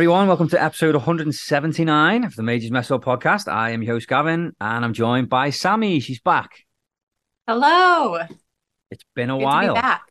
everyone, 0.00 0.28
welcome 0.28 0.48
to 0.48 0.62
episode 0.62 0.94
179 0.94 2.24
of 2.24 2.34
the 2.34 2.42
Majors 2.42 2.70
Mess 2.70 2.90
Up 2.90 3.04
podcast. 3.04 3.52
I 3.52 3.72
am 3.72 3.82
your 3.82 3.96
host 3.96 4.08
Gavin 4.08 4.56
and 4.58 4.82
I'm 4.82 4.94
joined 4.94 5.28
by 5.28 5.50
Sammy. 5.50 6.00
She's 6.00 6.18
back. 6.18 6.64
Hello. 7.46 8.18
It's 8.90 9.04
been 9.14 9.28
a 9.28 9.36
Good 9.36 9.44
while. 9.44 9.74
be 9.74 9.80
back. 9.82 10.10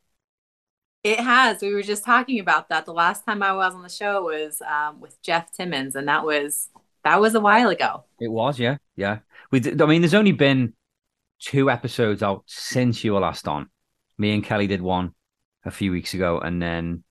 It 1.04 1.20
has. 1.20 1.64
We 1.64 1.74
were 1.74 1.82
just 1.82 2.06
talking 2.06 2.40
about 2.40 2.70
that. 2.70 2.86
The 2.86 2.94
last 2.94 3.26
time 3.26 3.42
I 3.42 3.52
was 3.54 3.74
on 3.74 3.82
the 3.82 3.90
show 3.90 4.26
was 4.26 4.62
um, 4.62 5.02
with 5.02 5.20
Jeff 5.24 5.52
Timmons, 5.54 5.96
and 5.96 6.08
that 6.08 6.24
was 6.24 6.70
that 7.04 7.20
was 7.20 7.34
a 7.34 7.40
while 7.40 7.70
ago. 7.70 8.04
It 8.20 8.32
was, 8.32 8.60
yeah, 8.60 8.78
yeah. 8.96 9.22
We, 9.50 9.60
did, 9.60 9.82
I 9.82 9.88
mean, 9.88 10.04
there's 10.04 10.14
only 10.14 10.34
been 10.34 10.74
two 11.40 11.72
episodes 11.72 12.22
out 12.22 12.44
since 12.46 13.04
you 13.04 13.14
were 13.14 13.22
last 13.22 13.48
on. 13.48 13.72
Me 14.20 14.36
and 14.36 14.44
Kelly 14.44 14.68
did 14.68 14.84
one 14.84 15.16
a 15.66 15.72
few 15.72 15.92
weeks 15.92 16.14
ago, 16.14 16.38
and 16.40 16.62
then 16.62 17.04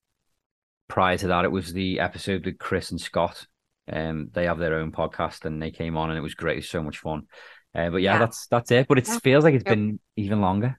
prior 0.89 1.17
to 1.17 1.27
that, 1.27 1.45
it 1.45 1.51
was 1.51 1.71
the 1.71 2.01
episode 2.01 2.45
with 2.45 2.57
Chris 2.59 2.91
and 2.91 2.99
Scott. 2.99 3.47
Um, 3.91 4.29
they 4.33 4.45
have 4.45 4.59
their 4.59 4.75
own 4.75 4.91
podcast, 4.91 5.45
and 5.45 5.61
they 5.61 5.71
came 5.71 5.95
on, 5.95 6.09
and 6.09 6.17
it 6.17 6.21
was 6.21 6.35
great. 6.35 6.55
It 6.57 6.59
was 6.59 6.69
so 6.69 6.83
much 6.83 6.97
fun. 6.97 7.27
Uh, 7.73 7.89
but 7.89 8.01
yeah, 8.01 8.13
Yeah. 8.13 8.19
that's 8.19 8.47
that's 8.47 8.71
it. 8.71 8.87
But 8.89 8.97
it 8.97 9.07
Yeah. 9.07 9.19
feels 9.19 9.43
like 9.45 9.53
it's 9.53 9.63
been 9.63 9.99
even 10.17 10.41
longer. 10.41 10.77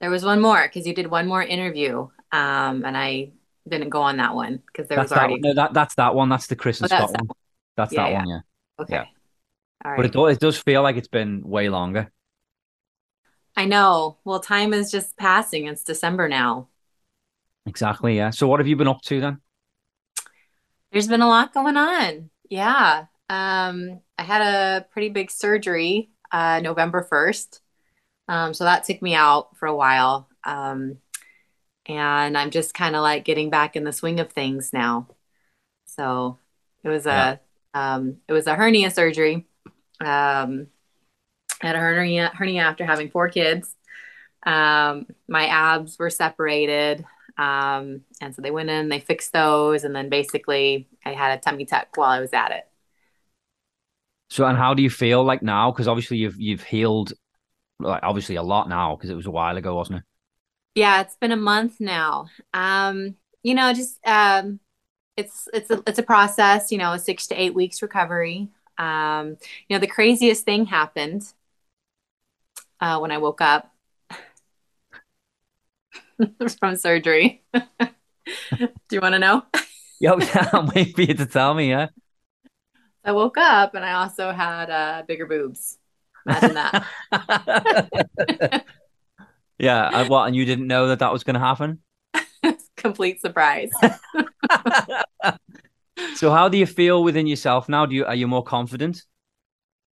There 0.00 0.10
was 0.10 0.24
one 0.24 0.40
more 0.42 0.60
because 0.62 0.86
you 0.86 0.94
did 0.94 1.06
one 1.06 1.26
more 1.26 1.42
interview, 1.42 2.08
um, 2.32 2.84
and 2.84 2.96
I 2.96 3.32
didn't 3.66 3.88
go 3.90 4.02
on 4.02 4.18
that 4.18 4.34
one 4.34 4.60
because 4.66 4.88
there 4.88 4.96
That's 4.96 5.10
was 5.10 5.18
already. 5.18 5.40
that. 5.40 5.48
No, 5.48 5.54
that 5.54 5.72
that's 5.72 5.94
that 5.94 6.14
one. 6.14 6.28
That's 6.28 6.48
the 6.48 6.56
Chris 6.56 6.80
and 6.80 6.92
Oh, 6.92 6.96
Scott 6.96 7.12
that 7.12 7.20
one. 7.22 7.36
That's 7.76 7.92
Yeah, 7.92 8.02
that 8.10 8.14
one. 8.14 8.28
Yeah. 8.28 8.40
Okay. 8.80 8.94
yeah. 8.94 9.04
All 9.84 9.96
But 9.96 10.04
it 10.06 10.14
right. 10.14 10.28
does, 10.28 10.36
it 10.36 10.40
does 10.40 10.58
feel 10.58 10.82
like 10.82 10.96
it's 10.96 11.08
been 11.08 11.42
way 11.44 11.68
longer. 11.68 12.10
I 13.56 13.64
know. 13.66 14.18
Well, 14.24 14.40
time 14.40 14.72
is 14.72 14.90
just 14.90 15.16
passing. 15.16 15.66
It's 15.66 15.84
December 15.84 16.28
now. 16.28 16.68
Exactly. 17.66 18.16
Yeah. 18.16 18.30
So 18.30 18.48
what 18.48 18.60
have 18.60 18.66
you 18.66 18.76
been 18.76 18.88
up 18.88 19.02
to 19.02 19.20
then? 19.20 19.40
There's 20.92 21.08
been 21.08 21.22
a 21.22 21.28
lot 21.28 21.54
going 21.54 21.76
on. 21.76 22.30
Yeah. 22.50 23.06
Um, 23.30 24.00
I 24.18 24.22
had 24.22 24.42
a 24.42 24.86
pretty 24.90 25.08
big 25.08 25.30
surgery 25.30 26.10
uh, 26.30 26.60
November 26.60 27.06
1st. 27.10 27.60
Um, 28.28 28.54
so 28.54 28.64
that 28.64 28.84
took 28.84 29.00
me 29.02 29.14
out 29.14 29.56
for 29.56 29.66
a 29.66 29.74
while. 29.74 30.28
Um, 30.44 30.98
and 31.86 32.36
I'm 32.36 32.50
just 32.50 32.74
kind 32.74 32.94
of 32.94 33.02
like 33.02 33.24
getting 33.24 33.50
back 33.50 33.74
in 33.74 33.84
the 33.84 33.92
swing 33.92 34.20
of 34.20 34.32
things 34.32 34.72
now. 34.72 35.08
So 35.86 36.38
it 36.84 36.88
was 36.88 37.06
a 37.06 37.40
um, 37.74 38.18
it 38.28 38.32
was 38.32 38.46
a 38.46 38.54
hernia 38.54 38.90
surgery. 38.90 39.46
Um, 40.00 40.68
I 41.62 41.68
had 41.68 41.76
a 41.76 41.80
hernia 41.80 42.30
hernia 42.34 42.62
after 42.62 42.84
having 42.84 43.10
four 43.10 43.28
kids. 43.28 43.74
Um, 44.44 45.06
my 45.28 45.46
abs 45.46 45.98
were 45.98 46.10
separated. 46.10 47.04
Um, 47.38 48.02
and 48.20 48.34
so 48.34 48.42
they 48.42 48.50
went 48.50 48.70
in, 48.70 48.88
they 48.88 49.00
fixed 49.00 49.32
those, 49.32 49.84
and 49.84 49.94
then 49.94 50.08
basically 50.08 50.88
I 51.04 51.12
had 51.12 51.38
a 51.38 51.40
tummy 51.40 51.64
tuck 51.64 51.88
while 51.96 52.10
I 52.10 52.20
was 52.20 52.32
at 52.32 52.50
it. 52.50 52.68
So 54.30 54.46
and 54.46 54.56
how 54.56 54.74
do 54.74 54.82
you 54.82 54.90
feel 54.90 55.24
like 55.24 55.42
now? 55.42 55.70
Because 55.70 55.88
obviously 55.88 56.16
you've 56.18 56.40
you've 56.40 56.62
healed, 56.62 57.12
like 57.78 58.02
obviously 58.02 58.36
a 58.36 58.42
lot 58.42 58.68
now 58.68 58.96
because 58.96 59.10
it 59.10 59.14
was 59.14 59.26
a 59.26 59.30
while 59.30 59.56
ago, 59.56 59.74
wasn't 59.74 59.98
it? 59.98 60.04
Yeah, 60.74 61.02
it's 61.02 61.16
been 61.16 61.32
a 61.32 61.36
month 61.36 61.80
now. 61.80 62.28
Um, 62.54 63.16
you 63.42 63.54
know, 63.54 63.74
just 63.74 63.98
um, 64.06 64.58
it's 65.16 65.48
it's 65.52 65.70
a 65.70 65.82
it's 65.86 65.98
a 65.98 66.02
process. 66.02 66.72
You 66.72 66.78
know, 66.78 66.94
a 66.94 66.98
six 66.98 67.26
to 67.28 67.34
eight 67.40 67.54
weeks 67.54 67.82
recovery. 67.82 68.48
Um, 68.78 69.36
you 69.68 69.76
know, 69.76 69.78
the 69.78 69.86
craziest 69.86 70.44
thing 70.44 70.66
happened 70.66 71.24
uh, 72.80 72.98
when 72.98 73.10
I 73.10 73.18
woke 73.18 73.40
up 73.40 73.71
from 76.60 76.76
surgery. 76.76 77.42
Do 77.52 77.60
you 78.90 79.00
want 79.00 79.14
to 79.14 79.18
know? 79.18 79.42
Yeah, 80.00 80.16
yeah. 80.18 80.50
I'm 80.52 80.66
waiting 80.66 80.94
for 80.94 81.02
you 81.02 81.14
to 81.14 81.26
tell 81.26 81.54
me. 81.54 81.70
Yeah. 81.70 81.86
I 83.04 83.12
woke 83.12 83.38
up 83.38 83.76
and 83.76 83.84
I 83.84 83.92
also 83.92 84.32
had 84.32 84.68
uh, 84.68 85.04
bigger 85.06 85.26
boobs. 85.26 85.78
Imagine 86.26 86.54
that. 86.54 86.84
yeah. 89.60 89.90
and 89.92 90.08
What? 90.08 90.26
And 90.26 90.34
you 90.34 90.44
didn't 90.44 90.66
know 90.66 90.88
that 90.88 90.98
that 90.98 91.12
was 91.12 91.22
going 91.22 91.34
to 91.34 91.40
happen? 91.40 91.78
Complete 92.76 93.20
surprise. 93.20 93.70
so 96.16 96.32
how 96.32 96.48
do 96.48 96.58
you 96.58 96.66
feel 96.66 97.04
within 97.04 97.28
yourself 97.28 97.68
now? 97.68 97.86
Do 97.86 97.94
you 97.94 98.04
are 98.04 98.16
you 98.16 98.26
more 98.26 98.42
confident? 98.42 99.04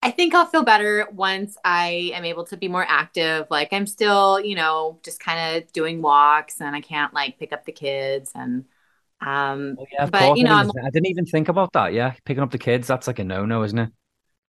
I 0.02 0.10
think 0.10 0.34
I'll 0.34 0.46
feel 0.46 0.62
better 0.64 1.08
once 1.12 1.56
I 1.64 2.12
am 2.14 2.24
able 2.24 2.44
to 2.46 2.56
be 2.56 2.68
more 2.68 2.84
active. 2.88 3.46
Like 3.50 3.72
I'm 3.72 3.86
still, 3.86 4.40
you 4.40 4.54
know, 4.54 5.00
just 5.02 5.18
kind 5.20 5.56
of 5.64 5.72
doing 5.72 6.02
walks 6.02 6.60
and 6.60 6.76
I 6.76 6.80
can't 6.80 7.12
like 7.14 7.38
pick 7.38 7.52
up 7.52 7.64
the 7.64 7.72
kids 7.72 8.30
and 8.34 8.64
um 9.20 9.78
Oh, 9.78 9.86
yeah, 9.92 10.06
But, 10.10 10.36
you 10.36 10.44
know, 10.44 10.52
I 10.52 10.54
I'm- 10.54 10.70
didn't, 10.72 10.78
I 10.84 10.90
didn't 10.90 11.06
even 11.06 11.26
think 11.26 11.48
about 11.48 11.72
that. 11.74 11.92
Yeah, 11.92 12.14
picking 12.24 12.42
up 12.42 12.50
the 12.50 12.58
kids, 12.58 12.86
that's 12.86 13.06
like 13.06 13.18
a 13.18 13.24
no-no, 13.24 13.62
isn't 13.62 13.78
it? 13.78 13.90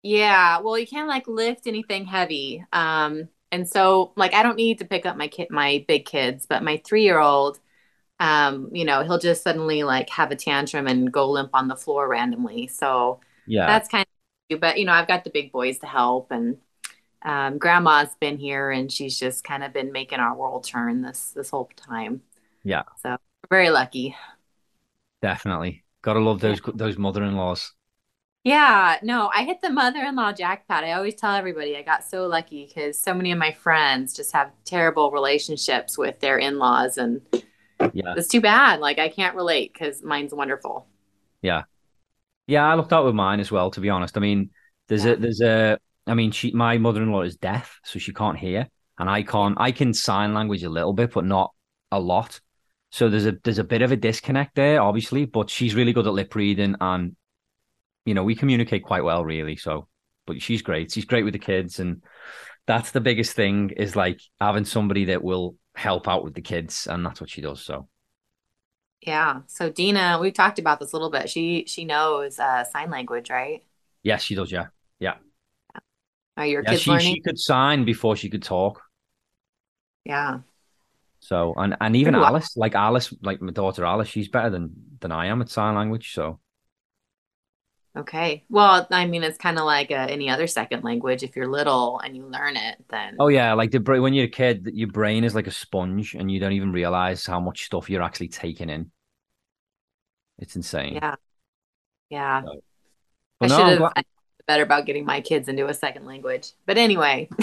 yeah, 0.03 0.60
well 0.60 0.78
you 0.78 0.87
can't 0.87 1.09
like 1.09 1.27
lift 1.27 1.66
anything 1.66 2.04
heavy. 2.06 2.65
Um 2.72 3.28
and 3.53 3.69
so 3.69 4.12
like 4.16 4.34
I 4.34 4.43
don't 4.43 4.56
need 4.56 4.78
to 4.81 4.84
pick 4.84 5.06
up 5.06 5.16
my 5.16 5.28
kid 5.28 5.49
my 5.50 5.84
big 5.88 6.04
kids, 6.06 6.47
but 6.47 6.62
my 6.62 6.81
3-year-old 6.84 7.60
um 8.21 8.71
you 8.75 8.84
know, 8.84 9.04
he'll 9.04 9.19
just 9.19 9.43
suddenly 9.44 9.84
like 9.84 10.10
have 10.10 10.31
a 10.33 10.37
tantrum 10.37 10.87
and 10.88 11.12
go 11.12 11.31
limp 11.31 11.50
on 11.54 11.69
the 11.69 11.77
floor 11.77 12.09
randomly. 12.09 12.69
So 12.69 13.21
Yeah. 13.47 13.66
that's 13.66 13.88
kind 13.91 14.03
of 14.04 14.13
but 14.60 14.78
you 14.78 14.84
know 14.84 14.93
i've 14.93 15.09
got 15.09 15.25
the 15.25 15.31
big 15.31 15.53
boys 15.53 15.78
to 15.78 15.87
help 15.87 16.31
and 16.31 16.56
um, 17.22 17.56
grandma's 17.59 18.15
been 18.21 18.37
here 18.37 18.71
and 18.71 18.93
she's 18.93 19.19
just 19.19 19.44
kind 19.44 19.65
of 19.65 19.72
been 19.72 19.93
making 19.93 20.21
our 20.21 20.37
world 20.37 20.65
turn 20.65 21.03
this 21.03 21.32
this 21.34 21.50
whole 21.50 21.71
time 21.77 22.21
Yeah. 22.65 22.83
so 23.03 23.16
very 23.50 23.71
lucky 23.71 24.16
Definitely. 25.22 25.84
Gotta 26.03 26.21
love 26.21 26.41
those 26.41 26.60
those 26.75 26.99
mother-in-laws. 26.99 27.72
yeah 28.44 28.99
no 29.03 29.31
i 29.34 29.43
hit 29.44 29.62
the 29.62 29.71
mother-in-law 29.71 30.33
jackpot 30.34 30.84
i 30.84 30.93
always 30.93 31.15
tell 31.15 31.34
everybody 31.34 31.77
i 31.78 31.83
got 31.83 32.04
so 32.04 32.27
lucky 32.27 32.66
because 32.66 32.99
so 32.99 33.15
many 33.15 33.33
of 33.33 33.38
my 33.38 33.53
friends 33.53 34.15
just 34.15 34.33
have 34.33 34.50
terrible 34.66 35.10
relationships 35.10 35.97
with 35.97 36.21
their 36.21 36.37
in-laws 36.37 36.99
and 36.99 37.22
Yeah. 37.94 38.15
it's 38.16 38.28
too 38.28 38.43
bad 38.43 38.81
like 38.81 38.99
i 38.99 39.09
can't 39.09 39.34
relate 39.34 39.72
because 39.72 40.03
mine's 40.03 40.34
wonderful 40.34 40.87
Yeah, 41.41 41.62
I 42.47 42.75
looked 42.75 42.93
out 42.93 43.05
with 43.05 43.15
mine 43.15 43.41
as 43.41 43.50
well, 43.50 43.71
to 43.71 43.81
be 43.81 43.91
honest. 43.91 44.16
I 44.16 44.21
mean, 44.21 44.50
there's 44.88 45.05
a 45.05 45.16
there's 45.16 45.41
a 45.41 45.78
I 46.06 46.15
mean, 46.15 46.31
she 46.31 46.53
my 46.53 46.78
mother-in-law 46.78 47.22
is 47.22 47.36
deaf, 47.36 47.80
so 47.84 47.98
she 47.98 48.13
can't 48.13 48.39
hear. 48.39 48.68
And 48.98 49.09
I 49.10 49.22
can't 49.22 49.57
I 49.59 49.72
can 49.72 49.95
sign 49.95 50.34
language 50.34 50.63
a 50.63 50.68
little 50.71 50.92
bit, 50.92 51.13
but 51.13 51.24
not 51.24 51.53
a 51.91 51.98
lot. 51.98 52.41
So 52.91 53.09
there's 53.09 53.27
a 53.27 53.33
there's 53.42 53.59
a 53.59 53.65
bit 53.65 53.83
of 53.83 53.92
a 53.92 53.97
disconnect 53.97 54.54
there, 54.54 54.80
obviously, 54.80 55.24
but 55.24 55.51
she's 55.51 55.74
really 55.74 55.92
good 55.92 56.07
at 56.07 56.13
lip 56.13 56.34
reading 56.34 56.77
and 56.80 57.16
you 58.04 58.15
know, 58.15 58.22
we 58.24 58.34
communicate 58.34 58.84
quite 58.84 59.04
well 59.04 59.24
really. 59.24 59.57
So 59.57 59.89
but 60.27 60.41
she's 60.41 60.63
great. 60.63 60.92
She's 60.92 61.04
great 61.04 61.24
with 61.24 61.33
the 61.34 61.39
kids 61.39 61.80
and 61.80 62.03
that's 62.66 62.92
the 62.92 63.01
biggest 63.01 63.34
thing 63.34 63.71
is 63.71 63.97
like 63.97 64.21
having 64.41 64.65
somebody 64.65 65.07
that 65.07 65.22
will 65.22 65.57
help 65.74 66.09
out 66.09 66.24
with 66.24 66.34
the 66.34 66.41
kids 66.41 66.86
and 66.86 67.04
that's 67.04 67.21
what 67.21 67.30
she 67.30 67.41
does. 67.41 67.63
So 67.63 67.89
yeah 69.06 69.42
so 69.47 69.71
dina 69.71 70.18
we've 70.21 70.34
talked 70.34 70.59
about 70.59 70.80
this 70.80 70.92
a 70.92 70.97
little 70.97 71.10
bit 71.10 71.28
she 71.28 71.65
she 71.66 71.84
knows 71.84 72.39
uh, 72.39 72.65
sign 72.65 72.91
language 72.91 73.30
right 73.30 73.65
yes, 74.03 74.22
she 74.22 74.34
does, 74.34 74.53
yeah. 74.53 74.66
Yeah. 74.98 75.16
Are 76.36 76.47
your 76.47 76.62
Yeah, 76.62 76.74
kids 76.74 76.86
she, 76.86 76.89
learning 76.89 77.16
she 77.16 77.21
could 77.21 77.39
sign 77.39 77.84
before 77.84 78.16
she 78.16 78.28
could 78.30 78.42
talk. 78.42 78.83
yeah 80.04 80.41
So 81.21 81.54
and 81.56 81.77
and 81.80 81.97
even. 81.97 82.15
Alice, 82.15 82.56
like 82.56 82.74
Alice, 82.74 83.12
like 83.22 83.41
my 83.41 83.53
daughter 83.53 83.84
Alice, 83.84 84.09
she's 84.09 84.28
better 84.28 84.51
than 84.51 84.72
than 85.01 85.10
I 85.12 85.27
am 85.27 85.41
at 85.42 85.48
sign 85.48 85.74
language. 85.74 86.12
So 86.12 86.41
Okay. 87.97 88.45
Well, 88.48 88.86
I 88.91 89.06
mean, 89.06 89.22
it's 89.22 89.39
kind 89.39 89.59
of 89.59 89.65
like 89.65 89.91
uh, 89.91 90.06
any 90.09 90.28
other 90.28 90.47
second 90.48 90.83
language. 90.83 91.22
If 91.22 91.36
you're 91.36 91.47
little 91.48 92.01
and 92.01 92.16
you 92.16 92.27
learn 92.27 92.56
it, 92.56 92.84
then 92.91 93.21
oh 93.21 93.28
yeah, 93.28 93.53
like 93.54 93.71
the 93.71 93.78
when 93.80 94.15
you're 94.15 94.24
a 94.27 94.28
kid, 94.28 94.71
your 94.74 94.89
brain 94.89 95.24
is 95.24 95.34
like 95.34 95.47
a 95.47 95.51
sponge, 95.51 96.15
and 96.15 96.30
you 96.30 96.41
don't 96.41 96.53
even 96.53 96.72
realize 96.72 97.27
how 97.27 97.41
much 97.41 97.65
stuff 97.65 97.89
you're 97.91 98.03
actually 98.03 98.28
taking 98.28 98.68
in. 98.71 98.91
It's 100.39 100.57
insane. 100.57 100.95
yeah, 100.97 101.15
yeah. 102.10 102.42
So- 102.42 102.53
I 102.53 102.60
But 103.41 103.48
no, 103.51 103.57
should 103.59 103.81
have 103.81 103.92
I 103.97 104.03
better 104.47 104.63
about 104.63 104.86
getting 104.86 105.04
my 105.04 105.21
kids 105.21 105.48
into 105.48 105.66
a 105.66 105.75
second 105.75 106.07
language. 106.07 106.53
But 106.66 106.78
anyway. 106.78 107.28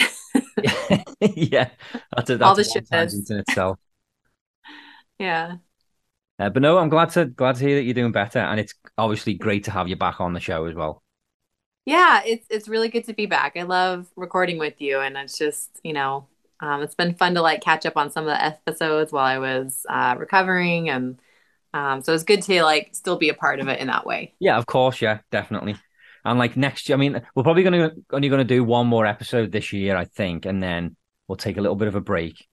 yeah, 1.19 1.69
that's 2.15 2.29
a, 2.29 2.37
that's 2.37 2.41
All 2.43 2.55
the 2.55 2.63
shit 2.63 2.87
tangent 2.87 3.29
in 3.29 3.37
itself. 3.39 3.77
yeah. 5.19 5.57
Uh, 6.39 6.49
but 6.49 6.61
no, 6.61 6.77
I'm 6.79 6.89
glad 6.89 7.09
to 7.11 7.25
glad 7.25 7.55
to 7.57 7.65
hear 7.65 7.75
that 7.77 7.83
you're 7.83 7.93
doing 7.93 8.11
better, 8.11 8.39
and 8.39 8.59
it's 8.59 8.73
obviously 8.97 9.35
great 9.35 9.65
to 9.65 9.71
have 9.71 9.87
you 9.87 9.95
back 9.95 10.19
on 10.19 10.33
the 10.33 10.39
show 10.39 10.65
as 10.65 10.73
well. 10.73 11.03
Yeah, 11.85 12.21
it's 12.25 12.47
it's 12.49 12.67
really 12.67 12.89
good 12.89 13.05
to 13.05 13.13
be 13.13 13.25
back. 13.27 13.57
I 13.57 13.63
love 13.63 14.07
recording 14.15 14.57
with 14.57 14.81
you, 14.81 14.99
and 14.99 15.17
it's 15.17 15.37
just 15.37 15.69
you 15.83 15.93
know, 15.93 16.27
um, 16.59 16.81
it's 16.81 16.95
been 16.95 17.13
fun 17.13 17.35
to 17.35 17.41
like 17.41 17.61
catch 17.61 17.85
up 17.85 17.97
on 17.97 18.11
some 18.11 18.23
of 18.23 18.29
the 18.29 18.43
episodes 18.43 19.11
while 19.11 19.25
I 19.25 19.37
was 19.37 19.85
uh, 19.89 20.15
recovering, 20.17 20.89
and 20.89 21.19
um, 21.73 22.01
so 22.01 22.13
it's 22.13 22.23
good 22.23 22.41
to 22.43 22.63
like 22.63 22.89
still 22.93 23.17
be 23.17 23.29
a 23.29 23.33
part 23.33 23.59
of 23.59 23.67
it 23.67 23.79
in 23.79 23.87
that 23.87 24.05
way. 24.05 24.33
Yeah, 24.39 24.57
of 24.57 24.65
course, 24.65 25.01
yeah, 25.01 25.19
definitely. 25.31 25.75
And 26.23 26.37
like 26.37 26.55
next 26.55 26.87
year, 26.87 26.97
I 26.97 26.99
mean, 26.99 27.21
we're 27.35 27.43
probably 27.43 27.63
gonna 27.63 27.91
only 28.11 28.29
gonna 28.29 28.43
do 28.43 28.63
one 28.63 28.87
more 28.87 29.05
episode 29.05 29.51
this 29.51 29.73
year, 29.73 29.95
I 29.95 30.05
think, 30.05 30.45
and 30.45 30.61
then 30.61 30.95
we'll 31.27 31.37
take 31.37 31.57
a 31.57 31.61
little 31.61 31.75
bit 31.75 31.87
of 31.87 31.95
a 31.95 32.01
break, 32.01 32.47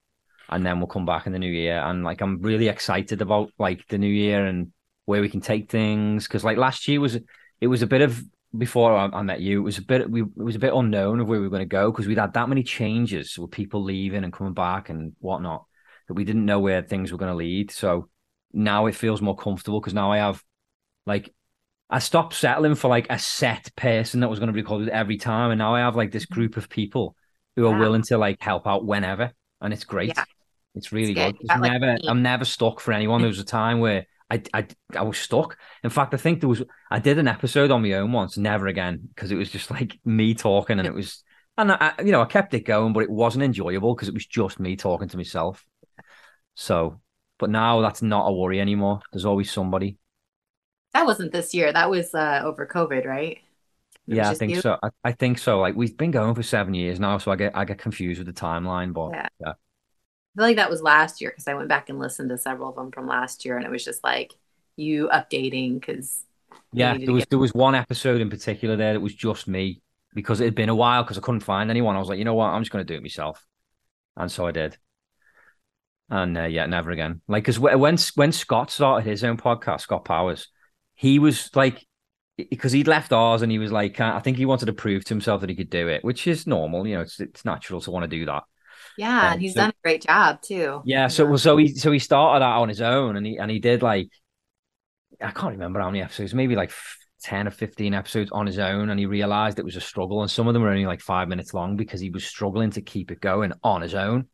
and 0.49 0.65
then 0.65 0.79
we'll 0.79 0.87
come 0.87 1.07
back 1.07 1.27
in 1.27 1.33
the 1.33 1.39
new 1.39 1.51
year. 1.51 1.79
And 1.79 2.05
like, 2.05 2.21
I'm 2.21 2.41
really 2.41 2.69
excited 2.69 3.21
about 3.21 3.51
like 3.59 3.87
the 3.89 3.99
new 3.99 4.07
year 4.07 4.47
and 4.47 4.73
where 5.05 5.21
we 5.21 5.29
can 5.29 5.41
take 5.41 5.71
things 5.71 6.27
because 6.27 6.45
like 6.45 6.59
last 6.59 6.87
year 6.87 7.01
was 7.01 7.19
it 7.61 7.67
was 7.67 7.83
a 7.83 7.87
bit 7.87 8.03
of 8.03 8.23
before 8.57 8.97
I, 8.97 9.07
I 9.07 9.23
met 9.23 9.41
you, 9.41 9.61
it 9.61 9.65
was 9.65 9.79
a 9.79 9.83
bit 9.83 10.11
we 10.11 10.23
it 10.23 10.29
was 10.37 10.57
a 10.57 10.61
bit 10.61 10.73
unknown 10.73 11.21
of 11.21 11.29
where 11.29 11.39
we 11.39 11.47
were 11.47 11.51
going 11.51 11.61
to 11.61 11.67
go 11.67 11.91
because 11.91 12.07
we'd 12.07 12.19
had 12.19 12.35
that 12.35 12.49
many 12.49 12.63
changes 12.63 13.39
with 13.39 13.51
people 13.51 13.83
leaving 13.83 14.25
and 14.25 14.33
coming 14.33 14.55
back 14.55 14.89
and 14.89 15.13
whatnot 15.19 15.65
that 16.07 16.15
we 16.15 16.25
didn't 16.25 16.47
know 16.47 16.61
where 16.61 16.83
things 16.83 17.13
were 17.13 17.19
going 17.19 17.31
to 17.31 17.37
lead. 17.37 17.71
So 17.71 18.09
now 18.53 18.87
it 18.87 18.95
feels 18.95 19.21
more 19.21 19.37
comfortable 19.37 19.81
because 19.81 19.95
now 19.95 20.13
I 20.13 20.19
have 20.19 20.43
like 21.07 21.33
I 21.91 22.01
stopped 22.01 22.35
settling 22.35 22.75
for 22.75 22.89
like 22.89 23.07
a 23.09 23.19
set 23.19 23.75
person 23.75 24.21
that 24.21 24.29
was 24.29 24.39
going 24.39 24.49
to 24.49 24.53
be 24.53 24.61
recorded 24.61 24.89
every 24.91 25.17
time, 25.17 25.51
and 25.51 25.59
now 25.59 25.75
I 25.75 25.81
have 25.81 25.97
like 25.97 26.13
this 26.13 26.25
mm-hmm. 26.27 26.35
group 26.35 26.57
of 26.57 26.69
people 26.69 27.17
who 27.57 27.67
are 27.67 27.73
Yeah. 27.73 27.79
willing 27.81 28.03
to 28.03 28.19
like 28.19 28.41
help 28.41 28.67
out 28.67 28.85
whenever, 28.85 29.33
and 29.61 29.73
it's 29.73 29.85
great. 29.85 30.13
Yeah. 30.17 30.25
It's 30.75 30.93
really 30.93 31.15
good. 31.15 31.33
good. 31.33 31.41
It's 31.41 31.49
like, 31.49 31.71
a 31.71 31.79
never, 31.79 31.97
team. 31.97 32.11
I'm 32.11 32.23
never 32.23 32.45
stuck 32.45 32.81
for 32.81 32.93
anyone. 32.93 33.21
There 33.21 33.29
was 33.29 33.41
a 33.41 33.45
time 33.45 33.81
where 33.81 34.07
I, 34.31 34.43
I, 34.55 34.67
I 34.95 35.03
was 35.03 35.19
stuck. 35.19 35.57
In 35.83 35.91
fact, 35.91 36.15
I 36.15 36.19
think 36.19 36.41
there 36.41 36.49
was, 36.49 36.63
I 36.91 36.99
did 36.99 37.19
an 37.19 37.27
episode 37.27 37.71
on 37.71 37.83
my 37.83 37.95
own 37.95 38.13
once, 38.13 38.37
never 38.37 38.67
again, 38.67 39.01
because 39.09 39.33
it 39.33 39.37
was 39.37 39.51
just 39.51 39.71
like 39.71 39.99
me 40.05 40.35
talking, 40.35 40.79
and 40.79 40.87
it 40.87 40.95
was, 40.95 41.25
and 41.57 41.73
I, 41.73 41.95
you 42.05 42.13
know, 42.13 42.21
I 42.21 42.27
kept 42.27 42.55
it 42.55 42.61
going, 42.61 42.93
but 42.93 43.03
it 43.03 43.11
wasn't 43.11 43.43
enjoyable 43.43 43.95
because 43.95 44.09
it 44.09 44.15
was 44.15 44.27
just 44.27 44.61
me 44.61 44.77
talking 44.77 45.09
to 45.09 45.17
myself. 45.17 45.65
So, 46.55 47.01
but 47.39 47.51
now 47.51 47.81
that's 47.81 48.03
not 48.03 48.29
a 48.29 48.33
worry 48.33 48.61
anymore. 48.61 49.01
There's 49.13 49.25
always 49.25 49.51
somebody. 49.51 49.99
That 50.95 51.07
wasn't 51.07 51.33
this 51.33 51.55
year. 51.55 51.73
That 51.73 51.91
was 51.91 52.15
uh, 52.15 52.41
over 52.45 52.67
COVID, 52.67 53.05
right? 53.07 53.39
It 54.11 54.17
Yeah, 54.17 54.31
I 54.31 54.35
think 54.35 54.55
you? 54.55 54.63
so. 54.63 54.79
I, 54.83 54.89
I 55.05 55.13
think 55.13 55.39
so. 55.39 55.61
Like 55.61 55.75
we've 55.75 55.97
been 55.97 56.11
going 56.11 56.35
for 56.35 56.43
seven 56.43 56.73
years 56.75 56.99
now, 56.99 57.19
so 57.19 57.31
I 57.31 57.37
get 57.37 57.57
I 57.57 57.65
get 57.65 57.79
confused 57.79 58.19
with 58.19 58.27
the 58.35 58.39
timeline. 58.41 58.93
But 58.95 59.13
Yeah. 59.13 59.29
yeah, 59.41 59.53
I 60.37 60.39
feel 60.39 60.47
like 60.47 60.57
that 60.57 60.71
was 60.71 60.83
last 60.83 61.21
year 61.21 61.31
because 61.31 61.49
I 61.49 61.55
went 61.55 61.69
back 61.69 61.89
and 61.89 61.99
listened 61.99 62.29
to 62.31 62.39
several 62.39 62.69
of 62.71 62.77
them 62.77 62.93
from 62.93 63.07
last 63.07 63.45
year, 63.45 63.57
and 63.57 63.67
it 63.67 63.71
was 63.71 63.85
just 63.85 64.05
like 64.05 64.35
you 64.77 65.09
updating 65.09 65.75
because 65.81 66.25
yeah. 66.73 66.99
There 67.05 67.15
was 67.15 67.25
get- 67.25 67.29
there 67.31 67.39
was 67.39 67.55
one 67.55 67.75
episode 67.75 68.21
in 68.21 68.31
particular 68.31 68.77
there 68.77 68.93
that 68.95 69.01
was 69.01 69.15
just 69.15 69.49
me 69.49 69.81
because 70.15 70.41
it 70.41 70.45
had 70.45 70.55
been 70.55 70.69
a 70.69 70.75
while 70.75 71.03
because 71.03 71.19
I 71.19 71.21
couldn't 71.21 71.41
find 71.41 71.71
anyone. 71.71 71.97
I 71.97 71.99
was 71.99 72.09
like, 72.09 72.19
you 72.19 72.25
know 72.25 72.35
what, 72.35 72.49
I'm 72.49 72.63
just 72.63 72.71
going 72.73 72.85
to 72.85 72.93
do 72.93 72.97
it 72.97 73.03
myself, 73.03 73.47
and 74.17 74.31
so 74.31 74.47
I 74.47 74.53
did. 74.53 74.79
And 76.11 76.39
uh, 76.39 76.45
yeah, 76.45 76.67
never 76.67 76.91
again. 76.91 77.21
Like 77.29 77.45
because 77.45 77.59
when 77.59 77.99
when 78.15 78.33
Scott 78.33 78.71
started 78.71 79.09
his 79.09 79.25
own 79.25 79.37
podcast, 79.37 79.83
Scott 79.83 80.05
Powers, 80.05 80.49
he 80.95 81.19
was 81.19 81.51
like 81.55 81.85
because 82.51 82.73
he'd 82.73 82.87
left 82.89 83.13
ours 83.13 83.43
and 83.43 83.51
he 83.53 83.59
was 83.59 83.73
like, 83.73 84.01
uh, 84.01 84.13
I 84.15 84.21
think 84.21 84.37
he 84.37 84.47
wanted 84.47 84.67
to 84.67 84.73
prove 84.73 85.05
to 85.05 85.15
himself 85.15 85.41
that 85.41 85.51
he 85.51 85.57
could 85.57 85.71
do 85.71 85.89
it, 85.89 86.05
which 86.05 86.27
is 86.27 86.47
normal. 86.47 86.87
You 86.87 86.97
know, 86.97 87.01
it's 87.03 87.21
it's 87.21 87.45
natural 87.45 87.81
to 87.83 87.91
want 87.91 88.05
to 88.05 88.09
do 88.09 88.25
that. 88.27 88.45
yeah, 88.97 89.27
Um, 89.27 89.33
and 89.35 89.41
he's 89.43 89.55
so- 89.55 89.61
done 89.61 89.71
a 89.71 89.83
great 89.83 90.03
job 90.03 90.41
too. 90.41 90.81
Yeah, 90.85 91.09
so 91.09 91.27
well, 91.27 91.37
so 91.39 91.57
he 91.57 91.69
so 91.75 91.93
he 91.93 91.99
started 91.99 92.45
out 92.45 92.63
on 92.63 92.69
his 92.69 92.81
own, 92.81 93.17
and 93.17 93.27
he 93.27 93.37
and 93.39 93.51
he 93.51 93.59
did 93.59 93.83
like 93.83 94.09
I 95.21 95.31
can't 95.33 95.53
remember 95.53 95.81
how 95.81 95.91
many 95.91 96.03
episodes, 96.03 96.33
maybe 96.33 96.55
like 96.57 96.71
f- 96.71 96.97
ten 97.23 97.49
or 97.49 97.51
fifteen 97.51 97.93
episodes 97.93 98.31
on 98.31 98.47
his 98.47 98.59
own, 98.59 98.89
and 98.89 98.99
he 99.01 99.07
realized 99.07 99.59
it 99.59 99.65
was 99.65 99.77
a 99.77 99.81
struggle, 99.81 100.23
and 100.23 100.31
some 100.31 100.47
of 100.49 100.55
them 100.55 100.63
were 100.63 100.71
only 100.71 100.87
like 100.87 101.01
five 101.01 101.29
minutes 101.29 101.53
long 101.53 101.77
because 101.77 102.01
he 102.01 102.11
was 102.11 102.25
struggling 102.25 102.71
to 102.71 102.81
keep 102.83 103.11
it 103.11 103.21
going 103.21 103.53
on 103.63 103.83
his 103.83 103.95
own. 103.95 104.29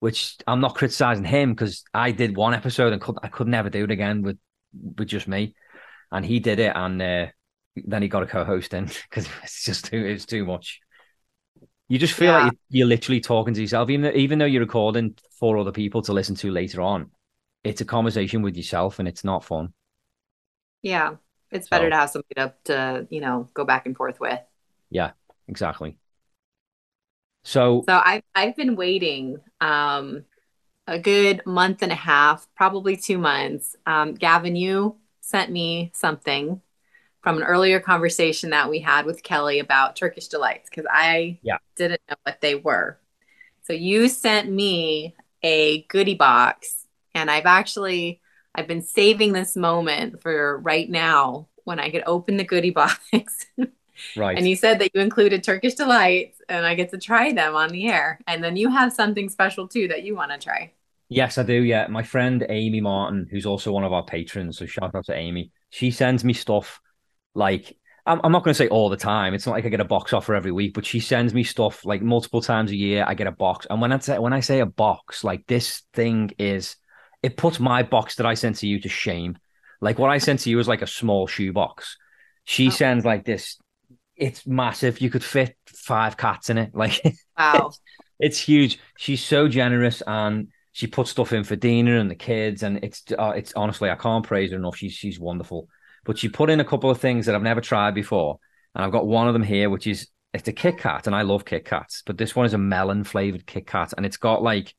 Which 0.00 0.38
I'm 0.46 0.60
not 0.60 0.74
criticizing 0.76 1.24
him 1.24 1.52
because 1.54 1.84
I 1.94 2.10
did 2.12 2.36
one 2.36 2.54
episode 2.54 2.92
and 2.94 3.02
could 3.02 3.16
I 3.22 3.28
could 3.28 3.48
never 3.48 3.70
do 3.70 3.84
it 3.84 3.90
again 3.90 4.22
with 4.22 4.38
with 4.96 5.08
just 5.08 5.28
me, 5.28 5.54
and 6.12 6.24
he 6.24 6.40
did 6.40 6.58
it, 6.60 6.72
and 6.76 7.02
uh, 7.02 7.26
then 7.76 8.02
he 8.02 8.08
got 8.08 8.22
a 8.24 8.26
co-host 8.26 8.74
in 8.74 8.86
because 9.10 9.28
it's 9.44 9.64
just 9.64 9.86
too 9.86 10.04
it's 10.04 10.26
too 10.26 10.44
much. 10.46 10.80
You 11.88 11.98
just 11.98 12.14
feel 12.14 12.32
Yeah. 12.32 12.32
like 12.32 12.44
you're, 12.44 12.52
you're 12.70 12.86
literally 12.86 13.20
talking 13.20 13.54
to 13.54 13.60
yourself, 13.60 13.90
even 13.90 14.02
though, 14.02 14.16
even 14.16 14.38
though 14.38 14.44
you're 14.44 14.60
recording 14.62 15.16
for 15.38 15.58
other 15.58 15.72
people 15.72 16.02
to 16.02 16.12
listen 16.12 16.36
to 16.36 16.50
later 16.50 16.80
on. 16.82 17.10
It's 17.64 17.80
a 17.80 17.84
conversation 17.84 18.42
with 18.42 18.56
yourself, 18.56 18.98
and 18.98 19.08
it's 19.08 19.24
not 19.24 19.44
fun. 19.44 19.74
Yeah, 20.82 21.16
it's 21.50 21.68
better 21.68 21.88
So- 21.88 21.90
to 21.90 21.96
have 21.96 22.10
somebody 22.10 22.34
to, 22.36 22.54
to 22.64 23.06
you 23.10 23.20
know 23.20 23.48
go 23.54 23.64
back 23.64 23.86
and 23.86 23.96
forth 23.96 24.20
with. 24.20 24.40
Yeah, 24.90 25.12
exactly. 25.48 25.98
So 27.42 27.88
So 27.88 28.00
I've 28.04 28.22
I've 28.34 28.56
been 28.56 28.76
waiting 28.76 29.38
um 29.60 30.24
a 30.86 30.98
good 30.98 31.42
month 31.46 31.82
and 31.82 31.92
a 31.92 31.96
half, 31.96 32.48
probably 32.56 32.96
two 32.96 33.18
months. 33.18 33.76
Um, 33.86 34.14
Gavin, 34.14 34.56
you 34.56 34.96
sent 35.20 35.50
me 35.50 35.90
something 35.94 36.60
from 37.22 37.36
an 37.38 37.44
earlier 37.44 37.80
conversation 37.80 38.50
that 38.50 38.70
we 38.70 38.80
had 38.80 39.06
with 39.06 39.22
Kelly 39.22 39.58
about 39.60 39.96
Turkish 39.96 40.28
delights 40.28 40.68
because 40.70 40.86
I 40.90 41.38
Yeah. 41.42 41.58
didn't 41.76 42.00
know 42.08 42.16
what 42.24 42.40
they 42.40 42.54
were. 42.56 42.98
So 43.62 43.72
you 43.72 44.08
sent 44.08 44.50
me 44.50 45.14
a 45.42 45.82
goodie 45.84 46.14
box, 46.14 46.86
and 47.14 47.30
I've 47.30 47.46
actually 47.46 48.20
I've 48.54 48.66
been 48.66 48.82
saving 48.82 49.32
this 49.32 49.56
moment 49.56 50.22
for 50.22 50.58
right 50.58 50.88
now 50.90 51.48
when 51.64 51.78
I 51.78 51.90
could 51.90 52.02
open 52.06 52.36
the 52.36 52.44
goodie 52.44 52.70
box. 52.70 52.98
right, 54.16 54.36
And 54.36 54.48
you 54.48 54.56
said 54.56 54.78
that 54.80 54.90
you 54.94 55.00
included 55.00 55.42
Turkish 55.44 55.74
delights, 55.74 56.40
and 56.48 56.64
I 56.66 56.74
get 56.74 56.90
to 56.90 56.98
try 56.98 57.32
them 57.32 57.54
on 57.56 57.70
the 57.70 57.88
air. 57.88 58.20
And 58.26 58.42
then 58.42 58.56
you 58.56 58.70
have 58.70 58.92
something 58.92 59.28
special 59.28 59.68
too 59.68 59.88
that 59.88 60.02
you 60.02 60.14
want 60.16 60.30
to 60.32 60.38
try. 60.38 60.72
yes, 61.08 61.38
I 61.38 61.42
do. 61.42 61.54
Yeah, 61.62 61.86
my 61.88 62.02
friend 62.02 62.44
Amy 62.48 62.80
Martin, 62.80 63.26
who's 63.30 63.46
also 63.46 63.72
one 63.72 63.84
of 63.84 63.92
our 63.92 64.04
patrons, 64.04 64.58
so 64.58 64.66
shout 64.66 64.94
out 64.94 65.04
to 65.06 65.14
Amy. 65.14 65.50
She 65.70 65.90
sends 65.90 66.24
me 66.24 66.32
stuff 66.32 66.80
like 67.34 67.76
I'm, 68.06 68.20
I'm 68.24 68.32
not 68.32 68.42
going 68.44 68.54
to 68.54 68.58
say 68.58 68.68
all 68.68 68.88
the 68.88 68.96
time. 68.96 69.34
It's 69.34 69.46
not 69.46 69.52
like 69.52 69.66
I 69.66 69.68
get 69.68 69.80
a 69.80 69.84
box 69.84 70.12
offer 70.12 70.34
every 70.34 70.50
week, 70.52 70.72
but 70.74 70.86
she 70.86 71.00
sends 71.00 71.34
me 71.34 71.44
stuff 71.44 71.84
like 71.84 72.00
multiple 72.02 72.40
times 72.40 72.70
a 72.70 72.76
year. 72.76 73.04
I 73.06 73.14
get 73.14 73.26
a 73.26 73.32
box, 73.32 73.66
and 73.68 73.80
when 73.80 73.92
I 73.92 73.98
say 73.98 74.18
when 74.18 74.32
I 74.32 74.40
say 74.40 74.60
a 74.60 74.66
box, 74.66 75.22
like 75.22 75.46
this 75.46 75.82
thing 75.92 76.30
is, 76.38 76.76
it 77.22 77.36
puts 77.36 77.60
my 77.60 77.82
box 77.82 78.16
that 78.16 78.26
I 78.26 78.34
sent 78.34 78.56
to 78.58 78.66
you 78.66 78.80
to 78.80 78.88
shame. 78.88 79.36
Like 79.82 79.98
what 79.98 80.10
I 80.10 80.18
sent 80.18 80.40
to 80.40 80.50
you 80.50 80.58
is 80.58 80.68
like 80.68 80.82
a 80.82 80.86
small 80.86 81.26
shoe 81.26 81.52
box. 81.52 81.96
She 82.44 82.68
Oh. 82.68 82.70
sends 82.70 83.04
like 83.04 83.24
this. 83.24 83.58
It's 84.20 84.46
massive. 84.46 85.00
You 85.00 85.10
could 85.10 85.24
fit 85.24 85.56
five 85.66 86.16
cats 86.16 86.50
in 86.50 86.58
it. 86.58 86.70
Like 86.74 87.02
Wow. 87.36 87.72
it's 88.20 88.38
huge. 88.38 88.78
She's 88.96 89.24
so 89.24 89.48
generous 89.48 90.02
and 90.06 90.48
she 90.72 90.86
puts 90.86 91.10
stuff 91.10 91.32
in 91.32 91.44
for 91.44 91.56
Dina 91.56 91.98
and 91.98 92.10
the 92.10 92.14
kids, 92.14 92.62
and 92.62 92.82
it's 92.84 93.02
uh, 93.18 93.32
it's 93.36 93.52
honestly 93.54 93.90
I 93.90 93.96
can't 93.96 94.24
praise 94.24 94.50
her 94.50 94.56
enough. 94.56 94.76
She's 94.76 94.92
she's 94.92 95.18
wonderful. 95.18 95.68
But 96.04 96.18
she 96.18 96.28
put 96.28 96.48
in 96.50 96.60
a 96.60 96.64
couple 96.64 96.90
of 96.90 97.00
things 97.00 97.26
that 97.26 97.34
I've 97.34 97.42
never 97.42 97.60
tried 97.60 97.94
before, 97.94 98.38
and 98.74 98.84
I've 98.84 98.92
got 98.92 99.06
one 99.06 99.26
of 99.26 99.32
them 99.32 99.42
here, 99.42 99.68
which 99.68 99.86
is 99.86 100.08
it's 100.32 100.48
a 100.48 100.52
Kit 100.52 100.78
Kat, 100.78 101.06
and 101.06 101.16
I 101.16 101.22
love 101.22 101.44
Kit 101.44 101.64
Kats, 101.64 102.02
but 102.06 102.16
this 102.16 102.36
one 102.36 102.46
is 102.46 102.54
a 102.54 102.58
melon 102.58 103.04
flavored 103.04 103.46
Kit 103.46 103.66
Kat, 103.66 103.92
and 103.96 104.06
it's 104.06 104.16
got 104.16 104.42
like 104.42 104.74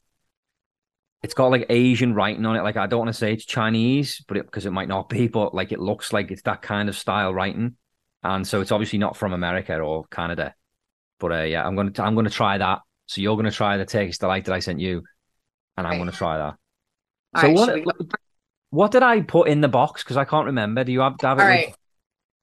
it's 1.22 1.34
got 1.34 1.52
like 1.52 1.66
Asian 1.70 2.16
writing 2.16 2.46
on 2.46 2.56
it. 2.56 2.64
Like 2.64 2.78
I 2.78 2.88
don't 2.88 3.00
want 3.00 3.10
to 3.10 3.14
say 3.14 3.34
it's 3.34 3.46
Chinese, 3.46 4.24
but 4.28 4.38
it 4.38 4.46
because 4.46 4.66
it 4.66 4.72
might 4.72 4.88
not 4.88 5.10
be, 5.10 5.28
but 5.28 5.54
like 5.54 5.72
it 5.72 5.80
looks 5.80 6.14
like 6.14 6.32
it's 6.32 6.44
that 6.44 6.62
kind 6.62 6.88
of 6.88 6.98
style 6.98 7.34
writing, 7.34 7.76
and 8.24 8.46
so 8.48 8.62
it's 8.62 8.72
obviously 8.72 9.00
not 9.00 9.16
from 9.18 9.34
America 9.34 9.78
or 9.80 10.06
Canada. 10.12 10.54
But 11.20 11.32
uh, 11.32 11.42
yeah, 11.44 11.66
I'm 11.66 11.76
gonna 11.76 11.92
I'm 12.00 12.16
gonna 12.16 12.30
try 12.30 12.58
that. 12.58 12.80
So 13.08 13.22
you're 13.22 13.36
gonna 13.36 13.52
try 13.52 13.78
the 13.78 13.86
Turkish 13.86 14.18
delight 14.18 14.46
that 14.46 14.54
I 14.54 14.60
sent 14.60 14.80
you, 14.80 15.04
and 15.78 15.86
I'm 15.86 15.92
Right. 15.94 15.98
gonna 16.00 16.12
try 16.12 16.38
that. 16.38 16.56
All 17.36 17.42
so 17.42 17.48
right, 17.48 17.56
what 17.86 18.02
we 18.02 18.08
what 18.72 18.92
did 18.92 19.04
I 19.04 19.22
put 19.22 19.48
in 19.50 19.62
the 19.62 19.68
box? 19.68 20.04
Because 20.04 20.18
I 20.18 20.24
can't 20.26 20.46
remember. 20.46 20.84
Do 20.84 20.92
you 20.92 21.02
have, 21.02 21.16
have 21.22 21.40
it? 21.40 21.42
All 21.42 21.48
with- 21.50 21.76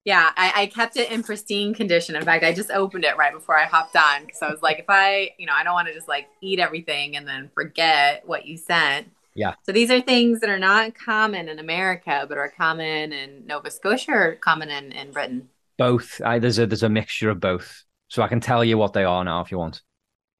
Yeah, 0.05 0.31
I, 0.37 0.53
I 0.63 0.67
kept 0.67 0.97
it 0.97 1.11
in 1.11 1.23
pristine 1.23 1.75
condition. 1.75 2.17
In 2.17 2.23
fact, 2.23 2.45
I 2.45 2.53
just 2.53 2.71
opened 2.71 3.05
it 3.05 3.17
right 3.17 3.33
before 3.33 3.59
I 3.59 3.65
hopped 3.65 3.97
on 3.97 4.27
because 4.27 4.43
I 4.43 4.51
was 4.51 4.61
like, 4.63 4.79
if 4.79 4.85
I, 4.89 5.31
you 5.39 5.47
know, 5.47 5.55
I 5.55 5.65
don't 5.65 5.73
want 5.75 5.89
to 5.89 5.95
just 5.95 6.07
like 6.09 6.29
eat 6.43 6.61
everything 6.61 7.17
and 7.17 7.27
then 7.27 7.51
forget 7.55 8.23
what 8.27 8.47
you 8.47 8.57
sent. 8.59 9.11
Yeah. 9.35 9.55
So 9.65 9.73
these 9.73 9.91
are 9.91 10.01
things 10.01 10.41
that 10.41 10.51
are 10.51 10.59
not 10.59 10.95
common 10.95 11.49
in 11.49 11.59
America, 11.59 12.27
but 12.29 12.37
are 12.39 12.51
common 12.51 13.13
in 13.13 13.47
Nova 13.47 13.71
Scotia 13.71 14.13
or 14.13 14.35
common 14.37 14.69
in, 14.71 14.93
in 14.93 15.13
Britain. 15.13 15.49
Both. 15.79 16.21
I, 16.25 16.39
there's 16.39 16.59
a 16.59 16.67
there's 16.67 16.83
a 16.83 16.89
mixture 16.89 17.31
of 17.31 17.41
both. 17.41 17.85
So 18.09 18.23
I 18.23 18.29
can 18.29 18.41
tell 18.41 18.65
you 18.65 18.77
what 18.77 18.93
they 18.93 19.05
are 19.05 19.25
now 19.25 19.41
if 19.41 19.51
you 19.51 19.59
want. 19.59 19.83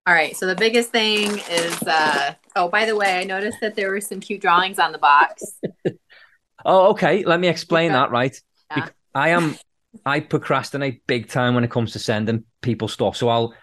All 0.07 0.15
right. 0.15 0.37
So 0.37 0.47
the 0.47 0.55
biggest 0.55 0.91
thing 0.91 1.39
is, 1.51 1.83
uh, 1.83 2.35
oh, 2.57 2.69
by 2.69 2.87
the 2.87 2.97
way, 2.97 3.19
I 3.19 3.25
noticed 3.25 3.59
that 3.61 3.77
there 3.77 3.91
were 3.91 4.01
some 4.01 4.21
cute 4.21 4.41
drawings 4.41 4.79
on 4.79 4.93
the 4.93 4.99
box. 4.99 5.45
Oh, 6.65 6.91
okay. 6.91 7.25
Let 7.25 7.39
me 7.39 7.47
explain 7.47 7.93
that. 7.93 8.11
Right. 8.11 8.37
Yeah. 8.77 8.89
I 9.15 9.29
am 9.29 9.57
I 10.05 10.21
procrastinate 10.21 11.07
big 11.07 11.29
time 11.29 11.55
when 11.55 11.65
it 11.65 11.71
comes 11.71 11.93
to 11.93 11.99
sending 11.99 12.45
people 12.63 12.89
stuff. 12.89 13.17
So 13.17 13.29
I'll 13.29 13.55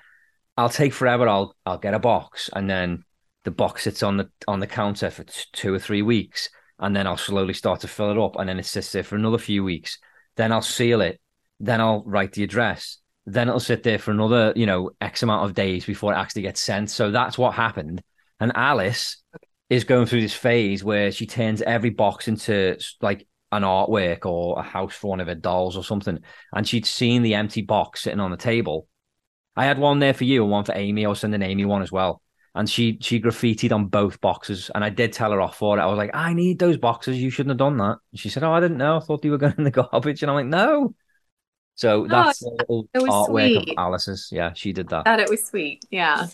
I'll 0.57 0.69
take 0.69 0.93
forever. 0.93 1.27
I'll 1.27 1.55
I'll 1.65 1.77
get 1.77 1.93
a 1.93 1.99
box 1.99 2.49
and 2.53 2.69
then 2.69 3.03
the 3.43 3.51
box 3.51 3.83
sits 3.83 4.03
on 4.03 4.17
the 4.17 4.29
on 4.47 4.59
the 4.59 4.67
counter 4.67 5.09
for 5.11 5.23
two 5.53 5.73
or 5.73 5.79
three 5.79 6.01
weeks, 6.01 6.49
and 6.79 6.95
then 6.95 7.07
I'll 7.07 7.17
slowly 7.17 7.53
start 7.53 7.81
to 7.81 7.87
fill 7.87 8.11
it 8.11 8.17
up, 8.17 8.37
and 8.37 8.49
then 8.49 8.59
it 8.59 8.65
sits 8.65 8.91
there 8.91 9.03
for 9.03 9.15
another 9.15 9.37
few 9.37 9.63
weeks. 9.63 9.99
Then 10.35 10.51
I'll 10.51 10.61
seal 10.61 11.01
it. 11.01 11.21
Then 11.59 11.81
I'll 11.81 12.03
write 12.05 12.33
the 12.33 12.43
address. 12.43 12.97
Then 13.25 13.47
it'll 13.47 13.59
sit 13.59 13.83
there 13.83 13.97
for 13.97 14.11
another, 14.11 14.53
you 14.55 14.65
know, 14.65 14.91
X 15.01 15.23
amount 15.23 15.45
of 15.45 15.55
days 15.55 15.85
before 15.85 16.13
it 16.13 16.17
actually 16.17 16.43
gets 16.43 16.61
sent. 16.61 16.89
So 16.91 17.11
that's 17.11 17.37
what 17.37 17.53
happened. 17.53 18.03
And 18.39 18.51
Alice 18.55 19.23
is 19.69 19.83
going 19.83 20.05
through 20.05 20.21
this 20.21 20.33
phase 20.33 20.83
where 20.83 21.11
she 21.11 21.25
turns 21.25 21.61
every 21.61 21.89
box 21.89 22.27
into 22.27 22.77
like 23.01 23.27
an 23.51 23.63
artwork 23.63 24.25
or 24.25 24.59
a 24.59 24.61
house 24.61 24.93
for 24.93 25.09
one 25.09 25.19
of 25.19 25.27
her 25.27 25.35
dolls 25.35 25.77
or 25.77 25.83
something. 25.83 26.19
And 26.53 26.67
she'd 26.67 26.85
seen 26.85 27.23
the 27.23 27.35
empty 27.35 27.61
box 27.61 28.03
sitting 28.03 28.19
on 28.19 28.31
the 28.31 28.37
table. 28.37 28.87
I 29.55 29.65
had 29.65 29.79
one 29.79 29.99
there 29.99 30.13
for 30.13 30.25
you 30.25 30.43
and 30.43 30.51
one 30.51 30.65
for 30.65 30.75
Amy. 30.75 31.05
I 31.05 31.09
was 31.09 31.19
sending 31.19 31.41
Amy 31.41 31.65
one 31.65 31.81
as 31.81 31.91
well. 31.91 32.21
And 32.53 32.69
she 32.69 32.97
she 33.01 33.19
graffitied 33.19 33.73
on 33.73 33.87
both 33.87 34.21
boxes. 34.21 34.69
And 34.73 34.83
I 34.83 34.89
did 34.89 35.13
tell 35.13 35.31
her 35.31 35.41
off 35.41 35.57
for 35.57 35.77
it. 35.77 35.81
I 35.81 35.87
was 35.87 35.97
like, 35.97 36.11
I 36.13 36.33
need 36.33 36.59
those 36.59 36.77
boxes. 36.77 37.21
You 37.21 37.29
shouldn't 37.29 37.51
have 37.51 37.57
done 37.57 37.77
that. 37.77 37.97
And 38.11 38.19
she 38.19 38.29
said, 38.29 38.43
Oh, 38.43 38.51
I 38.51 38.59
didn't 38.59 38.77
know. 38.77 38.97
I 38.97 38.99
thought 38.99 39.21
they 39.21 39.29
were 39.29 39.37
going 39.37 39.55
in 39.57 39.63
the 39.63 39.71
garbage. 39.71 40.21
And 40.21 40.29
I'm 40.29 40.35
like, 40.35 40.45
No. 40.45 40.93
So 41.75 42.07
that's 42.07 42.41
oh, 42.69 42.87
little 42.93 43.09
artwork 43.09 43.53
sweet. 43.53 43.69
of 43.69 43.75
Alice's. 43.77 44.29
Yeah, 44.31 44.53
she 44.53 44.71
did 44.71 44.87
that. 44.89 45.03
That 45.03 45.19
it 45.19 45.29
was 45.29 45.45
sweet. 45.45 45.85
Yeah. 45.91 46.27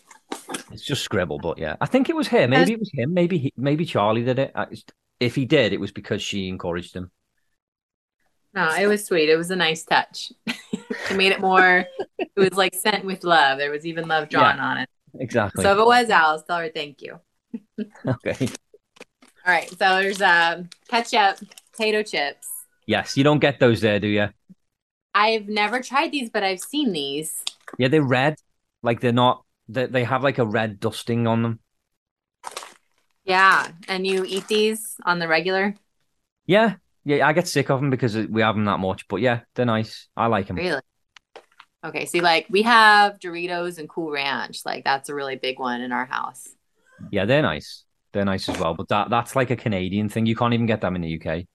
It's 0.72 0.86
just 0.86 1.04
scribble, 1.04 1.40
but 1.40 1.58
yeah, 1.58 1.76
I 1.82 1.88
think 1.88 2.10
it 2.10 2.16
was 2.16 2.28
him. 2.28 2.52
Maybe 2.52 2.74
it 2.74 2.80
was 2.80 2.92
him. 2.94 3.14
Maybe 3.14 3.38
he, 3.40 3.54
maybe 3.58 3.86
Charlie 3.86 4.24
did 4.24 4.38
it. 4.38 4.56
If 5.20 5.36
he 5.36 5.46
did, 5.46 5.74
it 5.74 5.80
was 5.80 5.92
because 5.92 6.22
she 6.22 6.48
encouraged 6.48 6.96
him. 6.96 7.12
No, 8.54 8.70
it 8.76 8.86
was 8.86 9.06
sweet. 9.06 9.30
It 9.30 9.38
was 9.38 9.50
a 9.50 9.56
nice 9.56 9.84
touch. 9.84 10.32
it 10.46 11.16
made 11.16 11.32
it 11.32 11.42
more. 11.42 11.86
it 12.20 12.32
was 12.36 12.54
like 12.54 12.76
sent 12.76 13.04
with 13.04 13.24
love. 13.24 13.58
There 13.58 13.72
was 13.72 13.86
even 13.86 14.08
love 14.08 14.30
drawn 14.30 14.58
yeah, 14.58 14.66
on 14.66 14.78
it. 14.78 14.90
Exactly. 15.20 15.64
So 15.64 15.72
if 15.74 15.80
it 15.80 15.86
was 15.86 16.10
Alice, 16.10 16.44
tell 16.44 16.60
her 16.60 16.70
thank 16.70 17.02
you. 17.02 17.20
okay. 18.08 18.48
All 19.46 19.54
right. 19.54 19.70
So 19.70 19.76
there's 19.78 20.22
um, 20.22 20.70
ketchup, 20.88 21.40
potato 21.72 22.04
chips. 22.04 22.48
Yes, 22.86 23.16
you 23.16 23.24
don't 23.24 23.40
get 23.40 23.60
those 23.60 23.82
there, 23.82 24.00
do 24.00 24.08
you? 24.08 24.30
I've 25.14 25.48
never 25.48 25.82
tried 25.82 26.12
these, 26.12 26.30
but 26.30 26.44
I've 26.44 26.62
seen 26.62 26.92
these. 26.92 27.44
Yeah, 27.78 27.88
they're 27.88 28.02
red. 28.02 28.36
Like 28.84 29.02
they're 29.02 29.12
not. 29.12 29.44
They 29.68 29.86
they 29.86 30.04
have 30.04 30.24
like 30.24 30.38
a 30.38 30.46
red 30.46 30.80
dusting 30.80 31.28
on 31.28 31.44
them. 31.44 31.60
Yeah, 33.24 33.70
and 33.88 34.06
you 34.08 34.26
eat 34.26 34.48
these 34.48 34.96
on 35.06 35.20
the 35.20 35.28
regular. 35.28 35.76
Yeah, 36.46 36.76
yeah. 37.04 37.28
I 37.28 37.34
get 37.34 37.48
sick 37.48 37.70
of 37.70 37.80
them 37.80 37.90
because 37.90 38.16
we 38.16 38.42
have 38.42 38.56
them 38.56 38.66
that 38.66 38.80
much, 38.80 39.08
but 39.08 39.18
yeah, 39.18 39.42
they're 39.56 39.66
nice. 39.66 40.08
I 40.18 40.28
like 40.28 40.48
them. 40.48 40.58
Really. 40.58 40.82
Okay, 41.84 42.06
see, 42.06 42.22
like 42.22 42.48
we 42.50 42.62
have 42.64 43.20
Doritos 43.20 43.78
and 43.80 43.90
Cool 43.90 44.12
Ranch. 44.12 44.66
Like 44.66 44.84
that's 44.84 45.10
a 45.10 45.16
really 45.16 45.36
big 45.36 45.60
one 45.60 45.82
in 45.82 45.92
our 45.92 46.06
house. 46.06 46.48
Yeah, 47.12 47.26
they're 47.26 47.42
nice. 47.42 47.86
They're 48.12 48.26
nice 48.26 48.50
as 48.50 48.60
well, 48.60 48.74
but 48.74 48.88
that 48.90 49.10
that's 49.10 49.36
like 49.36 49.52
a 49.52 49.56
Canadian 49.56 50.10
thing. 50.10 50.26
You 50.26 50.36
can't 50.36 50.54
even 50.54 50.66
get 50.66 50.82
them 50.82 50.96
in 50.96 51.02
the 51.02 51.20
UK. 51.20 51.46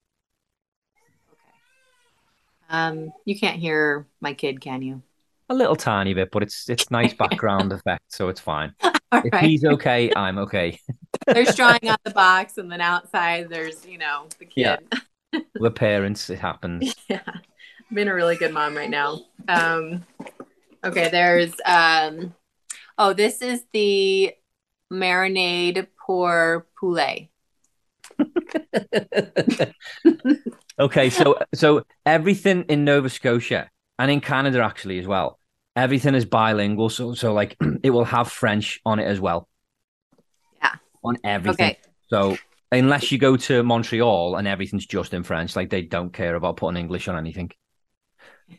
Um, 2.68 3.12
you 3.25 3.38
can't 3.38 3.58
hear 3.58 4.06
my 4.20 4.35
kid, 4.35 4.61
can 4.61 4.82
you? 4.82 5.02
A 5.49 5.54
little 5.54 5.76
tiny 5.76 6.14
bit, 6.14 6.30
but 6.30 6.42
it's 6.42 6.68
it's 6.68 6.90
nice 6.90 7.14
background 7.18 7.73
effect, 7.73 8.04
so 8.08 8.28
it's 8.28 8.40
fine. 8.40 8.75
if 9.12 9.32
right. 9.32 9.44
he's 9.44 9.64
okay, 9.64 10.11
I'm 10.14 10.38
okay. 10.38 10.78
there's 11.26 11.54
drawing 11.54 11.88
on 11.88 11.96
the 12.04 12.11
box, 12.11 12.58
and 12.58 12.70
then 12.70 12.80
outside 12.80 13.49
there's 13.49 13.87
you 13.87 13.99
know 13.99 14.26
the 14.38 14.44
kid. 14.44 14.80
Yeah. 15.32 15.40
the 15.54 15.70
parents, 15.70 16.30
it 16.30 16.38
happens. 16.38 16.94
Yeah, 17.08 17.20
I've 17.26 17.94
been 17.94 18.08
a 18.08 18.14
really 18.14 18.37
good 18.37 18.52
mom 18.52 18.76
right 18.76 18.90
now. 18.90 19.20
Um, 19.49 20.04
okay, 20.85 21.08
there's 21.11 21.54
um, 21.64 22.35
oh, 22.99 23.12
this 23.12 23.42
is 23.42 23.64
the 23.73 24.32
marinade 24.92 25.87
pour 26.04 26.66
poulet. 26.78 27.28
okay, 30.78 31.11
so 31.11 31.38
so 31.54 31.85
everything 32.04 32.64
in 32.68 32.85
Nova 32.85 33.08
Scotia 33.08 33.70
and 33.99 34.11
in 34.11 34.20
Canada 34.20 34.62
actually 34.62 34.99
as 34.99 35.06
well, 35.06 35.38
everything 35.75 36.14
is 36.14 36.25
bilingual. 36.25 36.88
So 36.88 37.14
so 37.14 37.32
like 37.32 37.56
it 37.82 37.90
will 37.90 38.04
have 38.04 38.30
French 38.30 38.80
on 38.85 38.99
it 38.99 39.04
as 39.04 39.20
well. 39.20 39.49
Yeah. 40.62 40.75
On 41.04 41.16
everything. 41.25 41.66
Okay. 41.66 41.78
So 42.08 42.37
unless 42.73 43.12
you 43.12 43.18
go 43.18 43.37
to 43.37 43.62
Montreal 43.62 44.37
and 44.37 44.49
everything's 44.49 44.87
just 44.87 45.14
in 45.14 45.23
French, 45.23 45.56
like 45.56 45.70
they 45.70 45.82
don't 45.82 46.12
care 46.12 46.35
about 46.35 46.56
putting 46.56 46.78
English 46.78 47.08
on 47.08 47.16
anything. 47.16 47.50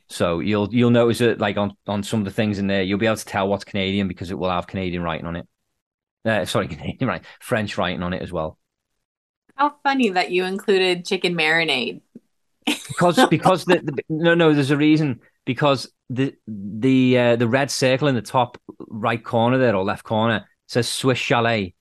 So 0.10 0.40
you'll 0.40 0.74
you'll 0.74 0.90
notice 0.90 1.22
it 1.22 1.40
like 1.40 1.58
on 1.58 1.74
on 1.88 2.04
some 2.04 2.20
of 2.20 2.26
the 2.26 2.32
things 2.32 2.60
in 2.60 2.68
there, 2.68 2.84
you'll 2.84 3.00
be 3.00 3.06
able 3.06 3.18
to 3.18 3.26
tell 3.26 3.48
what's 3.48 3.64
Canadian 3.64 4.08
because 4.08 4.32
it 4.32 4.38
will 4.38 4.50
have 4.50 4.68
Canadian 4.68 5.02
writing 5.02 5.26
on 5.26 5.38
it. 5.38 5.48
Uh, 6.26 6.46
sorry, 6.46 6.68
Canadian 6.78 7.08
right, 7.08 7.24
French 7.40 7.78
writing 7.78 8.04
on 8.04 8.14
it 8.14 8.22
as 8.22 8.32
well. 8.32 8.58
How 9.58 9.76
funny 9.82 10.10
that 10.10 10.30
you 10.30 10.46
included 10.46 11.04
chicken 11.04 11.34
marinade. 11.34 12.02
because 12.66 13.26
because 13.30 13.66
the, 13.66 13.80
the, 13.84 14.04
no 14.08 14.36
no 14.36 14.54
there's 14.54 14.72
a 14.72 14.78
reason 14.78 15.20
because 15.46 15.92
the 16.10 16.36
the 16.48 17.18
uh, 17.18 17.36
the 17.36 17.48
red 17.48 17.72
circle 17.72 18.08
in 18.08 18.14
the 18.14 18.22
top 18.22 18.60
right 18.88 19.24
corner 19.24 19.58
there 19.58 19.76
or 19.76 19.84
left 19.84 20.04
corner 20.04 20.48
says 20.68 20.88
Swiss 20.88 21.18
Chalet. 21.18 21.74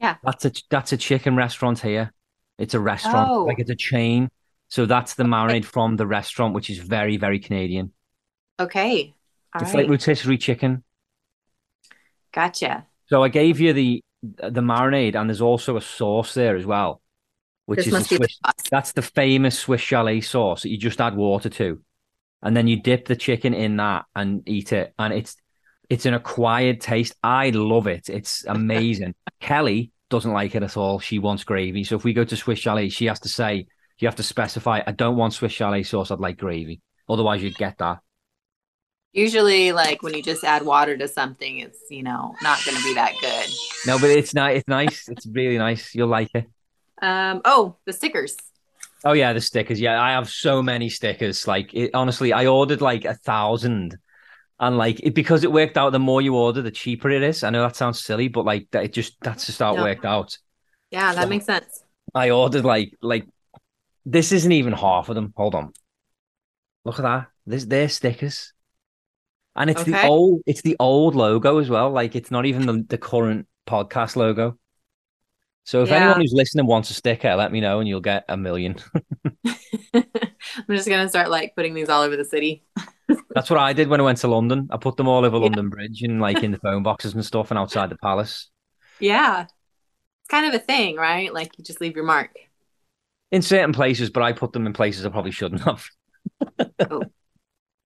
Yeah, 0.00 0.16
that's 0.22 0.44
a 0.44 0.52
that's 0.68 0.92
a 0.92 0.98
chicken 0.98 1.34
restaurant 1.34 1.78
here. 1.78 2.12
It's 2.58 2.74
a 2.74 2.80
restaurant, 2.80 3.30
oh. 3.30 3.44
like 3.44 3.58
it's 3.58 3.70
a 3.70 3.76
chain. 3.76 4.28
So 4.68 4.84
that's 4.86 5.14
the 5.14 5.24
marinade 5.24 5.64
from 5.64 5.96
the 5.96 6.06
restaurant, 6.06 6.54
which 6.54 6.68
is 6.68 6.78
very 6.78 7.16
very 7.16 7.38
Canadian. 7.38 7.92
Okay, 8.60 9.14
All 9.54 9.62
it's 9.62 9.72
right. 9.72 9.82
like 9.82 9.90
rotisserie 9.90 10.38
chicken. 10.38 10.84
Gotcha. 12.32 12.86
So 13.06 13.22
I 13.22 13.28
gave 13.28 13.60
you 13.60 13.72
the 13.72 14.02
the 14.22 14.60
marinade, 14.60 15.14
and 15.14 15.30
there's 15.30 15.40
also 15.40 15.78
a 15.78 15.80
sauce 15.80 16.34
there 16.34 16.56
as 16.56 16.66
well 16.66 17.00
which 17.66 17.84
this 17.84 17.86
is 17.86 18.08
the 18.08 18.16
Swiss, 18.16 18.38
that's 18.70 18.92
the 18.92 19.02
famous 19.02 19.58
Swiss 19.58 19.80
chalet 19.80 20.20
sauce 20.20 20.62
that 20.62 20.70
you 20.70 20.78
just 20.78 21.00
add 21.00 21.16
water 21.16 21.48
to, 21.48 21.80
and 22.42 22.56
then 22.56 22.68
you 22.68 22.80
dip 22.80 23.06
the 23.06 23.16
chicken 23.16 23.54
in 23.54 23.76
that 23.78 24.04
and 24.14 24.46
eat 24.48 24.72
it, 24.72 24.92
and 24.98 25.14
it's 25.14 25.36
it's 25.90 26.06
an 26.06 26.14
acquired 26.14 26.80
taste. 26.80 27.14
I 27.22 27.50
love 27.50 27.86
it. 27.86 28.08
It's 28.08 28.44
amazing. 28.44 29.14
Kelly 29.40 29.92
doesn't 30.10 30.32
like 30.32 30.54
it 30.54 30.62
at 30.62 30.76
all. 30.76 30.98
She 30.98 31.18
wants 31.18 31.44
gravy. 31.44 31.84
So 31.84 31.96
if 31.96 32.04
we 32.04 32.12
go 32.12 32.24
to 32.24 32.36
Swiss 32.36 32.58
chalet, 32.58 32.88
she 32.88 33.06
has 33.06 33.20
to 33.20 33.28
say 33.28 33.66
you 33.98 34.08
have 34.08 34.16
to 34.16 34.22
specify. 34.22 34.80
I 34.86 34.92
don't 34.92 35.16
want 35.16 35.34
Swiss 35.34 35.52
chalet 35.52 35.82
sauce. 35.82 36.10
I'd 36.10 36.20
like 36.20 36.38
gravy. 36.38 36.80
Otherwise, 37.08 37.42
you'd 37.42 37.56
get 37.56 37.78
that. 37.78 37.98
Usually, 39.12 39.72
like 39.72 40.02
when 40.02 40.14
you 40.14 40.22
just 40.22 40.42
add 40.42 40.64
water 40.64 40.96
to 40.96 41.06
something, 41.06 41.58
it's 41.58 41.78
you 41.88 42.02
know 42.02 42.34
not 42.42 42.64
going 42.64 42.76
to 42.76 42.82
be 42.82 42.94
that 42.94 43.12
good. 43.20 43.48
No, 43.86 43.98
but 43.98 44.10
it's 44.10 44.34
not. 44.34 44.52
It's 44.52 44.66
nice. 44.66 45.08
It's 45.08 45.26
really 45.26 45.58
nice. 45.58 45.94
You'll 45.94 46.08
like 46.08 46.30
it. 46.34 46.46
Um, 47.04 47.42
oh, 47.44 47.76
the 47.84 47.92
stickers. 47.92 48.34
Oh 49.04 49.12
yeah, 49.12 49.34
the 49.34 49.40
stickers. 49.40 49.78
Yeah, 49.78 50.00
I 50.00 50.12
have 50.12 50.30
so 50.30 50.62
many 50.62 50.88
stickers. 50.88 51.46
Like 51.46 51.74
it, 51.74 51.90
honestly, 51.92 52.32
I 52.32 52.46
ordered 52.46 52.80
like 52.80 53.04
a 53.04 53.12
thousand, 53.12 53.98
and 54.58 54.78
like 54.78 55.00
it, 55.00 55.14
because 55.14 55.44
it 55.44 55.52
worked 55.52 55.76
out. 55.76 55.90
The 55.90 55.98
more 55.98 56.22
you 56.22 56.34
order, 56.34 56.62
the 56.62 56.70
cheaper 56.70 57.10
it 57.10 57.22
is. 57.22 57.44
I 57.44 57.50
know 57.50 57.60
that 57.60 57.76
sounds 57.76 58.02
silly, 58.02 58.28
but 58.28 58.46
like 58.46 58.68
that, 58.70 58.84
it 58.84 58.94
just 58.94 59.16
that's 59.20 59.44
just 59.44 59.58
how 59.58 59.76
it 59.76 59.82
worked 59.82 60.06
out. 60.06 60.38
Yeah, 60.90 61.12
that 61.12 61.24
so 61.24 61.28
makes 61.28 61.44
sense. 61.44 61.84
I 62.14 62.30
ordered 62.30 62.64
like 62.64 62.96
like 63.02 63.26
this 64.06 64.32
isn't 64.32 64.52
even 64.52 64.72
half 64.72 65.10
of 65.10 65.14
them. 65.14 65.34
Hold 65.36 65.54
on, 65.54 65.74
look 66.86 66.98
at 66.98 67.02
that. 67.02 67.26
This 67.44 67.66
they're 67.66 67.90
stickers, 67.90 68.54
and 69.54 69.68
it's 69.68 69.82
okay. 69.82 69.90
the 69.90 70.06
old 70.06 70.40
it's 70.46 70.62
the 70.62 70.76
old 70.80 71.14
logo 71.14 71.58
as 71.58 71.68
well. 71.68 71.90
Like 71.90 72.16
it's 72.16 72.30
not 72.30 72.46
even 72.46 72.64
the, 72.64 72.86
the 72.88 72.98
current 72.98 73.46
podcast 73.66 74.16
logo. 74.16 74.56
So 75.64 75.82
if 75.82 75.88
yeah. 75.88 75.96
anyone 75.96 76.20
who's 76.20 76.34
listening 76.34 76.66
wants 76.66 76.90
a 76.90 76.94
sticker, 76.94 77.34
let 77.34 77.50
me 77.50 77.60
know 77.60 77.80
and 77.80 77.88
you'll 77.88 78.00
get 78.00 78.24
a 78.28 78.36
million. 78.36 78.76
I'm 79.94 80.04
just 80.68 80.88
gonna 80.88 81.08
start 81.08 81.30
like 81.30 81.56
putting 81.56 81.72
these 81.72 81.88
all 81.88 82.02
over 82.02 82.16
the 82.16 82.24
city. 82.24 82.64
That's 83.34 83.48
what 83.48 83.58
I 83.58 83.72
did 83.72 83.88
when 83.88 83.98
I 84.00 84.04
went 84.04 84.18
to 84.18 84.28
London. 84.28 84.68
I 84.70 84.76
put 84.76 84.96
them 84.96 85.08
all 85.08 85.24
over 85.24 85.36
yeah. 85.36 85.42
London 85.44 85.70
Bridge 85.70 86.02
and 86.02 86.20
like 86.20 86.42
in 86.42 86.52
the 86.52 86.58
phone 86.58 86.82
boxes 86.82 87.14
and 87.14 87.24
stuff 87.24 87.50
and 87.50 87.58
outside 87.58 87.90
the 87.90 87.96
palace. 87.96 88.50
Yeah. 89.00 89.42
It's 89.44 90.28
kind 90.28 90.46
of 90.46 90.54
a 90.54 90.62
thing, 90.62 90.96
right? 90.96 91.32
Like 91.32 91.56
you 91.56 91.64
just 91.64 91.80
leave 91.80 91.96
your 91.96 92.04
mark. 92.04 92.30
In 93.32 93.42
certain 93.42 93.72
places, 93.72 94.10
but 94.10 94.22
I 94.22 94.32
put 94.32 94.52
them 94.52 94.66
in 94.66 94.74
places 94.74 95.04
I 95.04 95.08
probably 95.08 95.32
shouldn't 95.32 95.62
have. 95.62 95.88
oh. 96.90 97.02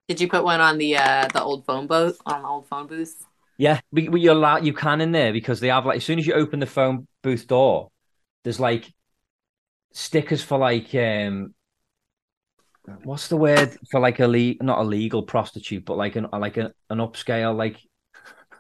Did 0.09 0.21
you 0.21 0.29
put 0.29 0.43
one 0.43 0.61
on 0.61 0.79
the 0.79 0.97
uh 0.97 1.29
the 1.33 1.43
old 1.43 1.65
phone 1.65 1.87
booth 1.87 2.21
on 2.27 2.43
the 2.43 2.49
old 2.49 2.67
phone 2.67 2.87
booth? 2.87 3.25
Yeah, 3.59 3.81
you're 3.93 4.35
allowed, 4.35 4.65
you 4.65 4.73
can 4.73 5.00
in 5.00 5.12
there 5.12 5.33
because 5.33 5.61
they 5.61 5.69
have 5.69 5.85
like 5.85 5.99
as 5.99 6.05
soon 6.05 6.19
as 6.19 6.27
you 6.27 6.35
open 6.35 6.61
the 6.61 6.67
phone 6.67 7.09
booth 7.23 7.47
door, 7.47 7.91
there's 8.45 8.61
like 8.61 8.93
stickers 9.93 10.43
for 10.43 10.59
like 10.59 10.95
um 10.95 11.55
what's 13.03 13.29
the 13.29 13.37
word 13.37 13.77
for 13.91 14.00
like 14.00 14.21
a 14.21 14.29
le- 14.29 14.55
not 14.62 14.79
a 14.79 14.85
legal 14.85 15.23
prostitute, 15.25 15.85
but 15.85 15.97
like 15.97 16.15
an 16.15 16.29
like 16.33 16.57
an, 16.57 16.73
an 16.88 16.99
upscale 16.99 17.57
like 17.57 17.81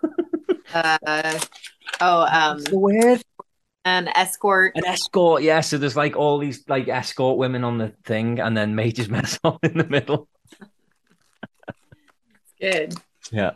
uh 0.74 1.38
oh 2.00 2.26
um 2.30 2.56
what's 2.56 2.70
the 2.70 2.78
word 2.78 3.22
an 3.84 4.08
escort 4.08 4.72
an 4.74 4.84
escort 4.84 5.42
yeah 5.42 5.60
so 5.60 5.78
there's 5.78 5.96
like 5.96 6.16
all 6.16 6.38
these 6.38 6.64
like 6.68 6.88
escort 6.88 7.38
women 7.38 7.64
on 7.64 7.78
the 7.78 7.88
thing 8.04 8.38
and 8.38 8.56
then 8.56 8.74
majors 8.74 9.08
mess 9.08 9.38
up 9.44 9.64
in 9.64 9.78
the 9.78 9.84
middle 9.84 10.28
Good. 12.60 12.94
Yeah. 13.30 13.52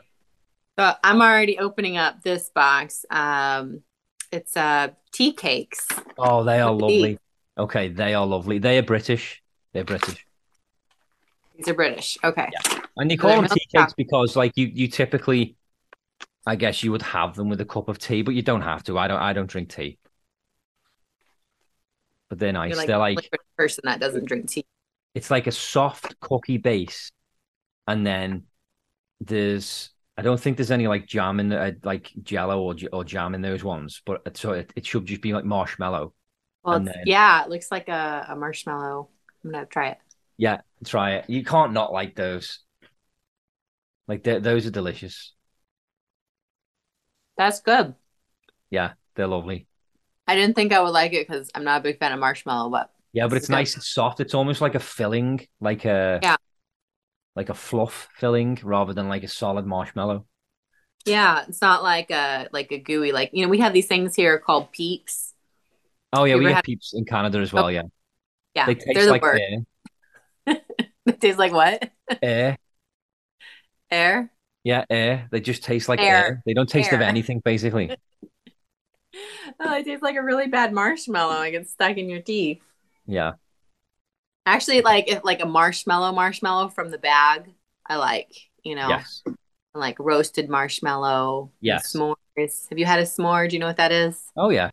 So 0.78 0.92
I'm 1.04 1.20
already 1.20 1.58
opening 1.58 1.96
up 1.96 2.22
this 2.22 2.50
box. 2.54 3.04
Um, 3.10 3.82
it's 4.30 4.56
uh 4.56 4.88
tea 5.12 5.32
cakes. 5.32 5.86
Oh, 6.18 6.44
they 6.44 6.60
are 6.60 6.72
lovely. 6.72 7.18
Okay, 7.58 7.88
they 7.88 8.14
are 8.14 8.26
lovely. 8.26 8.58
They 8.58 8.78
are 8.78 8.82
British. 8.82 9.42
They're 9.72 9.84
British. 9.84 10.26
These 11.56 11.68
are 11.68 11.74
British. 11.74 12.18
Okay. 12.24 12.48
And 12.96 13.10
you 13.10 13.16
So 13.16 13.22
call 13.22 13.36
them 13.36 13.48
tea 13.48 13.66
cakes 13.74 13.92
because 13.92 14.36
like 14.36 14.52
you 14.56 14.66
you 14.66 14.88
typically 14.88 15.56
I 16.46 16.56
guess 16.56 16.82
you 16.82 16.90
would 16.92 17.02
have 17.02 17.36
them 17.36 17.48
with 17.48 17.60
a 17.60 17.64
cup 17.64 17.88
of 17.88 17.98
tea, 17.98 18.22
but 18.22 18.34
you 18.34 18.42
don't 18.42 18.62
have 18.62 18.82
to. 18.84 18.98
I 18.98 19.08
don't 19.08 19.20
I 19.20 19.32
don't 19.32 19.48
drink 19.50 19.70
tea. 19.70 19.98
But 22.28 22.38
they're 22.38 22.52
nice. 22.52 22.76
Like 22.76 22.86
they're 22.86 22.96
a 22.96 22.98
like 22.98 23.30
person 23.56 23.82
that 23.84 24.00
doesn't 24.00 24.24
drink 24.26 24.48
tea. 24.48 24.64
it's 25.14 25.30
like 25.30 25.46
a 25.46 25.52
soft 25.52 26.18
cookie 26.20 26.58
base, 26.58 27.12
and 27.86 28.06
then 28.06 28.44
there's 29.20 29.91
I 30.16 30.22
don't 30.22 30.38
think 30.38 30.56
there's 30.56 30.70
any 30.70 30.86
like 30.88 31.06
jam 31.06 31.40
in 31.40 31.48
the 31.48 31.60
uh, 31.60 31.70
like 31.84 32.10
jello 32.22 32.60
or 32.62 32.74
or 32.92 33.04
jam 33.04 33.34
in 33.34 33.40
those 33.42 33.64
ones, 33.64 34.02
but 34.04 34.22
it, 34.26 34.36
so 34.36 34.52
it, 34.52 34.72
it 34.76 34.84
should 34.86 35.06
just 35.06 35.22
be 35.22 35.32
like 35.32 35.44
marshmallow. 35.44 36.12
Well, 36.62 36.80
then- 36.80 36.94
yeah, 37.06 37.42
it 37.42 37.48
looks 37.50 37.70
like 37.70 37.88
a, 37.88 38.26
a 38.28 38.36
marshmallow. 38.36 39.08
I'm 39.44 39.50
gonna 39.50 39.66
try 39.66 39.88
it. 39.90 39.98
Yeah, 40.36 40.60
try 40.84 41.14
it. 41.14 41.30
You 41.30 41.44
can't 41.44 41.72
not 41.72 41.92
like 41.92 42.14
those. 42.14 42.60
Like 44.06 44.22
those 44.22 44.66
are 44.66 44.70
delicious. 44.70 45.32
That's 47.36 47.60
good. 47.60 47.94
Yeah, 48.70 48.92
they're 49.14 49.26
lovely. 49.26 49.66
I 50.26 50.34
didn't 50.34 50.54
think 50.54 50.72
I 50.72 50.80
would 50.80 50.90
like 50.90 51.12
it 51.12 51.26
because 51.26 51.50
I'm 51.54 51.64
not 51.64 51.80
a 51.80 51.82
big 51.82 51.98
fan 51.98 52.12
of 52.12 52.20
marshmallow, 52.20 52.70
but 52.70 52.90
Yeah, 53.12 53.26
but 53.28 53.36
it's 53.36 53.48
good. 53.48 53.54
nice 53.54 53.74
and 53.74 53.82
soft. 53.82 54.20
It's 54.20 54.34
almost 54.34 54.60
like 54.60 54.74
a 54.74 54.80
filling, 54.80 55.46
like 55.60 55.84
a 55.84 56.20
Yeah. 56.22 56.36
Like 57.36 57.48
a 57.48 57.54
fluff 57.54 58.08
filling 58.16 58.58
rather 58.62 58.92
than 58.92 59.08
like 59.08 59.22
a 59.24 59.28
solid 59.28 59.66
marshmallow. 59.66 60.26
yeah, 61.06 61.44
it's 61.48 61.60
not 61.62 61.82
like 61.82 62.10
a 62.10 62.48
like 62.52 62.70
a 62.72 62.78
gooey 62.78 63.12
like 63.12 63.30
you 63.32 63.42
know 63.44 63.48
we 63.50 63.58
have 63.58 63.72
these 63.72 63.86
things 63.88 64.14
here 64.14 64.38
called 64.38 64.70
peeps. 64.72 65.34
Oh 66.12 66.24
yeah, 66.24 66.36
we 66.36 66.44
have 66.46 66.56
had- 66.56 66.64
peeps 66.64 66.92
in 66.94 67.04
Canada 67.04 67.38
as 67.38 67.52
well. 67.52 67.66
Oh, 67.66 67.68
yeah, 67.68 67.82
Yeah, 68.54 68.66
they 68.66 68.74
they're 68.74 68.94
taste 68.94 69.06
the 69.06 69.10
like 69.10 69.22
worst. 69.22 69.42
air. 70.46 70.56
They 71.06 71.12
taste 71.14 71.38
like 71.38 71.52
what? 71.52 71.90
Air. 72.22 72.56
Air. 73.90 74.30
Yeah, 74.64 74.84
air. 74.88 75.28
They 75.32 75.40
just 75.40 75.64
taste 75.64 75.88
like 75.88 76.00
Air. 76.00 76.16
air. 76.16 76.42
They 76.46 76.54
don't 76.54 76.68
taste 76.68 76.92
of 76.92 77.00
anything 77.00 77.40
basically. 77.40 77.96
Oh, 79.60 79.74
it 79.76 79.84
tastes 79.84 80.02
like 80.02 80.16
a 80.16 80.22
really 80.22 80.46
bad 80.48 80.72
marshmallow. 80.72 81.34
Like 81.34 81.54
it's 81.54 81.72
stuck 81.72 81.96
in 81.96 82.08
your 82.08 82.22
teeth. 82.22 82.62
Yeah. 83.06 83.32
Actually, 84.44 84.82
like 84.82 85.08
if 85.10 85.24
like 85.24 85.42
a 85.42 85.46
marshmallow 85.46 86.12
marshmallow 86.12 86.68
from 86.68 86.90
the 86.90 86.98
bag, 86.98 87.50
I 87.86 87.96
like. 87.96 88.32
You 88.64 88.76
know, 88.76 88.88
Yes. 88.88 89.22
like 89.74 89.96
roasted 89.98 90.48
marshmallow. 90.48 91.50
Yes. 91.60 91.92
S'mores. 91.92 92.68
Have 92.68 92.78
you 92.78 92.84
had 92.86 93.00
a 93.00 93.02
s'more? 93.02 93.48
Do 93.48 93.56
you 93.56 93.60
know 93.60 93.66
what 93.66 93.76
that 93.78 93.92
is? 93.92 94.22
Oh 94.36 94.50
yeah. 94.50 94.70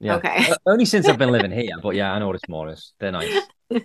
Yeah. 0.00 0.16
Okay. 0.16 0.52
Only 0.66 0.84
since 0.84 1.08
I've 1.08 1.18
been 1.18 1.32
living 1.32 1.50
here, 1.50 1.76
but 1.82 1.94
yeah, 1.96 2.12
I 2.12 2.18
know 2.18 2.28
what 2.28 2.36
a 2.36 2.46
s'more 2.46 2.72
is. 2.72 2.92
They're 2.98 3.12
nice. 3.12 3.42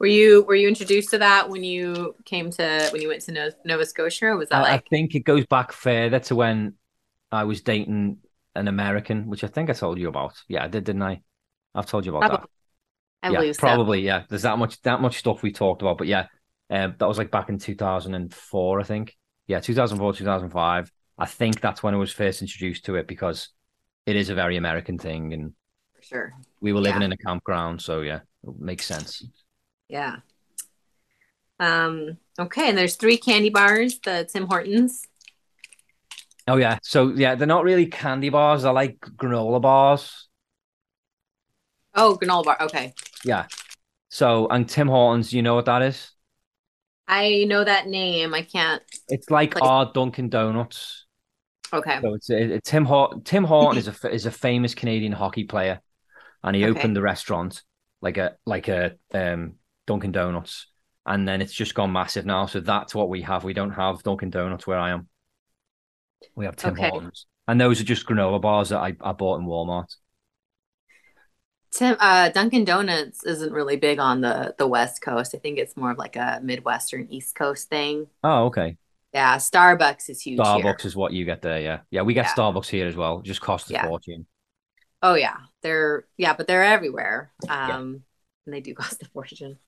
Were 0.00 0.06
you 0.06 0.42
were 0.44 0.54
you 0.56 0.68
introduced 0.68 1.10
to 1.10 1.18
that 1.18 1.48
when 1.48 1.62
you 1.62 2.14
came 2.24 2.50
to 2.50 2.88
when 2.92 3.00
you 3.00 3.08
went 3.08 3.22
to 3.22 3.32
No- 3.32 3.50
Nova 3.64 3.86
Scotia? 3.86 4.26
Or 4.26 4.36
was 4.36 4.48
that 4.48 4.64
I, 4.64 4.74
I 4.74 4.82
think 4.90 5.14
it 5.14 5.20
goes 5.20 5.46
back 5.46 5.72
further 5.72 6.18
to 6.20 6.34
when 6.34 6.74
I 7.30 7.44
was 7.44 7.62
dating 7.62 8.18
an 8.54 8.68
American, 8.68 9.28
which 9.28 9.44
I 9.44 9.46
think 9.46 9.70
I 9.70 9.72
told 9.72 9.98
you 9.98 10.08
about. 10.08 10.34
Yeah, 10.48 10.64
I 10.64 10.68
did, 10.68 10.84
didn't 10.84 11.02
I? 11.02 11.22
I've 11.74 11.86
told 11.86 12.04
you 12.06 12.10
about 12.16 12.22
that. 12.22 12.28
probably? 12.28 12.48
I 13.24 13.30
yeah, 13.30 13.38
believe 13.38 13.56
so. 13.56 13.60
probably. 13.60 14.00
Yeah, 14.02 14.24
there's 14.28 14.42
that 14.42 14.58
much 14.58 14.80
that 14.82 15.00
much 15.00 15.18
stuff 15.18 15.42
we 15.42 15.52
talked 15.52 15.82
about, 15.82 15.98
but 15.98 16.06
yeah, 16.06 16.26
um, 16.70 16.94
that 16.98 17.08
was 17.08 17.18
like 17.18 17.30
back 17.30 17.48
in 17.48 17.58
2004, 17.58 18.80
I 18.80 18.84
think. 18.84 19.16
Yeah, 19.46 19.60
2004, 19.60 20.14
2005. 20.14 20.90
I 21.18 21.26
think 21.26 21.60
that's 21.60 21.82
when 21.82 21.94
I 21.94 21.98
was 21.98 22.12
first 22.12 22.42
introduced 22.42 22.86
to 22.86 22.96
it 22.96 23.06
because 23.06 23.50
it 24.06 24.16
is 24.16 24.30
a 24.30 24.34
very 24.34 24.56
American 24.56 24.98
thing, 24.98 25.32
and 25.32 25.52
For 25.94 26.02
sure. 26.02 26.34
we 26.60 26.72
were 26.72 26.80
living 26.80 27.02
Yeah. 27.02 27.06
in 27.06 27.12
a 27.12 27.16
campground, 27.16 27.80
so 27.82 28.00
yeah, 28.02 28.20
it 28.42 28.58
makes 28.58 28.84
sense. 28.86 29.24
Yeah. 29.88 30.16
Um. 31.60 32.18
Okay, 32.38 32.68
and 32.68 32.76
there's 32.76 32.96
three 32.96 33.16
candy 33.16 33.48
bars. 33.48 33.98
The 34.00 34.28
Tim 34.30 34.46
Hortons. 34.46 35.06
Oh 36.46 36.56
yeah, 36.56 36.78
so 36.82 37.08
yeah, 37.08 37.34
they're 37.36 37.46
not 37.46 37.64
really 37.64 37.86
candy 37.86 38.28
bars; 38.28 38.62
they're 38.62 38.72
like 38.72 39.00
granola 39.00 39.60
bars. 39.62 40.28
Oh, 41.94 42.18
granola 42.20 42.44
bar. 42.44 42.56
Okay, 42.60 42.92
Yeah. 43.24 43.46
So 44.10 44.46
and 44.48 44.68
Tim 44.68 44.88
Hortons, 44.88 45.32
you 45.32 45.42
know 45.42 45.54
what 45.54 45.64
that 45.66 45.82
is? 45.82 46.10
I 47.06 47.44
know 47.48 47.64
that 47.64 47.86
name. 47.86 48.32
I 48.34 48.42
can't. 48.42 48.82
It's 49.08 49.30
like 49.30 49.54
Like- 49.54 49.64
our 49.64 49.92
Dunkin' 49.92 50.28
Donuts. 50.30 51.06
Okay. 51.72 51.98
So 52.00 52.14
it's 52.14 52.30
a, 52.30 52.60
Tim 52.60 52.84
Hort 52.84 53.24
Tim 53.24 53.44
Horton 53.44 53.78
is 53.78 53.88
a 53.88 54.08
is 54.12 54.26
a 54.26 54.30
famous 54.30 54.74
Canadian 54.74 55.12
hockey 55.12 55.44
player, 55.44 55.80
and 56.42 56.54
he 56.54 56.64
Okay. 56.64 56.78
opened 56.78 56.94
the 56.96 57.02
restaurant 57.02 57.62
like 58.00 58.16
a 58.16 58.36
like 58.46 58.68
a 58.68 58.92
um 59.12 59.54
Dunkin' 59.86 60.12
Donuts, 60.12 60.66
and 61.04 61.26
then 61.28 61.42
it's 61.42 61.52
just 61.52 61.74
gone 61.74 61.92
massive 61.92 62.24
now. 62.26 62.46
So 62.46 62.60
that's 62.60 62.94
what 62.94 63.08
we 63.08 63.22
have. 63.22 63.42
We 63.44 63.54
don't 63.54 63.72
have 63.72 64.02
Dunkin' 64.02 64.30
Donuts 64.30 64.66
where 64.66 64.78
I 64.78 64.90
am. 64.90 65.08
We 66.36 66.44
have 66.46 66.56
Tim 66.56 66.72
Okay. 66.74 66.88
Hortons, 66.88 67.26
and 67.48 67.60
those 67.60 67.80
are 67.80 67.84
just 67.84 68.06
granola 68.06 68.40
bars 68.40 68.68
that 68.70 68.78
I, 68.78 68.94
I 69.00 69.12
bought 69.12 69.40
in 69.40 69.46
Walmart. 69.46 69.94
Tim. 71.74 71.96
Uh, 71.98 72.28
Dunkin' 72.30 72.64
Donuts 72.64 73.24
isn't 73.26 73.52
really 73.52 73.76
big 73.76 73.98
on 73.98 74.20
the 74.20 74.54
the 74.58 74.66
West 74.66 75.02
Coast. 75.02 75.34
I 75.34 75.38
think 75.38 75.58
it's 75.58 75.76
more 75.76 75.90
of 75.90 75.98
like 75.98 76.16
a 76.16 76.40
Midwestern 76.42 77.06
East 77.10 77.34
Coast 77.34 77.68
thing. 77.68 78.06
Oh, 78.22 78.44
okay. 78.46 78.76
Yeah. 79.12 79.36
Starbucks 79.36 80.08
is 80.10 80.20
huge 80.22 80.38
Starbucks 80.38 80.62
here. 80.82 80.88
is 80.88 80.96
what 80.96 81.12
you 81.12 81.24
get 81.24 81.42
there. 81.42 81.60
Yeah, 81.60 81.80
yeah. 81.90 82.02
We 82.02 82.14
get 82.14 82.26
Yeah. 82.26 82.34
Starbucks 82.34 82.68
here 82.68 82.86
as 82.86 82.96
well. 82.96 83.18
It 83.18 83.24
just 83.24 83.40
costs 83.40 83.70
a 83.70 83.74
Yeah. 83.74 83.86
fortune. 83.86 84.26
Oh 85.02 85.14
yeah, 85.14 85.36
they're 85.62 86.06
yeah, 86.16 86.34
but 86.34 86.46
they're 86.46 86.64
everywhere. 86.64 87.30
Um, 87.48 88.04
and 88.46 88.54
they 88.54 88.60
do 88.60 88.74
cost 88.80 89.02
a 89.02 89.06
fortune. 89.06 89.58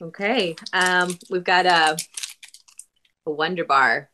Okay. 0.00 0.54
Um, 0.72 1.16
we've 1.30 1.44
got 1.44 1.66
a 1.66 1.96
a 3.26 3.30
Wunderbar. 3.30 4.10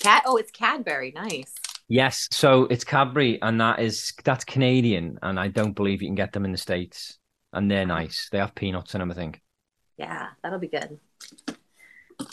Cat. 0.00 0.22
Oh, 0.26 0.36
it's 0.36 0.50
Cadbury. 0.50 1.12
Nice. 1.12 1.52
Yes, 1.88 2.28
so 2.30 2.64
it's 2.64 2.84
Cadbury, 2.84 3.40
and 3.40 3.60
that 3.60 3.80
is 3.80 4.12
that's 4.22 4.44
Canadian, 4.44 5.18
and 5.22 5.40
I 5.40 5.48
don't 5.48 5.72
believe 5.72 6.02
you 6.02 6.08
can 6.08 6.14
get 6.14 6.32
them 6.32 6.44
in 6.44 6.52
the 6.52 6.58
States. 6.58 7.18
And 7.52 7.70
they're 7.70 7.86
nice. 7.86 8.28
They 8.30 8.38
have 8.38 8.54
peanuts 8.54 8.94
in 8.94 8.98
them, 8.98 9.10
I 9.10 9.14
think. 9.14 9.40
Yeah, 9.96 10.28
that'll 10.42 10.58
be 10.58 10.68
good. 10.68 10.98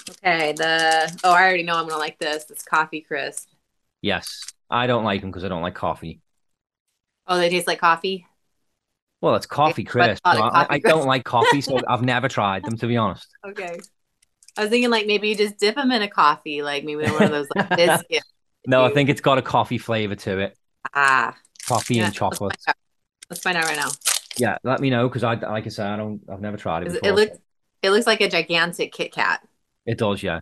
Okay. 0.09 0.51
The 0.51 1.19
oh, 1.23 1.31
I 1.31 1.43
already 1.43 1.63
know 1.63 1.75
I'm 1.75 1.87
gonna 1.87 1.97
like 1.99 2.19
this. 2.19 2.43
This 2.45 2.63
coffee 2.63 3.01
crisp. 3.01 3.47
Yes, 4.01 4.43
I 4.69 4.87
don't 4.87 5.05
like 5.05 5.21
them 5.21 5.31
because 5.31 5.45
I 5.45 5.47
don't 5.47 5.61
like 5.61 5.73
coffee. 5.73 6.19
Oh, 7.27 7.37
they 7.37 7.49
taste 7.49 7.65
like 7.65 7.79
coffee. 7.79 8.27
Well, 9.21 9.35
it's 9.35 9.45
coffee 9.45 9.83
but 9.83 9.91
crisp. 9.91 10.21
not 10.25 10.35
so 10.35 10.41
like 10.41 10.53
I, 10.53 10.55
coffee 10.59 10.73
I 10.75 10.79
crisp. 10.79 10.95
don't 10.95 11.07
like 11.07 11.23
coffee, 11.23 11.61
so 11.61 11.79
I've 11.87 12.03
never 12.03 12.27
tried 12.27 12.63
them 12.63 12.77
to 12.77 12.87
be 12.87 12.97
honest. 12.97 13.27
Okay. 13.47 13.79
I 14.57 14.61
was 14.61 14.69
thinking 14.69 14.89
like 14.91 15.07
maybe 15.07 15.29
you 15.29 15.35
just 15.35 15.57
dip 15.57 15.75
them 15.75 15.91
in 15.91 16.01
a 16.01 16.09
coffee, 16.09 16.61
like 16.61 16.83
maybe 16.83 17.09
one 17.09 17.23
of 17.23 17.31
those 17.31 17.47
like 17.55 17.69
biscuits. 17.77 18.34
No, 18.67 18.83
I 18.83 18.91
think 18.91 19.09
it's 19.09 19.21
got 19.21 19.37
a 19.37 19.41
coffee 19.41 19.77
flavor 19.77 20.15
to 20.15 20.39
it. 20.39 20.57
Ah, 20.93 21.35
Coffee 21.67 21.95
yeah, 21.95 22.05
and 22.05 22.13
chocolate. 22.13 22.51
Let's 22.51 22.65
find, 22.65 22.75
out. 22.75 23.29
Let's 23.29 23.41
find 23.41 23.57
out 23.57 23.65
right 23.65 23.77
now. 23.77 23.91
Yeah, 24.37 24.57
let 24.63 24.79
me 24.79 24.89
know 24.89 25.07
because 25.07 25.23
I, 25.23 25.35
like 25.35 25.65
I 25.65 25.69
said, 25.69 25.87
I 25.87 25.97
don't. 25.97 26.21
I've 26.29 26.41
never 26.41 26.57
tried 26.57 26.83
it 26.83 26.93
before. 26.93 27.09
It 27.09 27.13
looks 27.13 27.37
it 27.81 27.89
looks 27.91 28.07
like 28.07 28.21
a 28.21 28.29
gigantic 28.29 28.91
Kit 28.91 29.11
Kat. 29.11 29.47
It 29.85 29.97
does, 29.97 30.23
yeah. 30.23 30.41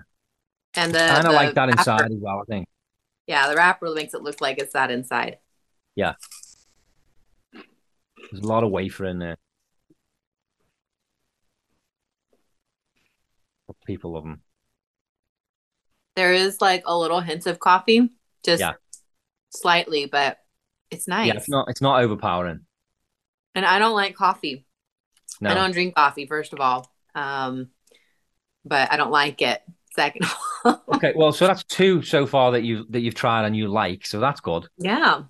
And 0.75 0.93
the 0.93 0.99
Kind 0.99 1.27
of 1.27 1.33
like 1.33 1.53
that 1.55 1.69
inside 1.69 2.05
as 2.05 2.17
well. 2.17 2.39
I 2.39 2.45
think. 2.49 2.67
yeah, 3.27 3.49
the 3.49 3.55
wrapper 3.55 3.93
makes 3.93 4.13
it 4.13 4.21
look 4.21 4.41
like 4.41 4.57
it's 4.59 4.73
that 4.73 4.89
inside. 4.89 5.37
Yeah. 5.95 6.13
There's 7.51 8.43
a 8.43 8.47
lot 8.47 8.63
of 8.63 8.71
wafer 8.71 9.05
in 9.05 9.19
there. 9.19 9.37
People 13.85 14.13
love 14.13 14.23
them. 14.23 14.42
There 16.15 16.33
is 16.33 16.61
like 16.61 16.83
a 16.85 16.97
little 16.97 17.21
hint 17.21 17.45
of 17.47 17.59
coffee, 17.59 18.09
just 18.43 18.61
Yeah. 18.61 18.73
slightly, 19.49 20.05
but 20.05 20.39
it's 20.91 21.07
nice. 21.07 21.27
Yeah, 21.27 21.37
it's 21.37 21.49
not. 21.49 21.69
It's 21.69 21.81
not 21.81 22.03
overpowering. 22.03 22.61
And 23.55 23.65
I 23.65 23.79
don't 23.79 23.95
like 23.95 24.15
coffee. 24.15 24.65
No. 25.41 25.51
I 25.51 25.53
don't 25.53 25.71
drink 25.71 25.95
coffee, 25.95 26.25
first 26.25 26.53
of 26.53 26.59
all. 26.59 26.91
Um, 27.15 27.69
but 28.65 28.91
I 28.91 28.97
don't 28.97 29.11
like 29.11 29.41
it. 29.41 29.61
Second. 29.95 30.25
Okay, 30.65 31.11
well, 31.15 31.33
so 31.33 31.45
that's 31.45 31.63
two 31.65 32.01
so 32.01 32.25
far 32.25 32.51
that 32.53 32.63
you 32.63 32.85
that 32.91 33.01
you've 33.01 33.15
tried 33.15 33.45
and 33.45 33.55
you 33.55 33.67
like, 33.67 34.05
so 34.05 34.19
that's 34.21 34.39
good. 34.39 34.67
Yeah. 34.77 35.23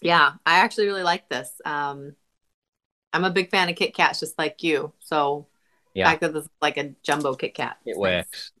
Yeah, 0.00 0.32
I 0.46 0.60
actually 0.60 0.86
really 0.86 1.02
like 1.02 1.28
this. 1.28 1.50
Um, 1.64 2.16
I'm 3.12 3.24
a 3.24 3.30
big 3.30 3.50
fan 3.50 3.68
of 3.68 3.76
Kit 3.76 3.94
Kats, 3.94 4.20
just 4.20 4.38
like 4.38 4.62
you. 4.62 4.92
So, 5.00 5.46
the 5.94 6.00
Yeah. 6.00 6.10
fact 6.10 6.22
that 6.22 6.32
this 6.32 6.44
is 6.44 6.50
like 6.62 6.78
a 6.78 6.94
jumbo 7.02 7.34
Kit 7.34 7.54
Kat. 7.54 7.76
it 7.84 7.96
works. 7.98 8.52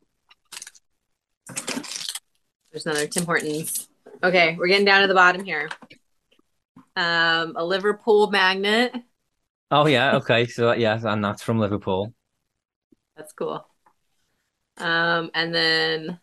There's 1.48 2.86
another 2.86 3.06
Tim 3.06 3.24
Hortons. 3.24 3.88
Okay, 4.22 4.56
we're 4.58 4.68
getting 4.68 4.86
down 4.86 5.02
to 5.02 5.08
the 5.08 5.14
bottom 5.14 5.44
here. 5.44 5.68
Um, 6.96 7.54
a 7.56 7.64
Liverpool 7.64 8.30
magnet. 8.30 8.94
Oh 9.70 9.86
yeah, 9.86 10.16
okay. 10.16 10.46
So 10.46 10.72
yeah, 10.72 11.00
and 11.02 11.24
that's 11.24 11.42
from 11.42 11.58
Liverpool. 11.58 12.14
That's 13.16 13.32
cool. 13.32 13.66
Um, 14.78 15.30
and 15.34 15.54
then 15.54 16.20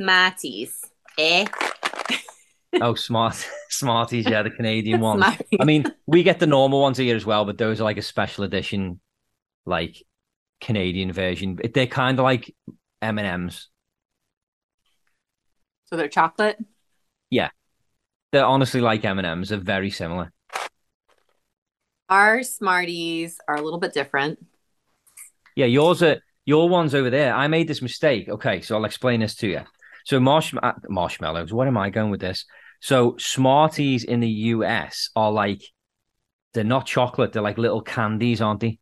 Smarties. 0.00 0.84
Eh? 1.18 1.46
Oh, 2.82 2.94
smart 2.94 3.48
Smarties, 3.70 4.26
yeah, 4.28 4.42
the 4.42 4.50
Canadian 4.50 5.00
ones. 5.00 5.24
Smarties. 5.24 5.58
I 5.58 5.64
mean, 5.64 5.86
we 6.06 6.22
get 6.22 6.38
the 6.38 6.46
normal 6.46 6.82
ones 6.82 6.98
here 6.98 7.16
as 7.16 7.24
well, 7.24 7.46
but 7.46 7.56
those 7.56 7.80
are 7.80 7.84
like 7.84 7.96
a 7.96 8.02
special 8.02 8.44
edition, 8.44 9.00
like 9.64 10.02
Canadian 10.60 11.10
version. 11.10 11.58
They're 11.72 11.86
kind 11.86 12.18
of 12.18 12.24
like 12.24 12.54
M 13.00 13.18
and 13.18 13.26
M's. 13.26 13.68
So 15.88 15.96
they're 15.96 16.08
chocolate. 16.08 16.58
Yeah, 17.30 17.48
they're 18.32 18.44
honestly 18.44 18.80
like 18.80 19.04
M 19.04 19.18
and 19.18 19.26
M's. 19.26 19.48
They're 19.48 19.58
very 19.58 19.90
similar. 19.90 20.32
Our 22.08 22.42
Smarties 22.42 23.38
are 23.48 23.56
a 23.56 23.62
little 23.62 23.78
bit 23.78 23.92
different. 23.92 24.44
Yeah, 25.56 25.66
yours 25.66 26.02
are 26.02 26.18
your 26.46 26.68
ones 26.68 26.94
over 26.94 27.10
there. 27.10 27.34
I 27.34 27.48
made 27.48 27.68
this 27.68 27.82
mistake. 27.82 28.28
Okay, 28.28 28.60
so 28.62 28.76
I'll 28.76 28.84
explain 28.84 29.20
this 29.20 29.34
to 29.36 29.48
you. 29.48 29.60
So 30.04 30.18
marsh 30.20 30.54
uh, 30.62 30.72
marshmallows. 30.88 31.52
What 31.52 31.66
am 31.68 31.76
I 31.76 31.90
going 31.90 32.10
with 32.10 32.20
this? 32.20 32.44
So 32.80 33.16
Smarties 33.18 34.04
in 34.04 34.20
the 34.20 34.28
US 34.28 35.10
are 35.16 35.30
like 35.32 35.62
they're 36.54 36.64
not 36.64 36.86
chocolate. 36.86 37.32
They're 37.32 37.42
like 37.42 37.58
little 37.58 37.82
candies, 37.82 38.40
aren't 38.40 38.60
they? 38.60 38.78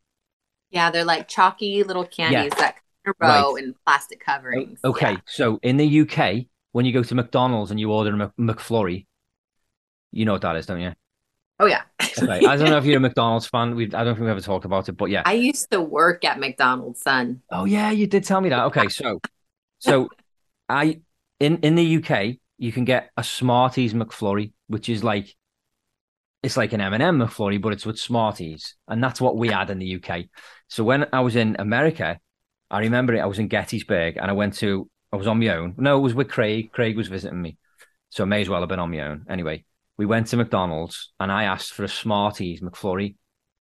Yeah, 0.71 0.91
they're 0.91 1.05
like 1.05 1.27
chalky 1.29 1.83
little 1.83 2.05
candies 2.05 2.53
that 2.59 2.77
come 3.05 3.15
in 3.21 3.27
a 3.27 3.29
row 3.29 3.57
in 3.57 3.75
plastic 3.85 4.21
coverings. 4.25 4.79
Okay, 4.85 5.13
Yeah. 5.13 5.19
so 5.27 5.59
in 5.63 5.77
the 5.79 6.01
UK, 6.03 6.47
when 6.77 6.85
you 6.85 6.93
go 6.93 7.03
to 7.03 7.15
McDonald's 7.15 7.71
and 7.71 7.81
you 7.81 7.91
order 7.91 8.15
a 8.15 8.33
McFlurry, 8.39 9.07
you 10.13 10.27
know 10.27 10.33
what 10.33 10.43
that 10.43 10.57
is, 10.57 10.67
don't 10.67 10.83
you? 10.83 10.93
Oh 11.59 11.65
yeah. 11.65 11.85
Okay. 12.19 12.45
I 12.47 12.57
don't 12.57 12.69
know 12.69 12.77
if 12.77 12.85
you're 12.85 12.99
a 12.99 13.01
McDonald's 13.01 13.47
fan. 13.47 13.75
We 13.75 13.87
I 13.87 14.05
don't 14.05 14.15
think 14.15 14.27
we 14.27 14.31
ever 14.31 14.43
talked 14.43 14.67
about 14.67 14.87
it, 14.91 14.93
but 14.93 15.09
yeah. 15.09 15.23
I 15.25 15.33
used 15.33 15.71
to 15.71 15.81
work 15.81 16.23
at 16.23 16.39
McDonald's, 16.39 17.01
son. 17.01 17.41
Oh 17.51 17.65
yeah, 17.65 17.91
you 17.93 18.07
did 18.07 18.25
tell 18.25 18.43
me 18.43 18.51
that. 18.51 18.65
Okay, 18.65 18.89
so 18.89 19.21
so 19.79 20.11
I 20.69 21.01
in 21.41 21.57
in 21.59 21.77
the 21.77 21.97
UK 21.97 22.37
you 22.59 22.73
can 22.73 22.85
get 22.85 23.11
a 23.17 23.25
Smarties 23.25 23.95
McFlurry, 23.95 24.53
which 24.67 24.91
is 24.91 25.03
like 25.03 25.35
it's 26.43 26.59
like 26.59 26.75
an 26.75 26.83
M&M 26.83 27.19
McFlurry, 27.19 27.59
but 27.59 27.73
it's 27.73 27.87
with 27.87 27.99
Smarties, 27.99 28.75
and 28.87 29.03
that's 29.03 29.19
what 29.19 29.39
we 29.39 29.49
had 29.49 29.71
in 29.71 29.79
the 29.79 29.97
UK. 29.97 30.27
So 30.69 30.85
when 30.85 31.07
I 31.11 31.21
was 31.21 31.37
in 31.37 31.57
America, 31.59 32.19
I 32.71 32.81
remember 32.81 33.15
it. 33.15 33.21
I 33.21 33.27
was 33.27 33.39
in 33.39 33.49
Gettysburg, 33.49 34.19
and 34.19 34.31
I 34.31 34.35
went 34.35 34.55
to 34.57 34.91
I 35.13 35.17
was 35.17 35.27
on 35.27 35.39
my 35.39 35.49
own. 35.49 35.75
No, 35.79 35.99
it 35.99 36.03
was 36.03 36.15
with 36.15 36.29
Craig. 36.29 36.73
Craig 36.73 36.97
was 36.97 37.09
visiting 37.09 37.41
me, 37.41 37.57
so 38.11 38.25
I 38.25 38.27
may 38.27 38.41
as 38.41 38.49
well 38.49 38.61
have 38.61 38.69
been 38.69 38.81
on 38.81 38.91
my 38.91 39.01
own. 39.01 39.27
Anyway, 39.29 39.65
we 39.97 40.07
went 40.07 40.27
to 40.29 40.37
McDonald's, 40.37 41.13
and 41.21 41.31
I 41.31 41.45
asked 41.45 41.73
for 41.73 41.85
a 41.85 41.89
Smarties 41.89 42.61
McFlurry, 42.61 43.17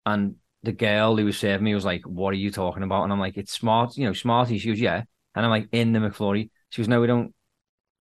and 0.05 0.35
the 0.63 0.71
girl 0.71 1.15
who 1.15 1.25
was 1.25 1.37
serving 1.37 1.63
me 1.63 1.75
was 1.75 1.85
like, 1.85 2.01
"What 2.05 2.31
are 2.31 2.37
you 2.37 2.51
talking 2.51 2.83
about?" 2.83 3.03
And 3.03 3.13
I'm 3.13 3.19
like, 3.19 3.37
"It's 3.37 3.53
smart, 3.53 3.95
you 3.97 4.05
know, 4.05 4.13
Smarties." 4.13 4.61
She 4.61 4.69
goes, 4.69 4.79
"Yeah," 4.79 5.03
and 5.35 5.45
I'm 5.45 5.51
like, 5.51 5.67
"In 5.71 5.93
the 5.93 5.99
McFlurry." 5.99 6.49
She 6.69 6.81
goes, 6.81 6.89
"No, 6.89 7.01
we 7.01 7.07
don't. 7.07 7.33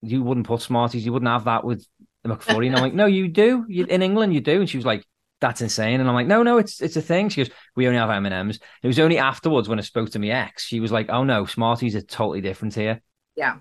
You 0.01 0.23
wouldn't 0.23 0.47
put 0.47 0.61
Smarties. 0.61 1.05
You 1.05 1.13
wouldn't 1.13 1.29
have 1.29 1.45
that 1.45 1.63
with 1.63 1.85
the 2.23 2.29
McFlurry." 2.29 2.67
And 2.67 2.75
I'm 2.75 2.81
like, 2.81 2.93
"No, 2.93 3.07
you 3.07 3.27
do. 3.27 3.65
You, 3.67 3.85
in 3.85 4.01
England, 4.01 4.33
you 4.33 4.41
do." 4.41 4.59
And 4.61 4.69
she 4.69 4.77
was 4.77 4.85
like, 4.85 5.05
"That's 5.41 5.61
insane." 5.61 5.99
And 5.99 6.07
I'm 6.07 6.15
like, 6.15 6.27
"No, 6.27 6.43
no, 6.43 6.57
it's 6.59 6.81
it's 6.81 6.95
a 6.95 7.01
thing." 7.01 7.29
She 7.29 7.43
goes, 7.43 7.53
"We 7.75 7.87
only 7.87 7.99
have 7.99 8.11
M 8.11 8.25
and 8.25 8.33
M's." 8.33 8.59
It 8.83 8.87
was 8.87 8.99
only 8.99 9.17
afterwards 9.17 9.67
when 9.67 9.79
I 9.79 9.81
spoke 9.81 10.11
to 10.11 10.19
my 10.19 10.27
ex, 10.27 10.63
she 10.65 10.79
was 10.79 10.91
like, 10.91 11.09
"Oh 11.09 11.23
no, 11.23 11.45
Smarties 11.45 11.95
are 11.95 12.01
totally 12.01 12.41
different 12.41 12.75
here." 12.75 13.01
Yeah. 13.41 13.59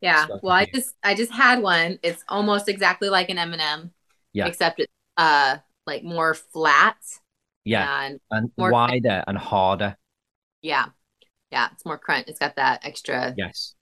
Yeah. 0.00 0.26
So 0.26 0.40
Well, 0.42 0.54
I 0.54 0.66
just 0.74 0.94
I 1.02 1.14
just 1.14 1.32
had 1.32 1.62
one. 1.62 1.98
It's 2.02 2.24
almost 2.28 2.68
exactly 2.68 3.08
like 3.10 3.30
an 3.30 3.38
M&M, 3.38 3.92
Yeah. 4.32 4.46
except 4.48 4.80
it's 4.80 4.92
uh 5.16 5.58
like 5.86 6.04
more 6.04 6.34
flat 6.34 6.96
Yeah, 7.64 7.88
and 8.04 8.20
and 8.30 8.50
wider 8.56 9.24
and 9.26 9.38
harder. 9.38 9.96
yeah. 10.62 10.86
Yeah, 11.52 11.68
it's 11.72 11.84
more 11.84 11.98
crunch. 11.98 12.28
It's 12.28 12.38
got 12.40 12.56
that 12.56 12.84
extra 12.84 13.34
Yes. 13.36 13.74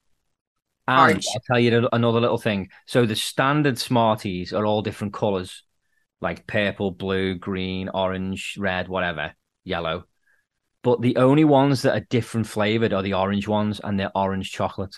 And 0.86 1.00
Orange. 1.00 1.26
I'll 1.34 1.40
tell 1.46 1.60
you 1.60 1.88
another 1.92 2.20
little 2.20 2.38
thing. 2.38 2.70
So 2.86 3.06
the 3.06 3.16
standard 3.16 3.78
Smarties 3.78 4.52
are 4.54 4.64
all 4.64 4.82
different 4.82 5.12
colors, 5.12 5.64
like 6.20 6.46
purple, 6.46 6.92
blue, 6.92 7.34
green, 7.36 7.90
orange, 7.90 8.56
red, 8.58 8.88
whatever, 8.88 9.34
yellow. 9.64 10.04
But 10.82 11.02
the 11.02 11.16
only 11.16 11.44
ones 11.44 11.82
that 11.82 11.94
are 11.96 12.06
different 12.08 12.46
flavored 12.46 12.92
are 12.94 13.02
the 13.02 13.14
orange 13.14 13.48
ones, 13.48 13.80
and 13.84 14.00
they're 14.00 14.16
orange 14.16 14.52
chocolate. 14.52 14.96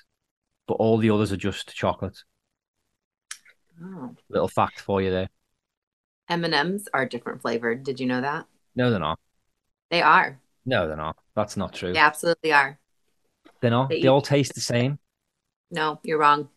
But 0.71 0.77
all 0.77 0.99
the 0.99 1.11
others 1.11 1.33
are 1.33 1.37
just 1.37 1.75
chocolate. 1.75 2.23
oh. 3.83 4.15
Little 4.29 4.47
fact 4.47 4.79
for 4.79 5.03
you 5.03 5.11
there. 5.11 5.29
M&Ms 6.29 6.89
are 6.95 7.07
different 7.07 7.43
flavored. 7.43 7.83
Did 7.83 7.99
you 7.99 8.07
know 8.07 8.21
that? 8.21 8.47
No, 8.77 8.89
they're 8.93 9.01
not. 9.01 9.19
They 9.91 10.01
are. 10.01 10.39
No, 10.65 10.87
they're 10.87 10.97
not. 10.97 11.17
That's 11.35 11.57
not 11.57 11.73
true. 11.75 11.93
They 11.93 11.99
absolutely 11.99 12.53
are. 12.53 12.79
They're 13.61 13.73
not. 13.73 13.89
They- 13.89 14.03
They 14.03 14.07
all 14.07 14.23
taste 14.23 14.55
the 14.55 14.61
same. 14.61 15.01
No, 15.73 15.99
you're 16.05 16.19
wrong. 16.21 16.49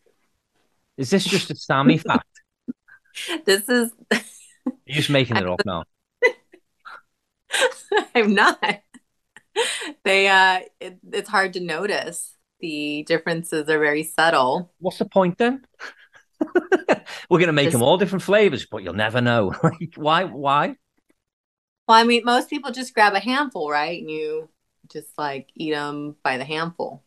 Is 0.95 1.09
this 1.09 1.23
just 1.23 1.49
a 1.49 1.55
Sammy 1.55 1.97
fact? 2.07 2.27
This 3.45 3.67
is 3.67 3.89
You're 4.11 4.95
just 4.97 5.09
making 5.09 5.37
it 5.37 5.47
up 5.49 5.61
now. 5.65 5.85
I'm 8.13 8.35
not. 8.35 8.63
They 10.03 10.27
uh 10.27 10.59
it, 10.79 10.99
it's 11.11 11.29
hard 11.29 11.53
to 11.53 11.59
notice. 11.61 12.29
The 12.63 13.03
differences 13.03 13.67
are 13.67 13.77
very 13.77 14.03
subtle. 14.03 14.71
What's 14.79 14.97
the 14.97 15.03
point 15.03 15.37
then? 15.37 15.65
We're 17.29 17.39
gonna 17.39 17.51
make 17.51 17.65
This- 17.65 17.73
them 17.73 17.81
all 17.83 17.97
different 17.97 18.23
flavors, 18.23 18.65
but 18.71 18.83
you'll 18.83 18.93
never 18.93 19.19
know. 19.19 19.53
like, 19.63 19.95
why? 19.95 20.23
Why? 20.23 20.77
Well, 21.89 21.97
I 21.97 22.05
mean, 22.05 22.23
most 22.23 22.49
people 22.49 22.71
just 22.71 22.93
grab 22.93 23.15
a 23.15 23.19
handful, 23.19 23.69
right? 23.69 23.99
And 23.99 24.09
you 24.09 24.47
just 24.89 25.09
like 25.17 25.49
eat 25.55 25.71
them 25.71 26.15
by 26.23 26.37
the 26.37 26.45
handful. 26.45 27.03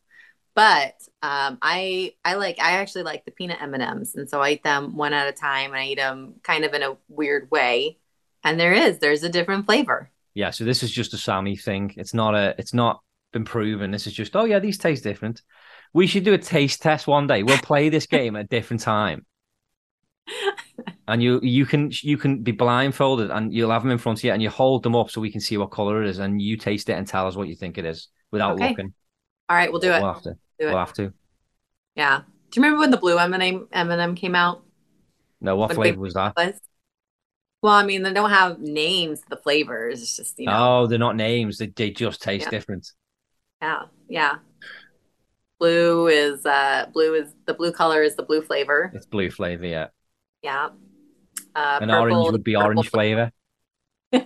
But 0.54 0.94
um, 1.22 1.56
I 1.62 2.12
I 2.22 2.34
like 2.34 2.58
I 2.60 2.72
actually 2.72 3.04
like 3.04 3.24
the 3.24 3.30
peanut 3.30 3.62
M 3.62 3.72
and 3.72 3.82
M's, 3.82 4.14
and 4.14 4.28
so 4.28 4.42
I 4.42 4.50
eat 4.50 4.62
them 4.62 4.94
one 4.94 5.14
at 5.14 5.26
a 5.26 5.32
time, 5.32 5.70
and 5.70 5.80
I 5.80 5.86
eat 5.86 5.96
them 5.96 6.34
kind 6.42 6.66
of 6.66 6.74
in 6.74 6.82
a 6.82 6.98
weird 7.08 7.50
way. 7.50 7.96
And 8.44 8.60
there 8.60 8.74
is 8.74 8.98
there's 8.98 9.22
a 9.22 9.30
different 9.30 9.64
flavor. 9.64 10.10
Yeah. 10.34 10.50
So 10.50 10.64
this 10.64 10.82
is 10.82 10.90
just 10.90 11.14
a 11.14 11.16
Sammy 11.18 11.56
thing. 11.56 11.94
It's 11.96 12.12
not 12.12 12.34
a. 12.34 12.54
It's 12.58 12.74
not 12.74 13.00
been 13.32 13.44
proven. 13.44 13.90
This 13.90 14.06
is 14.06 14.12
just. 14.12 14.36
Oh 14.36 14.44
yeah, 14.44 14.58
these 14.58 14.78
taste 14.78 15.02
different. 15.04 15.42
We 15.92 16.06
should 16.06 16.24
do 16.24 16.34
a 16.34 16.38
taste 16.38 16.82
test 16.82 17.06
one 17.06 17.26
day. 17.26 17.42
We'll 17.42 17.58
play 17.58 17.88
this 17.88 18.06
game 18.06 18.36
at 18.36 18.44
a 18.44 18.48
different 18.48 18.82
time. 18.82 19.26
And 21.08 21.22
you 21.22 21.38
you 21.40 21.64
can 21.66 21.92
you 22.02 22.18
can 22.18 22.42
be 22.42 22.50
blindfolded 22.50 23.30
and 23.30 23.54
you'll 23.54 23.70
have 23.70 23.82
them 23.82 23.92
in 23.92 23.98
front 23.98 24.18
of 24.18 24.24
you 24.24 24.32
and 24.32 24.42
you 24.42 24.50
hold 24.50 24.82
them 24.82 24.96
up 24.96 25.08
so 25.08 25.20
we 25.20 25.30
can 25.30 25.40
see 25.40 25.56
what 25.56 25.70
color 25.70 26.02
it 26.02 26.08
is 26.08 26.18
and 26.18 26.42
you 26.42 26.56
taste 26.56 26.88
it 26.88 26.94
and 26.94 27.06
tell 27.06 27.28
us 27.28 27.36
what 27.36 27.46
you 27.46 27.54
think 27.54 27.78
it 27.78 27.84
is 27.84 28.08
without 28.32 28.54
Okay. 28.54 28.70
looking. 28.70 28.92
All 29.48 29.56
right, 29.56 29.70
we'll 29.70 29.80
do 29.80 29.92
it. 29.92 30.02
We'll 30.02 30.12
have 30.12 30.22
to. 30.22 30.34
We'll 30.58 30.76
have 30.76 30.92
to. 30.94 31.12
Yeah. 31.94 32.22
Do 32.50 32.58
you 32.60 32.62
remember 32.64 32.80
when 32.80 32.90
the 32.90 32.96
blue 32.96 33.18
M 33.18 33.34
and 33.34 33.42
M 33.42 33.68
M 33.72 33.90
and 33.92 34.00
M 34.00 34.14
came 34.16 34.34
out? 34.34 34.64
No, 35.40 35.54
what 35.54 35.68
When 35.68 35.76
flavor 35.76 36.00
was 36.00 36.14
that? 36.14 36.34
Was 36.36 36.54
well, 37.62 37.74
I 37.74 37.84
mean, 37.84 38.02
they 38.02 38.12
don't 38.12 38.30
have 38.30 38.58
names 38.58 39.22
the 39.30 39.36
flavors. 39.36 40.02
It's 40.02 40.16
just 40.16 40.38
you 40.40 40.46
know, 40.46 40.82
Oh, 40.82 40.86
they're 40.88 40.98
not 40.98 41.14
names. 41.14 41.58
They, 41.58 41.68
they 41.68 41.90
just 41.90 42.20
taste 42.20 42.46
Yeah. 42.46 42.50
different. 42.50 42.90
Yeah, 43.62 43.82
yeah. 44.08 44.34
Blue 45.58 46.06
is 46.08 46.44
uh 46.44 46.86
blue 46.92 47.14
is 47.14 47.32
the 47.46 47.54
blue 47.54 47.72
color 47.72 48.02
is 48.02 48.16
the 48.16 48.22
blue 48.22 48.42
flavor. 48.42 48.92
It's 48.94 49.06
blue 49.06 49.30
flavor, 49.30 49.66
yeah. 49.66 49.88
Yeah. 50.42 50.68
Uh, 51.54 51.78
And 51.80 51.90
purple 51.90 52.18
orange 52.18 52.32
would 52.32 52.44
be 52.44 52.54
purple 52.54 52.66
orange 52.66 52.90
flavor. 52.90 53.32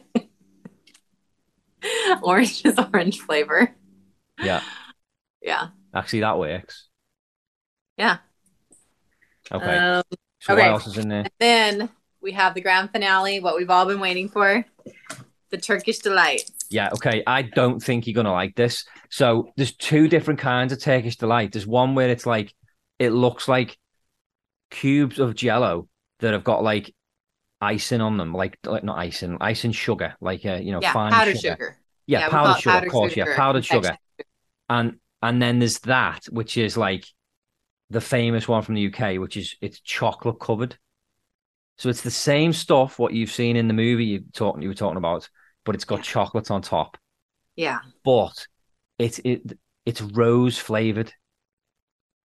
Orange 2.23 2.64
is 2.64 2.79
orange 2.79 3.21
flavor. 3.21 3.75
Yeah. 4.43 4.62
Yeah. 5.43 5.69
Actually, 5.95 6.21
that 6.21 6.38
works. 6.38 6.88
Yeah. 7.97 8.19
Okay. 9.51 9.77
Um, 9.77 10.03
so 10.40 10.55
okay. 10.55 10.62
what 10.62 10.71
else 10.71 10.87
is 10.87 10.99
in 10.99 11.09
there? 11.09 11.27
then 11.38 11.88
we 12.21 12.33
have 12.33 12.55
the 12.55 12.61
grand 12.61 12.90
finale, 12.90 13.40
what 13.40 13.57
we've 13.57 13.71
all 13.71 13.87
been 13.87 14.01
waiting 14.01 14.29
for, 14.29 14.64
the 15.51 15.59
Turkish 15.59 15.99
delight. 15.99 16.43
Yeah, 16.71 16.91
okay. 16.95 17.23
I 17.27 17.43
don't 17.43 17.81
think 17.81 18.07
you're 18.07 18.15
gonna 18.15 18.33
like 18.33 18.55
this. 18.55 18.85
So 19.11 19.51
there's 19.57 19.75
two 19.75 20.09
different 20.09 20.41
kinds 20.41 20.73
of 20.73 20.81
Turkish 20.81 21.17
delight. 21.17 21.53
There's 21.53 21.67
one 21.67 21.95
where 21.95 22.09
it's 22.09 22.27
like 22.27 22.55
it 22.99 23.11
looks 23.11 23.49
like 23.49 23.77
cubes 24.71 25.19
of 25.19 25.35
jello 25.35 25.89
that 26.21 26.33
have 26.33 26.45
got 26.45 26.63
like 26.63 26.95
icing 27.61 28.01
on 28.01 28.17
them, 28.17 28.33
like, 28.33 28.59
like 28.65 28.85
not 28.85 28.99
icing, 28.99 29.37
icing 29.41 29.73
sugar, 29.73 30.15
like 30.21 30.45
uh, 30.47 30.55
you 30.55 30.73
know, 30.73 30.81
Yeah, 30.81 30.93
fine 30.93 31.13
powdered 31.13 31.37
sugar. 31.39 31.55
sugar. 31.55 31.77
Yeah, 32.07 32.29
call 32.29 32.47
powdered 32.47 32.61
sugar, 32.61 32.87
of 32.87 32.93
course, 32.93 33.17
yeah, 33.17 33.37
powdered 33.37 33.65
sugar. 33.65 33.97
And 34.69 34.97
and 35.23 35.43
then 35.43 35.59
there's 35.59 35.79
that, 35.81 36.25
which 36.31 36.57
is 36.57 36.77
like 36.77 37.05
the 37.91 38.01
famous 38.01 38.47
one 38.49 38.63
from 38.63 38.77
the 38.77 38.87
UK, 38.87 39.21
which 39.21 39.37
is 39.37 39.57
it's 39.61 39.81
chocolate 39.81 40.41
covered. 40.41 40.79
So 41.81 41.90
it's 41.90 42.03
the 42.03 42.12
same 42.12 42.53
stuff 42.53 43.01
what 43.01 43.14
you've 43.14 43.33
seen 43.33 43.57
in 43.57 43.69
the 43.69 43.75
movie 43.75 44.07
you 44.07 44.21
talking 44.35 44.62
you 44.62 44.69
were 44.69 44.75
talking 44.77 44.99
about, 44.99 45.29
but 45.64 45.75
it's 45.75 45.85
got 45.87 45.99
Yeah. 45.99 46.05
chocolate 46.05 46.53
on 46.53 46.62
top. 46.62 46.97
Yeah. 47.57 47.81
But 48.05 48.47
it 48.99 49.21
it 49.25 49.59
it's 49.87 50.01
rose 50.03 50.59
flavored. 50.59 51.12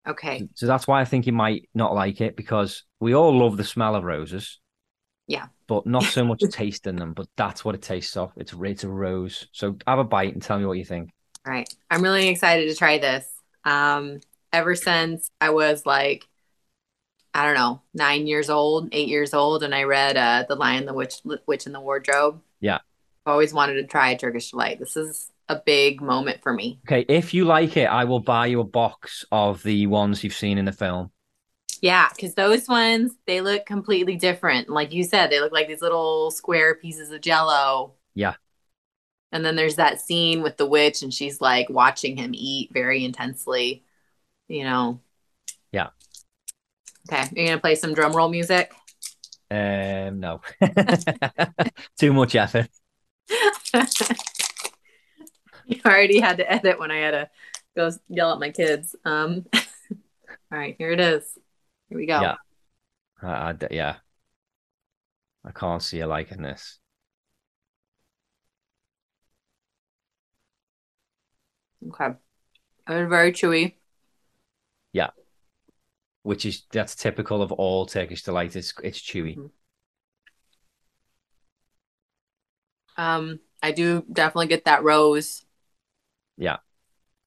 Okay. 0.06 0.48
So 0.54 0.66
that's 0.66 0.86
why 0.86 1.00
I 1.00 1.04
think 1.04 1.26
you 1.26 1.32
might 1.32 1.68
not 1.74 1.94
like 1.94 2.20
it 2.20 2.36
because 2.36 2.84
we 3.00 3.14
all 3.14 3.36
love 3.38 3.56
the 3.56 3.64
smell 3.64 3.94
of 3.94 4.04
roses. 4.04 4.60
Yeah. 5.26 5.48
But 5.66 5.86
not 5.86 6.08
so 6.08 6.24
much 6.24 6.48
taste 6.50 6.86
in 6.86 6.96
them, 6.96 7.14
but 7.14 7.28
that's 7.36 7.64
what 7.64 7.74
it 7.74 7.82
tastes 7.82 8.16
of. 8.16 8.32
It's 8.36 8.52
it's 8.54 8.84
a 8.84 8.88
rose. 8.88 9.48
So 9.52 9.76
have 9.86 9.98
a 9.98 10.04
bite 10.04 10.34
and 10.34 10.42
tell 10.42 10.58
me 10.58 10.66
what 10.66 10.78
you 10.78 10.84
think. 10.84 11.10
All 11.46 11.52
right. 11.52 11.68
I'm 11.90 12.02
really 12.02 12.28
excited 12.28 12.68
to 12.70 12.74
try 12.76 12.98
this. 12.98 13.26
Um, 13.64 14.20
ever 14.52 14.74
since 14.74 15.30
I 15.40 15.50
was 15.50 15.84
like, 15.84 16.26
I 17.34 17.44
don't 17.44 17.56
know, 17.56 17.82
nine 17.92 18.28
years 18.28 18.48
old, 18.48 18.88
eight 18.92 19.08
years 19.08 19.34
old, 19.34 19.64
and 19.64 19.74
I 19.74 19.82
read 19.82 20.16
uh, 20.16 20.44
The 20.48 20.54
Lion, 20.54 20.86
the 20.86 20.94
Witch, 20.94 21.16
Witch 21.46 21.66
in 21.66 21.72
the 21.72 21.80
Wardrobe. 21.80 22.40
Yeah. 22.60 22.78
I've 23.26 23.32
always 23.32 23.52
wanted 23.52 23.74
to 23.74 23.84
try 23.84 24.10
a 24.10 24.18
Turkish 24.18 24.52
delight. 24.52 24.78
This 24.78 24.96
is 24.96 25.32
a 25.48 25.56
big 25.56 26.00
moment 26.00 26.42
for 26.42 26.52
me. 26.52 26.78
Okay, 26.86 27.04
if 27.08 27.34
you 27.34 27.44
like 27.44 27.76
it, 27.76 27.86
I 27.86 28.04
will 28.04 28.20
buy 28.20 28.46
you 28.46 28.60
a 28.60 28.64
box 28.64 29.24
of 29.32 29.62
the 29.64 29.88
ones 29.88 30.22
you've 30.22 30.32
seen 30.32 30.58
in 30.58 30.64
the 30.64 30.72
film. 30.72 31.10
Yeah, 31.80 32.08
because 32.14 32.34
those 32.34 32.68
ones 32.68 33.12
they 33.26 33.40
look 33.40 33.66
completely 33.66 34.16
different. 34.16 34.68
Like 34.68 34.92
you 34.92 35.02
said, 35.02 35.30
they 35.30 35.40
look 35.40 35.52
like 35.52 35.66
these 35.66 35.82
little 35.82 36.30
square 36.30 36.76
pieces 36.76 37.10
of 37.10 37.20
jello. 37.20 37.94
Yeah. 38.14 38.34
And 39.32 39.44
then 39.44 39.56
there's 39.56 39.76
that 39.76 40.00
scene 40.00 40.40
with 40.40 40.56
the 40.56 40.66
witch, 40.66 41.02
and 41.02 41.12
she's 41.12 41.40
like 41.40 41.68
watching 41.68 42.16
him 42.16 42.30
eat 42.32 42.70
very 42.72 43.04
intensely. 43.04 43.84
You 44.46 44.64
know. 44.64 45.00
Okay, 47.10 47.28
you're 47.34 47.46
gonna 47.46 47.60
play 47.60 47.74
some 47.74 47.94
drum 47.94 48.12
roll 48.12 48.28
music. 48.28 48.72
Um, 49.50 50.20
no, 50.20 50.40
too 51.98 52.12
much 52.12 52.34
effort. 52.34 52.68
you 55.66 55.80
already 55.84 56.20
had 56.20 56.38
to 56.38 56.50
edit 56.50 56.78
when 56.78 56.90
I 56.90 56.96
had 56.98 57.10
to 57.12 57.30
go 57.76 57.90
yell 58.08 58.32
at 58.32 58.40
my 58.40 58.50
kids. 58.50 58.96
Um, 59.04 59.44
all 59.54 59.60
right, 60.50 60.76
here 60.78 60.92
it 60.92 61.00
is. 61.00 61.38
Here 61.88 61.98
we 61.98 62.06
go. 62.06 62.20
Yeah. 62.20 62.34
I, 63.22 63.50
I, 63.50 63.54
yeah. 63.70 63.96
I 65.44 65.50
can't 65.52 65.82
see 65.82 65.98
you 65.98 66.06
liking 66.06 66.42
this. 66.42 66.78
Okay. 71.88 72.14
It's 72.88 73.08
very 73.10 73.32
chewy. 73.32 73.74
Yeah. 74.92 75.10
Which 76.24 76.44
is 76.44 76.64
that's 76.72 76.96
typical 76.96 77.40
of 77.42 77.52
all 77.52 77.86
Turkish 77.86 78.22
delight. 78.24 78.56
It's 78.56 78.74
it's 78.82 78.98
chewy. 79.00 79.36
Mhm. 79.36 79.50
Um, 82.96 83.40
I 83.62 83.72
do 83.72 84.04
definitely 84.12 84.46
get 84.48 84.64
that 84.64 84.82
rose. 84.84 85.44
Yeah. 86.36 86.56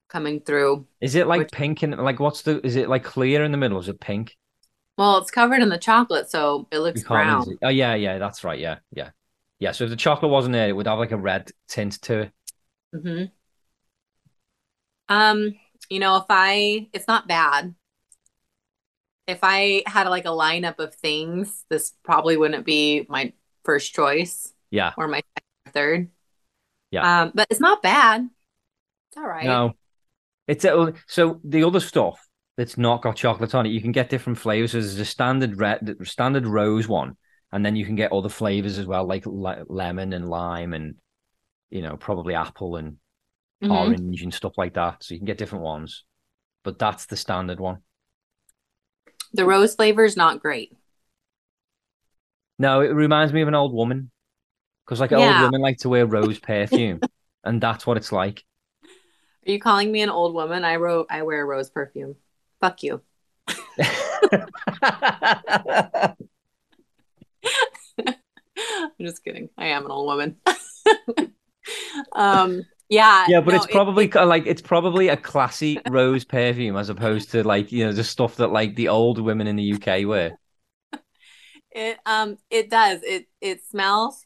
Coming 0.08 0.40
through. 0.40 0.86
Is 1.00 1.14
it 1.14 1.26
like 1.26 1.38
Which- 1.40 1.52
pink 1.52 1.82
and 1.82 1.96
like 1.96 2.18
what's 2.20 2.42
the 2.42 2.64
is 2.66 2.76
it 2.76 2.88
like 2.88 3.04
clear 3.04 3.44
in 3.44 3.52
the 3.52 3.58
middle? 3.58 3.78
Is 3.78 3.88
it 3.88 4.00
pink? 4.00 4.36
Well, 4.96 5.18
it's 5.18 5.30
covered 5.30 5.62
in 5.62 5.68
the 5.68 5.78
chocolate, 5.78 6.28
so 6.28 6.66
it 6.72 6.78
looks 6.80 7.02
brown. 7.04 7.42
easily- 7.42 7.58
Oh 7.62 7.68
yeah, 7.68 7.94
yeah, 7.94 8.18
that's 8.18 8.42
right. 8.42 8.58
Yeah, 8.58 8.78
yeah. 8.92 9.10
Yeah. 9.60 9.72
So 9.72 9.84
if 9.84 9.90
the 9.90 9.96
chocolate 9.96 10.32
wasn't 10.32 10.54
there, 10.54 10.68
it 10.68 10.72
would 10.72 10.86
have 10.86 10.98
like 10.98 11.12
a 11.12 11.16
red 11.16 11.52
tint 11.68 12.00
to 12.02 12.18
it. 12.22 12.32
hmm 12.92 13.24
Um, 15.08 15.54
you 15.88 16.00
know, 16.00 16.16
if 16.16 16.24
I, 16.28 16.88
it's 16.92 17.06
not 17.06 17.28
bad. 17.28 17.74
If 19.28 19.40
I 19.42 19.82
had 19.86 20.08
like 20.08 20.24
a 20.24 20.28
lineup 20.30 20.78
of 20.78 20.94
things, 20.94 21.64
this 21.68 21.92
probably 22.02 22.36
wouldn't 22.38 22.64
be 22.64 23.06
my 23.10 23.34
first 23.64 23.92
choice 23.94 24.52
Yeah. 24.70 24.94
or 24.96 25.06
my 25.06 25.22
third. 25.68 26.08
Yeah. 26.90 27.22
Um, 27.22 27.32
but 27.34 27.46
it's 27.50 27.60
not 27.60 27.82
bad. 27.82 28.28
It's 29.10 29.18
all 29.18 29.28
right. 29.28 29.44
No. 29.44 29.74
It's 30.46 30.64
a, 30.64 30.94
so 31.06 31.40
the 31.44 31.64
other 31.64 31.80
stuff 31.80 32.18
that's 32.56 32.78
not 32.78 33.02
got 33.02 33.16
chocolate 33.16 33.54
on 33.54 33.66
it, 33.66 33.68
you 33.68 33.82
can 33.82 33.92
get 33.92 34.08
different 34.08 34.38
flavors. 34.38 34.72
There's 34.72 34.98
a 34.98 35.04
standard 35.04 35.60
red, 35.60 35.94
standard 36.04 36.46
rose 36.46 36.88
one, 36.88 37.18
and 37.52 37.64
then 37.64 37.76
you 37.76 37.84
can 37.84 37.96
get 37.96 38.12
other 38.12 38.30
flavors 38.30 38.78
as 38.78 38.86
well, 38.86 39.06
like 39.06 39.26
le- 39.26 39.64
lemon 39.68 40.14
and 40.14 40.26
lime, 40.28 40.72
and 40.72 40.94
you 41.68 41.82
know 41.82 41.98
probably 41.98 42.34
apple 42.34 42.76
and 42.76 42.96
Mhm. 43.62 43.70
orange 43.70 44.22
and 44.22 44.32
stuff 44.32 44.54
like 44.56 44.74
that. 44.74 45.04
So 45.04 45.12
you 45.12 45.20
can 45.20 45.26
get 45.26 45.36
different 45.36 45.64
ones, 45.64 46.04
but 46.64 46.78
that's 46.78 47.04
the 47.04 47.16
standard 47.16 47.60
one. 47.60 47.82
The 49.34 49.44
rose 49.44 49.74
flavor 49.74 50.04
is 50.04 50.16
not 50.16 50.40
great. 50.40 50.72
No, 52.58 52.80
it 52.80 52.88
reminds 52.88 53.32
me 53.32 53.42
of 53.42 53.48
an 53.48 53.54
old 53.54 53.72
woman 53.72 54.10
because 54.84 55.00
like 55.00 55.12
old 55.12 55.40
women 55.42 55.60
like 55.60 55.78
to 55.78 55.88
wear 55.88 56.06
rose 56.06 56.38
perfume, 56.38 57.00
and 57.44 57.60
that's 57.60 57.86
what 57.86 57.96
it's 57.96 58.10
like. 58.10 58.44
Are 59.46 59.52
you 59.52 59.60
calling 59.60 59.92
me 59.92 60.02
an 60.02 60.10
old 60.10 60.34
woman? 60.34 60.64
I 60.64 60.76
wrote, 60.76 61.06
I 61.10 61.22
wear 61.22 61.46
rose 61.46 61.70
perfume. 61.70 62.16
Fuck 62.60 62.82
you. 62.82 63.00
I'm 68.68 69.06
just 69.06 69.24
kidding. 69.24 69.48
I 69.56 69.68
am 69.68 69.84
an 69.84 69.90
old 69.90 70.06
woman. 70.06 70.36
um, 72.12 72.62
yeah. 72.88 73.26
Yeah, 73.28 73.40
but 73.40 73.50
no, 73.52 73.56
it's 73.56 73.66
it- 73.66 73.72
probably 73.72 74.08
ki- 74.08 74.20
like 74.20 74.46
it's 74.46 74.62
probably 74.62 75.08
a 75.08 75.16
classy 75.16 75.80
rose 75.88 76.24
perfume 76.24 76.76
as 76.76 76.88
opposed 76.88 77.30
to 77.32 77.44
like 77.44 77.70
you 77.72 77.84
know 77.84 77.92
the 77.92 78.04
stuff 78.04 78.36
that 78.36 78.48
like 78.48 78.76
the 78.76 78.88
old 78.88 79.20
women 79.20 79.46
in 79.46 79.56
the 79.56 79.62
UK 79.64 80.04
wear. 80.04 80.38
It 81.70 81.98
um 82.06 82.38
it 82.50 82.70
does. 82.70 83.02
It 83.02 83.26
it 83.40 83.62
smells 83.64 84.24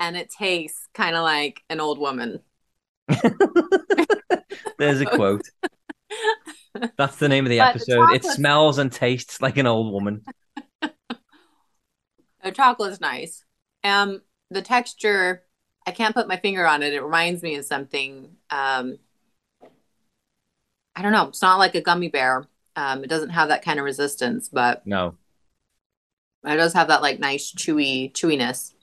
and 0.00 0.16
it 0.16 0.30
tastes 0.30 0.88
kind 0.92 1.14
of 1.16 1.22
like 1.22 1.62
an 1.70 1.80
old 1.80 1.98
woman. 1.98 2.40
There's 4.78 5.00
a 5.00 5.06
quote. 5.06 5.42
That's 6.96 7.16
the 7.16 7.28
name 7.28 7.46
of 7.46 7.50
the 7.50 7.58
But 7.58 7.74
the 7.74 7.80
episode. 7.80 8.12
It 8.14 8.24
smells 8.24 8.78
and 8.78 8.90
tastes 8.90 9.40
like 9.40 9.56
an 9.58 9.66
old 9.66 9.92
woman. 9.92 10.22
The 12.42 12.52
chocolate's 12.52 13.00
nice. 13.00 13.44
Um 13.84 14.22
the 14.50 14.62
texture, 14.62 15.44
I 15.86 15.90
can't 15.90 16.14
put 16.14 16.28
my 16.28 16.36
finger 16.36 16.66
on 16.66 16.82
it. 16.82 16.92
It 16.94 17.02
reminds 17.02 17.42
me 17.42 17.56
of 17.56 17.64
something 17.64 18.36
um 18.50 18.98
I 20.94 21.02
don't 21.02 21.12
know. 21.12 21.28
It's 21.28 21.42
not 21.42 21.58
like 21.58 21.74
a 21.74 21.80
gummy 21.80 22.08
bear. 22.08 22.46
Um 22.76 23.02
it 23.04 23.08
doesn't 23.08 23.30
have 23.30 23.48
that 23.48 23.62
kind 23.64 23.78
of 23.78 23.84
resistance, 23.84 24.48
but 24.48 24.86
No. 24.86 25.16
it 26.46 26.56
does 26.56 26.72
have 26.74 26.88
that 26.88 27.02
like 27.02 27.18
nice 27.18 27.52
chewy 27.52 28.12
chewiness. 28.12 28.74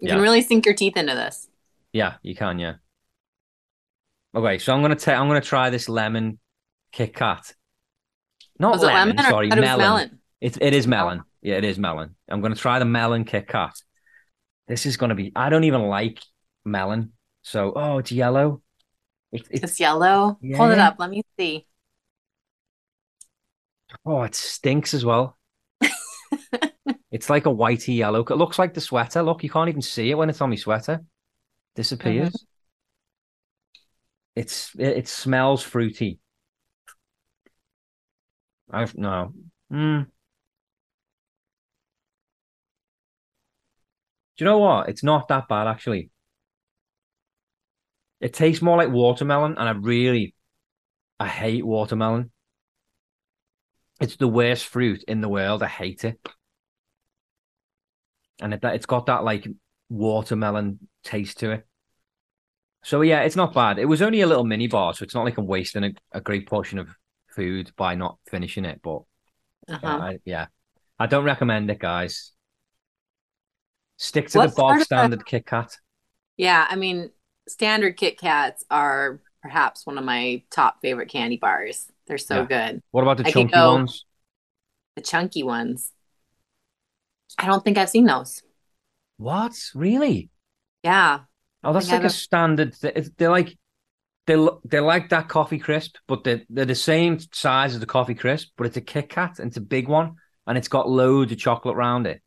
You 0.00 0.08
Yeah. 0.08 0.14
can 0.14 0.22
really 0.22 0.42
sink 0.42 0.64
your 0.66 0.74
teeth 0.74 0.96
into 0.96 1.14
this. 1.14 1.48
Yeah, 1.92 2.14
you 2.22 2.36
can. 2.36 2.58
Yeah. 2.58 2.74
Okay, 4.34 4.58
so 4.58 4.72
I'm 4.74 4.82
gonna 4.82 4.94
take. 4.94 5.16
I'm 5.16 5.26
gonna 5.26 5.40
try 5.40 5.70
this 5.70 5.88
lemon 5.88 6.38
Kit 6.92 7.14
Kat. 7.14 7.54
Not 8.58 8.78
lemon, 8.80 9.16
lemon 9.16 9.24
sorry, 9.24 9.46
I 9.46 9.50
thought 9.50 9.58
it 9.58 9.60
was 9.62 9.68
melon. 9.68 9.78
melon? 9.80 10.18
It 10.40 10.58
it 10.62 10.74
is 10.74 10.86
melon. 10.86 11.22
Yeah, 11.42 11.56
it 11.56 11.64
is 11.64 11.78
melon. 11.78 12.14
I'm 12.28 12.40
gonna 12.40 12.54
try 12.54 12.78
the 12.78 12.84
melon 12.84 13.24
Kit 13.24 13.48
Kat. 13.48 13.72
This 14.68 14.84
is 14.86 14.96
gonna 14.96 15.14
be. 15.14 15.32
I 15.34 15.48
don't 15.48 15.64
even 15.64 15.82
like 15.82 16.20
melon. 16.64 17.12
So 17.42 17.72
oh, 17.74 17.98
it's 17.98 18.12
yellow. 18.12 18.62
It, 19.32 19.46
it's 19.50 19.64
It's 19.64 19.80
yellow. 19.80 20.38
Hold 20.56 20.72
it 20.72 20.78
up. 20.78 20.96
Let 20.98 21.10
me 21.10 21.22
see. 21.38 21.66
oh, 24.04 24.22
it 24.22 24.34
stinks 24.34 24.94
as 24.94 25.04
well. 25.04 25.38
it's 27.10 27.30
like 27.30 27.46
a 27.46 27.50
whitey 27.50 27.96
yellow. 27.96 28.20
It 28.20 28.30
looks 28.36 28.58
like 28.58 28.74
the 28.74 28.80
sweater. 28.80 29.22
Look, 29.22 29.42
you 29.42 29.50
can't 29.50 29.68
even 29.68 29.82
see 29.82 30.10
it 30.10 30.14
when 30.14 30.28
it's 30.30 30.40
on 30.40 30.50
my 30.50 30.56
sweater. 30.56 31.02
Disappears. 31.74 32.28
Mm-hmm. 32.28 32.44
It's 34.36 34.74
it, 34.78 34.98
it 34.98 35.08
smells 35.08 35.62
fruity. 35.62 36.20
I've 38.70 38.96
no. 38.96 39.32
Mm. 39.72 40.06
You 44.44 44.50
know 44.50 44.58
what? 44.58 44.88
It's 44.88 45.02
not 45.04 45.28
that 45.28 45.48
bad 45.48 45.66
actually. 45.68 46.10
It 48.20 48.32
tastes 48.32 48.62
more 48.62 48.76
like 48.76 48.90
watermelon, 48.90 49.56
and 49.58 49.68
I 49.68 49.72
really, 49.72 50.34
I 51.20 51.28
hate 51.28 51.64
watermelon. 51.66 52.32
It's 54.00 54.16
the 54.16 54.26
worst 54.26 54.66
fruit 54.66 55.04
in 55.04 55.20
the 55.20 55.28
world. 55.28 55.62
I 55.62 55.68
hate 55.68 56.04
it, 56.04 56.18
and 58.40 58.54
it, 58.54 58.60
it's 58.62 58.86
got 58.86 59.06
that 59.06 59.24
like 59.24 59.46
watermelon 59.88 60.78
taste 61.04 61.38
to 61.40 61.50
it. 61.52 61.66
So 62.84 63.02
yeah, 63.02 63.22
it's 63.22 63.36
not 63.36 63.54
bad. 63.54 63.78
It 63.78 63.84
was 63.86 64.02
only 64.02 64.20
a 64.20 64.26
little 64.26 64.44
mini 64.44 64.66
bar, 64.66 64.94
so 64.94 65.02
it's 65.02 65.14
not 65.14 65.24
like 65.24 65.36
I'm 65.38 65.46
wasting 65.46 65.84
a, 65.84 65.90
a 66.12 66.20
great 66.20 66.46
portion 66.46 66.78
of 66.78 66.88
food 67.28 67.72
by 67.76 67.94
not 67.94 68.18
finishing 68.30 68.64
it. 68.64 68.80
But 68.82 69.02
Uh-huh. 69.68 70.02
I, 70.02 70.18
yeah, 70.24 70.46
I 70.98 71.06
don't 71.06 71.24
recommend 71.24 71.70
it, 71.70 71.78
guys. 71.78 72.32
Stick 73.98 74.28
to 74.28 74.38
What 74.38 74.50
the 74.50 74.54
bog 74.54 74.80
standard 74.80 75.26
Kit 75.26 75.44
Kat. 75.44 75.76
Yeah, 76.36 76.64
I 76.70 76.76
mean, 76.76 77.10
standard 77.48 77.96
Kit 77.96 78.16
Kats 78.16 78.64
are 78.70 79.20
perhaps 79.42 79.84
one 79.84 79.98
of 79.98 80.04
my 80.04 80.42
top 80.50 80.80
favorite 80.80 81.08
candy 81.08 81.36
bars. 81.36 81.90
They're 82.06 82.16
so 82.16 82.46
good. 82.46 82.80
What 82.92 83.02
about 83.02 83.18
the 83.18 83.26
I 83.26 83.30
chunky 83.32 83.58
ones? 83.58 84.04
The 84.94 85.02
chunky 85.02 85.42
ones. 85.42 85.92
I 87.38 87.46
don't 87.46 87.62
think 87.62 87.76
I've 87.76 87.90
seen 87.90 88.06
those. 88.06 88.42
What? 89.16 89.54
Really? 89.74 90.30
Yeah. 90.84 91.20
Oh, 91.64 91.72
that's 91.72 91.90
like 91.90 92.04
a 92.04 92.10
standard. 92.10 92.74
They're 92.80 93.04
they're 93.16 93.30
like 93.30 93.58
they're 94.26 94.38
lo- 94.38 94.60
they're 94.64 94.80
like 94.80 95.08
that 95.08 95.28
coffee 95.28 95.58
crisp, 95.58 95.96
but 96.06 96.22
they're 96.22 96.42
they're 96.48 96.64
the 96.64 96.74
same 96.76 97.18
size 97.32 97.74
as 97.74 97.80
the 97.80 97.86
coffee 97.86 98.14
crisp, 98.14 98.50
but 98.56 98.68
it's 98.68 98.76
a 98.76 98.80
Kit 98.80 99.08
Kat 99.08 99.40
and 99.40 99.48
it's 99.48 99.56
a 99.56 99.60
big 99.60 99.88
one, 99.88 100.14
and 100.46 100.56
it's 100.56 100.68
got 100.68 100.88
loads 100.88 101.32
of 101.32 101.38
chocolate 101.38 101.76
around 101.76 102.06
it. 102.06 102.22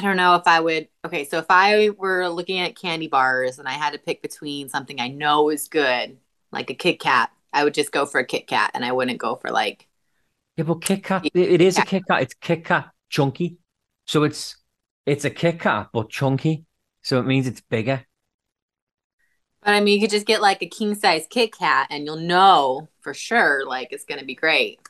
I 0.00 0.02
don't 0.02 0.16
know 0.16 0.34
if 0.36 0.46
I 0.46 0.60
would. 0.60 0.88
Okay, 1.04 1.26
so 1.26 1.36
if 1.36 1.44
I 1.50 1.90
were 1.90 2.26
looking 2.30 2.58
at 2.58 2.74
candy 2.74 3.06
bars 3.06 3.58
and 3.58 3.68
I 3.68 3.72
had 3.72 3.92
to 3.92 3.98
pick 3.98 4.22
between 4.22 4.70
something 4.70 4.98
I 4.98 5.08
know 5.08 5.50
is 5.50 5.68
good, 5.68 6.16
like 6.50 6.70
a 6.70 6.74
Kit 6.74 7.00
Kat, 7.00 7.30
I 7.52 7.64
would 7.64 7.74
just 7.74 7.92
go 7.92 8.06
for 8.06 8.18
a 8.18 8.24
Kit 8.24 8.46
Kat 8.46 8.70
and 8.72 8.82
I 8.82 8.92
wouldn't 8.92 9.18
go 9.18 9.36
for 9.36 9.50
like 9.50 9.86
Yeah, 10.56 10.64
but 10.64 10.80
Kit 10.80 11.04
Kat, 11.04 11.26
it, 11.26 11.36
it 11.36 11.60
is 11.60 11.76
a 11.76 11.82
Kit 11.82 12.04
Kat. 12.08 12.22
It's 12.22 12.32
Kit 12.32 12.64
Kat 12.64 12.90
chunky. 13.10 13.58
So 14.06 14.24
it's 14.24 14.56
it's 15.04 15.26
a 15.26 15.30
Kit 15.30 15.60
Kat, 15.60 15.90
but 15.92 16.08
chunky. 16.08 16.64
So 17.02 17.20
it 17.20 17.26
means 17.26 17.46
it's 17.46 17.60
bigger. 17.60 18.02
But 19.62 19.74
I 19.74 19.80
mean, 19.80 19.96
you 19.96 20.00
could 20.00 20.10
just 20.10 20.26
get 20.26 20.40
like 20.40 20.62
a 20.62 20.66
king 20.66 20.94
size 20.94 21.26
Kit 21.28 21.52
Kat 21.52 21.88
and 21.90 22.06
you'll 22.06 22.16
know 22.16 22.88
for 23.02 23.12
sure 23.12 23.66
like 23.66 23.88
it's 23.92 24.06
gonna 24.06 24.24
be 24.24 24.34
great. 24.34 24.80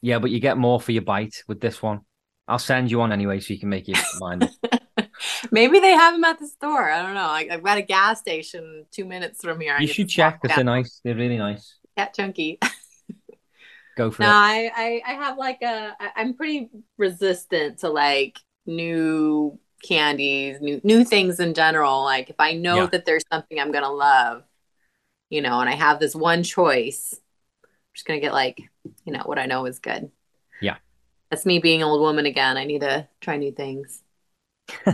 Yeah, 0.00 0.20
but 0.20 0.30
you 0.30 0.38
get 0.38 0.56
more 0.56 0.80
for 0.80 0.92
your 0.92 1.02
bite 1.02 1.42
with 1.48 1.60
this 1.60 1.82
one. 1.82 2.02
I'll 2.48 2.58
send 2.58 2.90
you 2.90 2.98
one 2.98 3.12
anyway 3.12 3.40
so 3.40 3.54
you 3.54 3.60
can 3.60 3.68
make 3.68 3.88
your 3.88 3.98
mind 4.20 4.44
up. 4.44 4.50
Maybe 5.50 5.78
they 5.80 5.92
have 5.92 6.14
them 6.14 6.24
at 6.24 6.38
the 6.38 6.46
store. 6.48 6.90
I 6.90 7.02
don't 7.02 7.14
know. 7.14 7.20
I, 7.20 7.46
I've 7.50 7.62
got 7.62 7.78
a 7.78 7.82
gas 7.82 8.20
station 8.20 8.86
two 8.90 9.04
minutes 9.04 9.42
from 9.42 9.60
here. 9.60 9.74
I 9.78 9.80
You 9.82 9.86
should 9.86 10.08
check 10.08 10.40
because 10.42 10.56
they're 10.56 10.64
nice. 10.64 11.00
They're 11.04 11.14
really 11.14 11.38
nice. 11.38 11.78
Cat 11.96 12.14
chunky. 12.14 12.58
Go 13.96 14.10
for 14.10 14.22
No, 14.22 14.28
it. 14.28 14.32
I, 14.32 14.70
I 14.74 15.02
I 15.06 15.12
have 15.14 15.36
like 15.38 15.58
a 15.62 15.94
I- 16.00 16.12
I'm 16.16 16.34
pretty 16.34 16.70
resistant 16.96 17.78
to 17.80 17.90
like 17.90 18.38
new 18.66 19.58
candies, 19.84 20.60
new 20.60 20.80
new 20.82 21.04
things 21.04 21.40
in 21.40 21.52
general. 21.54 22.02
Like 22.02 22.30
if 22.30 22.36
I 22.38 22.54
know 22.54 22.76
Yeah. 22.76 22.86
that 22.86 23.04
there's 23.04 23.24
something 23.30 23.60
I'm 23.60 23.70
gonna 23.70 23.92
love, 23.92 24.44
you 25.28 25.42
know, 25.42 25.60
and 25.60 25.68
I 25.68 25.74
have 25.74 26.00
this 26.00 26.14
one 26.14 26.42
choice, 26.42 27.12
I'm 27.64 27.68
just 27.94 28.06
gonna 28.06 28.20
get 28.20 28.32
like, 28.32 28.62
you 29.04 29.12
know, 29.12 29.22
what 29.24 29.38
I 29.38 29.44
know 29.46 29.66
is 29.66 29.78
good. 29.78 30.10
Yeah. 30.62 30.76
That's 31.32 31.46
me 31.46 31.60
being 31.60 31.80
an 31.80 31.88
old 31.88 32.02
woman 32.02 32.26
again. 32.26 32.58
I 32.58 32.64
need 32.64 32.82
to 32.82 33.08
try 33.22 33.38
new 33.38 33.52
things. 33.52 34.02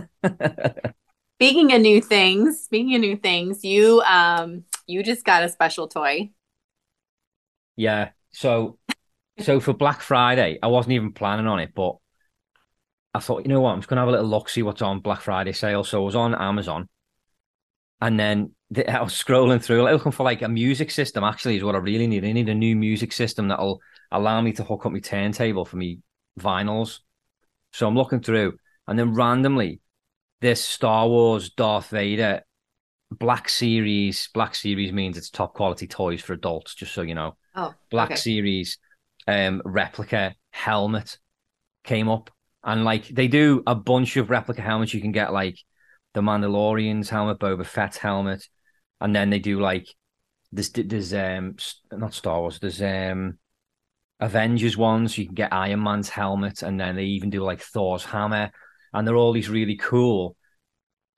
Speaking 1.40 1.72
of 1.72 1.81
new 1.81 2.01
things, 2.01 2.61
speaking 2.61 2.94
of 2.94 3.01
new 3.01 3.16
things, 3.16 3.64
you 3.64 4.01
um 4.03 4.62
you 4.87 5.03
just 5.03 5.24
got 5.24 5.42
a 5.42 5.48
special 5.48 5.88
toy. 5.88 6.31
Yeah. 7.74 8.11
So 8.31 8.79
so 9.40 9.59
for 9.59 9.72
Black 9.72 10.01
Friday, 10.01 10.61
I 10.62 10.68
wasn't 10.68 10.92
even 10.92 11.12
planning 11.12 11.48
on 11.48 11.59
it, 11.59 11.74
but 11.74 11.96
I 13.12 13.18
thought, 13.18 13.42
you 13.42 13.48
know 13.48 13.61
what, 13.61 13.72
I'm 13.72 13.81
just 13.81 13.88
gonna 13.88 14.03
have 14.03 14.09
a 14.09 14.12
little 14.12 14.29
look, 14.29 14.48
see 14.48 14.62
what's 14.62 14.81
on 14.81 15.01
Black 15.01 15.22
Friday 15.22 15.51
sale. 15.51 15.83
So 15.83 16.03
I 16.03 16.05
was 16.05 16.14
on 16.14 16.37
Amazon, 16.37 16.88
and 18.01 18.18
then 18.18 18.55
the, 18.70 18.88
I 18.96 19.03
was 19.03 19.12
scrolling 19.12 19.61
through, 19.61 19.83
like, 19.83 19.92
looking 19.92 20.12
for 20.12 20.22
like 20.22 20.42
a 20.42 20.48
music 20.48 20.92
system. 20.92 21.24
Actually, 21.24 21.57
is 21.57 21.64
what 21.64 21.74
I 21.74 21.79
really 21.79 22.07
need. 22.07 22.24
I 22.24 22.31
need 22.31 22.48
a 22.48 22.55
new 22.55 22.77
music 22.77 23.11
system 23.11 23.48
that'll 23.48 23.81
allow 24.12 24.40
me 24.40 24.53
to 24.53 24.62
hook 24.62 24.87
up 24.87 24.92
my 24.92 25.01
turntable 25.01 25.64
for 25.64 25.79
me 25.79 25.98
vinyls. 26.38 27.01
So 27.72 27.87
I'm 27.87 27.96
looking 27.96 28.20
through, 28.20 28.57
and 28.87 28.98
then 28.98 29.14
randomly, 29.14 29.81
this 30.40 30.64
Star 30.64 31.09
Wars 31.09 31.51
Darth 31.51 31.90
Vader 31.90 32.42
Black 33.11 33.48
Series. 33.48 34.29
Black 34.35 34.55
Series 34.55 34.92
means 34.92 35.16
it's 35.16 35.31
top 35.31 35.55
quality 35.55 35.87
toys 35.87 36.20
for 36.20 36.33
adults, 36.33 36.74
just 36.74 36.92
so 36.92 37.03
you 37.03 37.14
know. 37.14 37.37
Oh, 37.55 37.74
Black 37.90 38.12
okay. 38.12 38.16
Series 38.16 38.79
um 39.29 39.61
replica 39.64 40.35
helmet 40.51 41.18
came 41.85 42.09
up 42.09 42.31
and 42.64 42.83
like 42.83 43.07
they 43.09 43.29
do 43.29 43.62
a 43.66 43.74
bunch 43.74 44.16
of 44.16 44.31
replica 44.31 44.62
helmets 44.62 44.94
you 44.94 45.01
can 45.03 45.12
get 45.12 45.33
like 45.33 45.59
the 46.14 46.20
Mandalorian's 46.22 47.11
helmet 47.11 47.38
Boba 47.38 47.64
Fett's 47.64 47.98
helmet 47.98 48.48
and 49.01 49.14
then 49.14 49.31
they 49.31 49.38
do 49.38 49.61
like 49.61 49.87
this. 50.51 50.70
there's 50.70 51.12
um 51.12 51.57
not 51.92 52.14
Star 52.14 52.40
Wars 52.40 52.59
there's 52.59 52.81
um 52.81 53.38
Avengers 54.20 54.76
ones 54.76 55.16
you 55.16 55.26
can 55.26 55.35
get 55.35 55.52
Iron 55.52 55.83
Man's 55.83 56.09
helmet 56.09 56.62
and 56.62 56.81
then 56.81 56.96
they 56.96 57.04
even 57.04 57.31
do 57.31 57.42
like 57.42 57.61
Thor's 57.61 58.04
hammer 58.04 58.50
and 58.92 59.07
they're 59.07 59.16
all 59.16 59.33
these 59.33 59.48
really 59.48 59.76
cool 59.76 60.37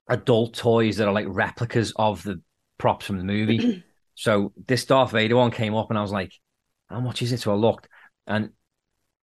adult 0.09 0.55
toys 0.55 0.97
that 0.97 1.09
are 1.09 1.15
like 1.15 1.27
replicas 1.29 1.93
of 1.97 2.23
the 2.23 2.41
props 2.79 3.07
from 3.07 3.19
the 3.19 3.25
movie 3.25 3.83
so 4.15 4.53
this 4.67 4.85
Darth 4.85 5.13
Vader 5.13 5.37
one 5.37 5.51
came 5.51 5.75
up 5.75 5.91
and 5.91 5.99
I 5.99 6.03
was 6.03 6.13
like 6.13 6.33
how 6.91 7.01
much 7.01 7.23
is 7.23 7.33
it? 7.33 7.41
So 7.41 7.53
I 7.53 7.55
looked, 7.55 7.89
and 8.27 8.51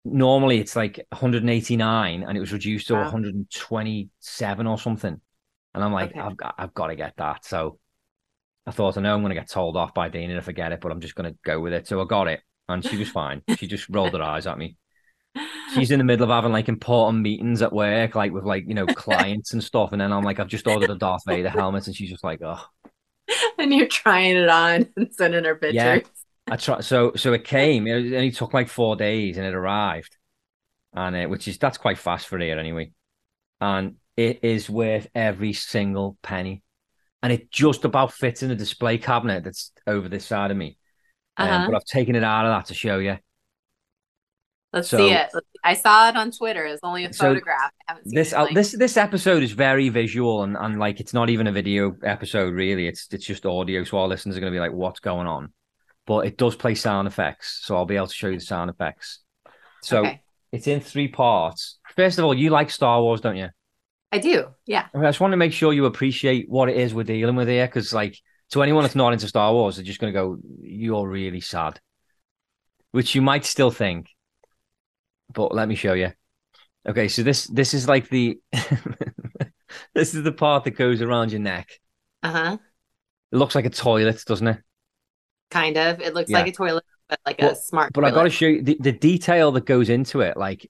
normally 0.05 0.59
it's 0.59 0.75
like 0.75 1.05
189, 1.09 2.23
and 2.23 2.38
it 2.38 2.39
was 2.39 2.53
reduced 2.53 2.88
to 2.88 2.93
Wow. 2.93 3.01
127 3.01 4.67
or 4.67 4.77
something. 4.77 5.19
And 5.73 5.83
I'm 5.83 5.91
like, 5.91 6.11
Okay. 6.11 6.19
I've 6.19 6.38
got, 6.38 6.55
I've 6.57 6.73
got 6.73 6.88
to 6.88 6.95
get 6.95 7.15
that. 7.17 7.43
So 7.43 7.79
I 8.65 8.71
thought, 8.71 8.97
I 8.97 9.01
know 9.01 9.13
I'm 9.13 9.21
going 9.21 9.33
to 9.33 9.39
get 9.39 9.49
told 9.49 9.75
off 9.75 9.93
by 9.93 10.09
Dana 10.09 10.38
if 10.38 10.47
I 10.47 10.53
get 10.53 10.71
it, 10.71 10.79
but 10.79 10.91
I'm 10.91 11.01
just 11.01 11.15
going 11.15 11.31
to 11.31 11.38
go 11.43 11.59
with 11.59 11.73
it. 11.73 11.88
So 11.88 12.01
I 12.01 12.05
got 12.05 12.27
it, 12.27 12.41
and 12.67 12.84
she 12.86 12.97
was 12.97 13.10
fine. 13.10 13.41
she 13.58 13.67
just 13.67 13.89
rolled 13.89 14.13
her 14.13 14.21
eyes 14.21 14.47
at 14.47 14.58
me. 14.58 14.78
She's 15.73 15.91
in 15.91 15.99
the 15.99 16.06
middle 16.06 16.23
of 16.23 16.30
having 16.30 16.51
like 16.51 16.69
important 16.69 17.21
meetings 17.21 17.62
at 17.62 17.73
work, 17.73 18.15
like 18.15 18.32
with 18.32 18.45
like 18.45 18.65
you 18.67 18.73
know 18.73 18.86
clients 18.95 19.54
and 19.54 19.63
stuff, 19.63 19.91
and 19.91 19.99
then 19.99 20.13
I'm 20.13 20.23
like, 20.23 20.39
I've 20.39 20.47
just 20.47 20.67
ordered 20.67 20.89
a 20.89 20.95
Darth 20.95 21.23
Vader 21.28 21.49
helmet, 21.49 21.88
and 21.88 21.95
she's 21.95 22.10
just 22.10 22.23
like, 22.23 22.41
oh. 22.41 22.63
and 23.58 23.73
you're 23.73 23.88
trying 23.88 24.36
it 24.36 24.49
on 24.49 24.88
and 24.95 25.13
sending 25.13 25.43
her 25.43 25.56
pictures. 25.56 25.75
Yeah. 25.75 25.99
I 26.47 26.58
try 26.58 26.82
so 26.82 27.13
so 27.15 27.34
it 27.34 27.43
came. 27.43 27.88
It 27.88 28.13
only 28.13 28.32
took 28.32 28.54
like 28.54 28.69
four 28.69 28.95
days 28.95 29.38
and 29.38 29.45
it 29.45 29.56
arrived, 29.56 30.15
and 30.93 31.15
it, 31.15 31.30
which 31.30 31.47
is 31.47 31.58
that's 31.58 31.78
quite 31.78 31.97
fast 31.97 32.28
for 32.28 32.38
here 32.38 32.60
anyway, 32.60 32.91
and 33.60 33.95
it 34.15 34.43
is 34.43 34.69
worth 34.69 35.08
every 35.15 35.54
single 35.54 36.17
penny, 36.21 36.63
and 37.23 37.34
it 37.34 37.51
just 37.51 37.84
about 37.84 38.13
fits 38.13 38.43
in 38.43 38.49
the 38.49 38.56
display 38.56 38.99
cabinet 38.99 39.43
that's 39.43 39.71
over 39.88 40.08
this 40.08 40.25
side 40.25 40.51
of 40.51 40.58
me. 40.58 40.78
Um, 41.38 41.50
Uh-huh. 41.50 41.65
but 41.67 41.76
I've 41.76 41.86
taken 41.86 42.15
it 42.15 42.24
out 42.24 42.45
of 42.45 42.52
that 42.52 42.65
to 42.67 42.74
show 42.74 42.98
you. 43.00 43.17
Let's 44.74 44.89
So- 44.89 44.98
see 44.98 45.12
it. 45.12 45.30
I 45.63 45.74
saw 45.74 46.10
it 46.10 46.15
on 46.17 46.32
Twitter. 46.32 46.65
It's 46.65 46.82
only 46.84 47.06
a 47.06 47.13
So 47.13 47.26
photograph. 47.30 47.71
I 47.88 47.93
haven't 47.93 48.10
seen 48.10 48.15
This 48.15 48.34
uh, 48.34 48.48
this 48.54 48.71
this 48.74 48.98
episode 48.98 49.41
is 49.41 49.54
very 49.54 49.89
visual 49.89 50.43
and, 50.43 50.56
and 50.58 50.80
like 50.80 51.00
it's 51.00 51.13
not 51.13 51.30
even 51.30 51.48
a 51.48 51.52
video 51.52 51.95
episode 52.04 52.54
really. 52.54 52.88
It's 52.88 53.08
it's 53.12 53.26
just 53.26 53.45
audio, 53.45 53.84
so 53.84 53.98
our 54.00 54.08
listeners 54.08 54.36
are 54.38 54.41
going 54.41 54.52
to 54.52 54.56
be 54.56 54.60
like, 54.60 54.74
"What's 54.74 55.00
going 55.00 55.28
on?" 55.28 55.54
But 56.06 56.28
it 56.28 56.38
does 56.38 56.56
play 56.56 56.76
sound 56.76 57.08
effects, 57.08 57.62
so 57.63 57.76
I'll 57.78 57.86
be 57.86 57.95
able 57.95 58.08
to 58.08 58.13
show 58.13 58.28
you 58.28 58.38
the 58.38 58.45
sound 58.45 58.69
effects. 58.69 59.21
So 59.82 60.02
okay. 60.02 60.21
it's 60.52 60.67
in 60.67 60.82
three 60.82 61.08
parts. 61.08 61.80
First 61.95 62.19
of 62.19 62.26
all, 62.26 62.34
you 62.34 62.50
like 62.50 62.69
Star 62.69 63.02
Wars, 63.02 63.21
don't 63.21 63.38
you? 63.38 63.50
I 64.12 64.19
do. 64.19 64.48
Yeah. 64.65 64.86
I 64.93 65.02
just 65.02 65.19
want 65.19 65.32
to 65.32 65.38
make 65.38 65.54
sure 65.54 65.74
you 65.74 65.86
appreciate 65.86 66.48
what 66.50 66.69
it 66.69 66.78
is 66.78 66.93
we're 66.93 67.04
dealing 67.04 67.36
with 67.36 67.48
here, 67.48 67.65
because 67.65 67.91
like 67.93 68.19
to 68.55 68.63
anyone 68.63 68.83
that's 68.83 68.95
not 68.95 69.13
into 69.13 69.27
Star 69.27 69.53
Wars, 69.53 69.75
they're 69.75 69.85
just 69.85 69.99
going 69.99 70.11
to 70.13 70.19
go, 70.19 70.37
"You're 70.61 71.07
really 71.07 71.41
sad," 71.41 71.79
which 72.91 73.13
you 73.15 73.21
might 73.21 73.45
still 73.45 73.69
think, 73.71 74.07
but 75.33 75.53
let 75.53 75.67
me 75.67 75.75
show 75.75 75.93
you. 75.93 76.11
Okay, 76.87 77.07
so 77.07 77.21
this 77.23 77.45
this 77.47 77.73
is 77.73 77.87
like 77.87 78.09
the 78.09 78.39
this 79.93 80.13
is 80.13 80.23
the 80.23 80.31
part 80.31 80.63
that 80.63 80.71
goes 80.71 81.01
around 81.01 81.31
your 81.31 81.41
neck. 81.41 81.79
Uh-huh. 82.23 82.57
It 83.31 83.35
looks 83.37 83.55
like 83.55 83.65
a 83.65 83.69
toilet, 83.69 84.23
doesn't 84.25 84.47
it? 84.47 84.57
Kind 85.51 85.77
of. 85.77 85.99
It 86.01 86.13
looks 86.13 86.29
Yeah. 86.31 86.39
like 86.39 86.47
a 86.47 86.51
toilet, 86.51 86.83
but 87.09 87.19
like 87.25 87.37
But- 87.39 87.53
a 87.53 87.55
smart 87.55 87.93
But 87.93 88.05
I 88.05 88.11
got 88.11 88.23
to 88.23 88.29
show 88.29 88.45
you 88.47 88.61
the, 88.61 88.77
the 88.79 88.91
detail 88.91 89.51
that 89.53 89.65
goes 89.65 89.89
into 89.89 90.21
it. 90.21 90.37
Like 90.37 90.69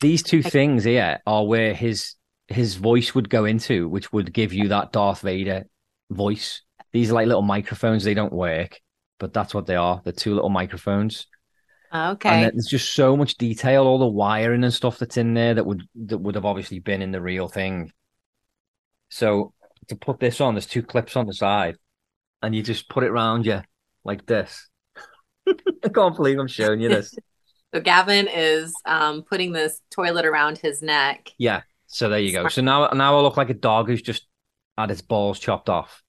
these 0.00 0.22
two 0.22 0.42
I- 0.44 0.50
things 0.50 0.84
here 0.84 1.20
are 1.26 1.44
where 1.46 1.74
his 1.74 2.14
his 2.48 2.74
voice 2.74 3.14
would 3.14 3.30
go 3.30 3.44
into, 3.44 3.88
which 3.88 4.12
would 4.12 4.32
give 4.32 4.52
you 4.52 4.68
that 4.68 4.92
Darth 4.92 5.20
Vader 5.20 5.64
voice. 6.10 6.62
These 6.92 7.10
are 7.10 7.14
like 7.14 7.26
little 7.26 7.42
microphones. 7.42 8.04
They 8.04 8.14
don't 8.14 8.32
work, 8.32 8.80
but 9.18 9.32
that's 9.32 9.54
what 9.54 9.66
they 9.66 9.76
are. 9.76 10.00
They're 10.04 10.12
two 10.12 10.34
little 10.34 10.50
microphones. 10.50 11.26
Okay. 11.94 12.28
then 12.44 12.52
there's 12.54 12.68
just 12.68 12.94
so 12.94 13.16
much 13.16 13.36
detail, 13.36 13.86
all 13.86 13.98
the 13.98 14.06
wiring 14.06 14.64
and 14.64 14.72
stuff 14.72 14.98
that's 14.98 15.18
in 15.18 15.34
there 15.34 15.54
that 15.54 15.66
would 15.66 15.82
that 16.06 16.18
would 16.18 16.36
have 16.36 16.46
obviously 16.46 16.78
been 16.78 17.02
in 17.02 17.12
the 17.12 17.20
real 17.20 17.48
thing. 17.48 17.92
So 19.10 19.52
to 19.88 19.96
put 19.96 20.18
this 20.18 20.40
on, 20.40 20.54
there's 20.54 20.66
two 20.66 20.82
clips 20.82 21.16
on 21.16 21.26
the 21.26 21.34
side, 21.34 21.76
and 22.40 22.54
you 22.54 22.62
just 22.62 22.88
put 22.88 23.04
it 23.04 23.10
around 23.10 23.44
you 23.44 23.60
like 24.04 24.24
this. 24.24 24.68
I 25.48 25.88
can't 25.88 26.16
believe 26.16 26.38
I'm 26.38 26.48
showing 26.48 26.80
you 26.80 26.88
this. 26.88 27.14
So 27.74 27.80
Gavin 27.80 28.28
is 28.28 28.72
um, 28.84 29.22
putting 29.22 29.52
this 29.52 29.80
toilet 29.90 30.26
around 30.26 30.58
his 30.58 30.82
neck. 30.82 31.30
Yeah. 31.38 31.62
So 31.86 32.08
there 32.08 32.18
you 32.20 32.32
go. 32.32 32.48
So 32.48 32.62
now 32.62 32.88
now 32.88 33.18
I 33.18 33.20
look 33.20 33.36
like 33.36 33.50
a 33.50 33.54
dog 33.54 33.88
who's 33.88 34.02
just 34.02 34.26
had 34.78 34.90
its 34.90 35.02
balls 35.02 35.38
chopped 35.38 35.68
off. 35.68 36.02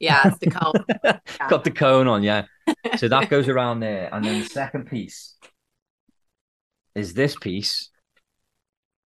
Yeah, 0.00 0.22
it's 0.28 0.38
the 0.38 0.50
cone. 0.50 1.20
Got 1.50 1.62
the 1.64 1.70
cone 1.70 2.08
on, 2.08 2.22
yeah. 2.22 2.46
So 2.96 3.06
that 3.08 3.28
goes 3.28 3.48
around 3.48 3.80
there. 3.80 4.08
And 4.12 4.24
then 4.24 4.40
the 4.40 4.46
second 4.48 4.86
piece 4.86 5.36
is 6.94 7.14
this 7.14 7.36
piece, 7.36 7.90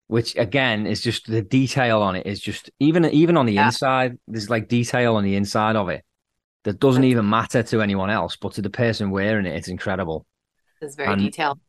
which 0.07 0.35
again 0.35 0.85
is 0.85 1.01
just 1.01 1.27
the 1.27 1.41
detail 1.41 2.01
on 2.01 2.15
it 2.15 2.25
is 2.27 2.39
just 2.41 2.69
even 2.79 3.05
even 3.05 3.37
on 3.37 3.45
the 3.45 3.53
Yeah. 3.53 3.67
inside, 3.67 4.17
there's 4.27 4.49
like 4.49 4.67
detail 4.67 5.15
on 5.15 5.23
the 5.23 5.35
inside 5.35 5.75
of 5.75 5.89
it 5.89 6.03
that 6.63 6.79
doesn't 6.79 7.05
even 7.05 7.27
matter 7.29 7.63
to 7.63 7.81
anyone 7.81 8.09
else, 8.09 8.35
but 8.35 8.53
to 8.53 8.61
the 8.61 8.69
person 8.69 9.09
wearing 9.09 9.45
it, 9.45 9.55
it's 9.55 9.67
incredible. 9.69 10.25
It's 10.81 10.95
very 10.95 11.13
And- 11.13 11.21
detailed. 11.21 11.59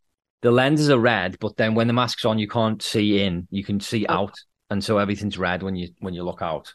The 0.43 0.51
lenses 0.51 0.91
are 0.91 0.99
red, 0.99 1.39
but 1.39 1.57
then 1.57 1.77
when 1.77 1.87
the 1.87 1.93
mask's 1.93 2.25
on, 2.25 2.37
you 2.41 2.49
can't 2.49 2.83
see 2.83 3.23
in. 3.23 3.47
You 3.53 3.63
can 3.63 3.79
see 3.79 4.05
Oh. 4.09 4.15
out, 4.15 4.35
and 4.71 4.83
so 4.83 4.99
everything's 4.99 5.39
red 5.39 5.63
when 5.63 5.77
you 5.77 5.91
when 6.01 6.15
you 6.15 6.25
look 6.25 6.43
out. 6.43 6.75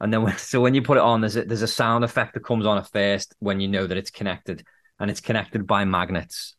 And 0.00 0.12
then 0.12 0.22
when, 0.22 0.36
so 0.38 0.60
when 0.60 0.74
you 0.74 0.82
put 0.82 0.96
it 0.98 1.02
on, 1.02 1.20
there's 1.20 1.36
a, 1.36 1.44
there's 1.44 1.62
a 1.62 1.68
sound 1.68 2.04
effect 2.04 2.34
that 2.34 2.44
comes 2.44 2.66
on 2.66 2.78
at 2.78 2.90
first 2.90 3.34
when 3.38 3.60
you 3.60 3.68
know 3.68 3.86
that 3.86 3.96
it's 3.96 4.10
connected, 4.10 4.64
and 4.98 5.10
it's 5.10 5.20
connected 5.20 5.66
by 5.66 5.84
magnets. 5.84 6.54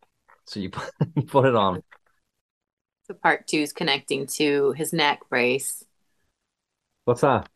So 0.46 0.60
you 0.60 0.70
put, 0.72 0.92
you 1.16 1.24
put 1.24 1.46
it 1.46 1.56
on. 1.56 1.82
So 3.08 3.14
part 3.14 3.48
two 3.48 3.60
is 3.60 3.72
connecting 3.74 4.28
to 4.38 4.74
his 4.74 4.92
neck 4.92 5.22
brace. 5.30 5.86
What's 7.06 7.22
that? 7.22 7.50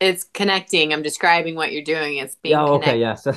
It's 0.00 0.24
connecting. 0.24 0.92
I'm 0.92 1.02
describing 1.02 1.54
what 1.54 1.72
you're 1.72 1.82
doing. 1.82 2.18
It's 2.18 2.36
being 2.36 2.52
Yeah, 2.52 2.64
okay, 2.64 2.98
connected. 2.98 3.00
yeah. 3.00 3.14
So, 3.14 3.32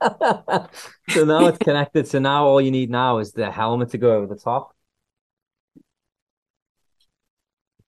so 1.08 1.24
now 1.24 1.46
it's 1.46 1.58
connected. 1.58 2.06
So 2.08 2.18
now 2.18 2.46
all 2.46 2.60
you 2.60 2.70
need 2.70 2.90
now 2.90 3.18
is 3.18 3.32
the 3.32 3.50
helmet 3.50 3.90
to 3.90 3.98
go 3.98 4.16
over 4.16 4.26
the 4.26 4.40
top. 4.40 4.71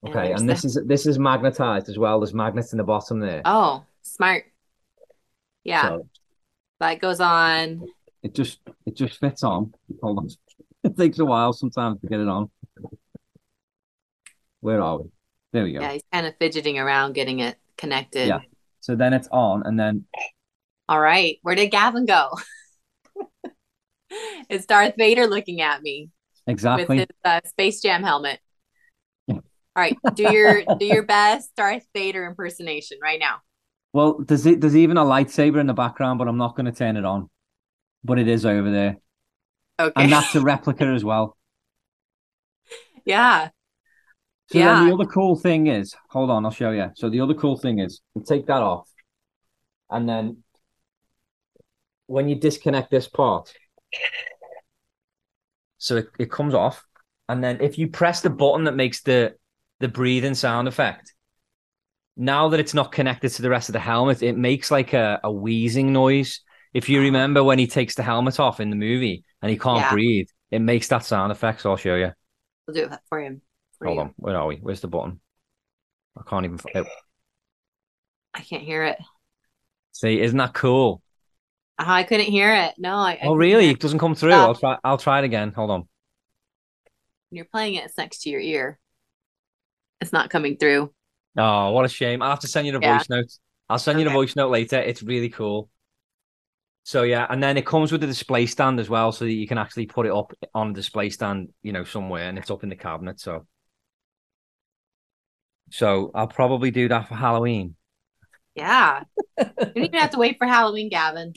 Okay, 0.07 0.32
and 0.32 0.48
this 0.48 0.64
is 0.64 0.78
this 0.84 1.07
is 1.07 1.18
magnetized 1.18 1.88
as 1.88 1.98
well. 1.98 2.20
There's 2.20 2.34
magnets 2.34 2.72
in 2.72 2.78
the 2.78 2.84
bottom 2.84 3.20
there. 3.20 3.42
Oh, 3.44 3.84
smart. 4.02 4.44
Yeah. 5.62 5.82
So 5.82 6.09
that 6.80 7.00
goes 7.00 7.20
on. 7.20 7.86
It 8.22 8.34
just 8.34 8.59
it 8.86 8.96
just 8.96 9.18
fits 9.18 9.42
on. 9.42 9.74
Hold 10.02 10.18
on. 10.18 10.28
It 10.84 10.98
takes 10.98 11.18
a 11.18 11.24
while 11.24 11.55
sometimes 11.55 11.98
to 12.02 12.07
get 12.09 12.20
it 12.20 12.28
on. 12.28 12.50
Where 14.61 14.82
are 14.82 14.98
we? 14.98 15.09
There 15.55 15.64
we 15.64 15.72
go. 15.72 15.80
Yeah, 15.80 15.92
he's 15.92 16.02
kind 16.12 16.26
of 16.26 16.34
fidgeting 16.38 16.78
around 16.78 17.14
getting 17.14 17.38
it 17.38 17.57
connected. 17.78 18.28
Yeah. 18.28 18.40
So 18.80 18.94
then 18.94 19.14
it's 19.14 19.26
on, 19.32 19.62
and 19.64 19.80
then. 19.80 20.05
All 20.86 21.00
right. 21.00 21.38
Where 21.40 21.55
did 21.55 21.70
Gavin 21.70 22.05
go? 22.05 22.28
it's 24.50 24.66
Darth 24.66 24.92
Vader 24.98 25.26
looking 25.26 25.62
at 25.62 25.80
me. 25.80 26.11
Exactly. 26.46 26.98
With 26.98 27.09
his 27.09 27.16
uh, 27.24 27.40
Space 27.46 27.80
Jam 27.80 28.02
helmet. 28.02 28.40
All 29.76 29.82
right. 29.82 29.96
Do 30.14 30.32
your 30.32 30.62
do 30.78 30.86
your 30.86 31.02
best 31.02 31.50
Darth 31.56 31.86
Vader 31.94 32.24
impersonation 32.26 32.98
right 33.02 33.18
now. 33.18 33.38
Well, 33.92 34.18
there's 34.26 34.44
there's 34.44 34.76
even 34.76 34.96
a 34.96 35.04
lightsaber 35.04 35.60
in 35.60 35.66
the 35.66 35.74
background, 35.74 36.18
but 36.18 36.28
I'm 36.28 36.36
not 36.36 36.56
going 36.56 36.66
to 36.66 36.72
turn 36.72 36.96
it 36.96 37.04
on. 37.04 37.28
But 38.04 38.18
it 38.18 38.28
is 38.28 38.46
over 38.46 38.70
there. 38.70 38.98
Okay. 39.80 40.02
And 40.02 40.12
that's 40.12 40.34
a 40.34 40.40
replica 40.40 40.84
as 40.86 41.04
well. 41.04 41.36
Yeah. 43.06 43.50
So 44.50 44.58
yeah. 44.58 44.84
the 44.86 44.94
other 44.94 45.04
cool 45.04 45.36
thing 45.36 45.66
is, 45.66 45.94
hold 46.08 46.30
on, 46.30 46.46
I'll 46.46 46.50
show 46.50 46.70
you. 46.70 46.90
So 46.96 47.10
the 47.10 47.20
other 47.20 47.34
cool 47.34 47.58
thing 47.58 47.80
is, 47.80 48.00
you 48.14 48.24
take 48.26 48.46
that 48.46 48.62
off, 48.62 48.88
and 49.90 50.08
then 50.08 50.42
when 52.06 52.30
you 52.30 52.34
disconnect 52.34 52.90
this 52.90 53.06
part, 53.06 53.52
so 55.76 55.96
it, 55.96 56.06
it 56.18 56.30
comes 56.30 56.54
off, 56.54 56.82
and 57.28 57.44
then 57.44 57.60
if 57.60 57.76
you 57.76 57.88
press 57.88 58.22
the 58.22 58.30
button 58.30 58.64
that 58.64 58.74
makes 58.74 59.02
the 59.02 59.34
the 59.80 59.88
breathing 59.88 60.34
sound 60.34 60.68
effect, 60.68 61.12
now 62.16 62.48
that 62.48 62.60
it's 62.60 62.74
not 62.74 62.92
connected 62.92 63.30
to 63.30 63.42
the 63.42 63.50
rest 63.50 63.68
of 63.68 63.72
the 63.72 63.80
helmet, 63.80 64.22
it 64.22 64.36
makes 64.36 64.70
like 64.70 64.92
a, 64.92 65.20
a 65.24 65.32
wheezing 65.32 65.92
noise. 65.92 66.40
If 66.72 66.88
you 66.88 67.00
remember 67.00 67.42
when 67.42 67.58
he 67.58 67.66
takes 67.66 67.94
the 67.94 68.02
helmet 68.02 68.40
off 68.40 68.60
in 68.60 68.70
the 68.70 68.76
movie 68.76 69.24
and 69.42 69.50
he 69.50 69.58
can't 69.58 69.80
yeah. 69.80 69.92
breathe, 69.92 70.28
it 70.50 70.60
makes 70.60 70.88
that 70.88 71.04
sound 71.04 71.32
effect. 71.32 71.60
So 71.60 71.70
I'll 71.70 71.76
show 71.76 71.96
you. 71.96 72.12
I'll 72.68 72.74
do 72.74 72.84
it 72.84 72.98
for 73.08 73.20
him. 73.20 73.42
For 73.78 73.86
Hold 73.86 73.96
you. 73.96 74.02
on. 74.02 74.14
Where 74.16 74.36
are 74.36 74.46
we? 74.46 74.56
Where's 74.56 74.80
the 74.80 74.88
button? 74.88 75.20
I 76.16 76.22
can't 76.28 76.44
even. 76.44 76.58
Oh. 76.74 76.84
I 78.34 78.40
can't 78.40 78.62
hear 78.62 78.84
it. 78.84 78.98
See, 79.92 80.20
isn't 80.20 80.38
that 80.38 80.54
cool? 80.54 81.02
Uh, 81.78 81.84
I 81.86 82.02
couldn't 82.04 82.26
hear 82.26 82.54
it. 82.54 82.74
No, 82.78 82.96
I. 82.96 83.18
oh, 83.22 83.34
really? 83.34 83.68
It 83.70 83.80
doesn't 83.80 83.98
come 83.98 84.14
through. 84.14 84.32
I'll 84.32 84.54
try. 84.54 84.78
I'll 84.84 84.98
try 84.98 85.20
it 85.20 85.24
again. 85.24 85.52
Hold 85.52 85.70
on. 85.70 85.80
When 87.30 87.36
you're 87.36 87.46
playing 87.46 87.74
it, 87.74 87.84
it's 87.84 87.98
next 87.98 88.22
to 88.22 88.30
your 88.30 88.40
ear. 88.40 88.78
It's 90.01 90.12
not 90.12 90.30
coming 90.30 90.57
through. 90.57 90.92
Oh, 91.36 91.70
what 91.72 91.84
a 91.84 91.88
shame! 91.88 92.22
I'll 92.22 92.30
have 92.30 92.40
to 92.40 92.49
send 92.49 92.66
you 92.66 92.72
the 92.72 92.80
yeah. 92.80 92.99
voice 92.99 93.09
note. 93.09 93.32
I'll 93.68 93.78
send 93.78 93.97
okay. 93.97 94.05
you 94.05 94.09
the 94.09 94.14
voice 94.14 94.36
note 94.36 94.51
later. 94.51 94.78
It's 94.78 95.03
really 95.03 95.30
cool. 95.30 95.68
So 96.84 97.03
yeah, 97.03 97.26
and 97.30 97.42
then 97.42 97.57
it 97.57 97.64
comes 97.64 97.90
with 97.90 98.05
a 98.05 98.07
display 98.07 98.45
stand 98.45 98.78
as 98.78 98.90
well, 98.90 99.11
so 99.11 99.24
that 99.24 99.32
you 99.32 99.49
can 99.49 99.57
actually 99.57 99.86
put 99.86 100.07
it 100.07 100.12
up 100.12 100.32
on 100.55 100.70
a 100.70 100.74
display 100.74 101.09
stand, 101.09 101.49
you 101.62 101.72
know, 101.72 101.82
somewhere, 101.82 102.28
and 102.28 102.38
it's 102.38 102.51
up 102.51 102.62
in 102.62 102.68
the 102.68 102.76
cabinet. 102.76 103.18
So, 103.18 103.47
so 105.70 106.11
I'll 106.14 106.28
probably 106.28 106.70
do 106.70 106.88
that 106.88 107.09
for 107.09 107.14
Halloween. 107.14 107.74
Yeah, 108.55 109.05
you 109.38 109.47
don't 109.57 109.76
even 109.76 109.99
have 109.99 110.11
to 110.11 110.18
wait 110.18 110.36
for 110.36 110.47
Halloween, 110.47 110.90
Gavin. 110.90 111.32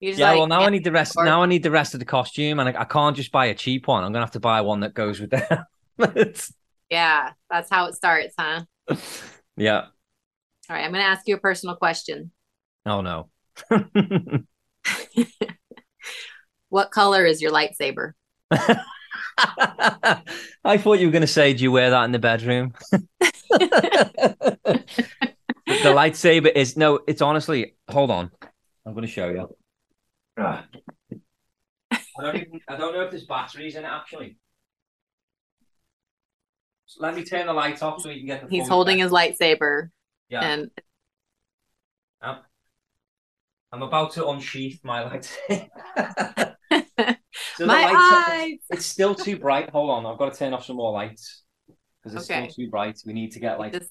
Yeah, 0.00 0.30
like, 0.30 0.38
well, 0.38 0.46
now 0.46 0.60
I 0.60 0.70
need 0.70 0.84
the 0.84 0.92
rest. 0.92 1.14
Or... 1.16 1.24
Now 1.26 1.42
I 1.42 1.46
need 1.46 1.62
the 1.62 1.70
rest 1.70 1.92
of 1.92 2.00
the 2.00 2.06
costume, 2.06 2.58
and 2.58 2.70
I, 2.70 2.80
I, 2.80 2.84
can't 2.84 3.16
just 3.16 3.30
buy 3.30 3.46
a 3.46 3.54
cheap 3.54 3.86
one. 3.86 4.02
I'm 4.02 4.12
gonna 4.12 4.24
have 4.24 4.32
to 4.32 4.40
buy 4.40 4.62
one 4.62 4.80
that 4.80 4.94
goes 4.94 5.20
with 5.20 5.30
that. 5.30 5.66
yeah, 6.90 7.32
that's 7.50 7.70
how 7.70 7.86
it 7.86 7.94
starts, 7.94 8.34
huh? 8.38 8.64
yeah. 9.56 9.86
All 10.70 10.76
right, 10.76 10.84
I'm 10.84 10.92
going 10.92 11.02
to 11.02 11.08
ask 11.08 11.26
you 11.26 11.34
a 11.36 11.40
personal 11.40 11.76
question. 11.76 12.30
Oh 12.86 13.00
no. 13.00 13.30
what 16.68 16.90
color 16.90 17.24
is 17.24 17.40
your 17.42 17.50
lightsaber? 17.52 18.12
I 20.64 20.78
thought 20.78 20.98
you 20.98 21.06
were 21.06 21.12
going 21.12 21.22
to 21.22 21.26
say, 21.26 21.54
"Do 21.54 21.62
you 21.62 21.72
wear 21.72 21.90
that 21.90 22.04
in 22.04 22.12
the 22.12 22.18
bedroom?" 22.18 22.72
the 23.50 24.84
lightsaber 25.66 26.52
is 26.54 26.76
no. 26.76 27.00
It's 27.06 27.22
honestly. 27.22 27.74
Hold 27.90 28.10
on, 28.10 28.30
I'm 28.86 28.92
going 28.92 29.06
to 29.06 29.10
show 29.10 29.28
you. 29.28 29.56
Ah. 30.38 30.66
I 31.92 31.98
don't 32.22 32.36
even. 32.36 32.60
I 32.68 32.76
don't 32.76 32.94
know 32.94 33.02
if 33.02 33.10
there's 33.10 33.26
batteries 33.26 33.76
in 33.76 33.84
it 33.84 33.88
actually. 33.88 34.38
Let 36.98 37.14
me 37.14 37.24
turn 37.24 37.46
the 37.46 37.52
lights 37.52 37.82
off 37.82 38.00
so 38.00 38.08
you 38.08 38.18
can 38.18 38.26
get 38.26 38.42
the. 38.42 38.48
He's 38.48 38.68
holding 38.68 38.98
his 38.98 39.12
lightsaber. 39.12 39.90
Yeah. 40.28 40.40
And 40.40 40.70
I'm, 42.20 42.38
I'm 43.72 43.82
about 43.82 44.12
to 44.12 44.28
unsheath 44.28 44.80
my 44.82 45.04
lightsaber. 45.04 45.68
so 47.56 47.66
my 47.66 48.24
eyes. 48.26 48.58
It's 48.70 48.86
still 48.86 49.14
too 49.14 49.38
bright. 49.38 49.70
Hold 49.70 49.90
on, 49.90 50.06
I've 50.06 50.18
got 50.18 50.32
to 50.32 50.38
turn 50.38 50.54
off 50.54 50.64
some 50.64 50.76
more 50.76 50.92
lights 50.92 51.42
because 52.02 52.16
it's 52.16 52.30
okay. 52.30 52.48
still 52.48 52.64
too 52.64 52.70
bright. 52.70 52.98
We 53.04 53.12
need 53.12 53.32
to 53.32 53.40
get 53.40 53.58
like 53.58 53.72
just, 53.72 53.90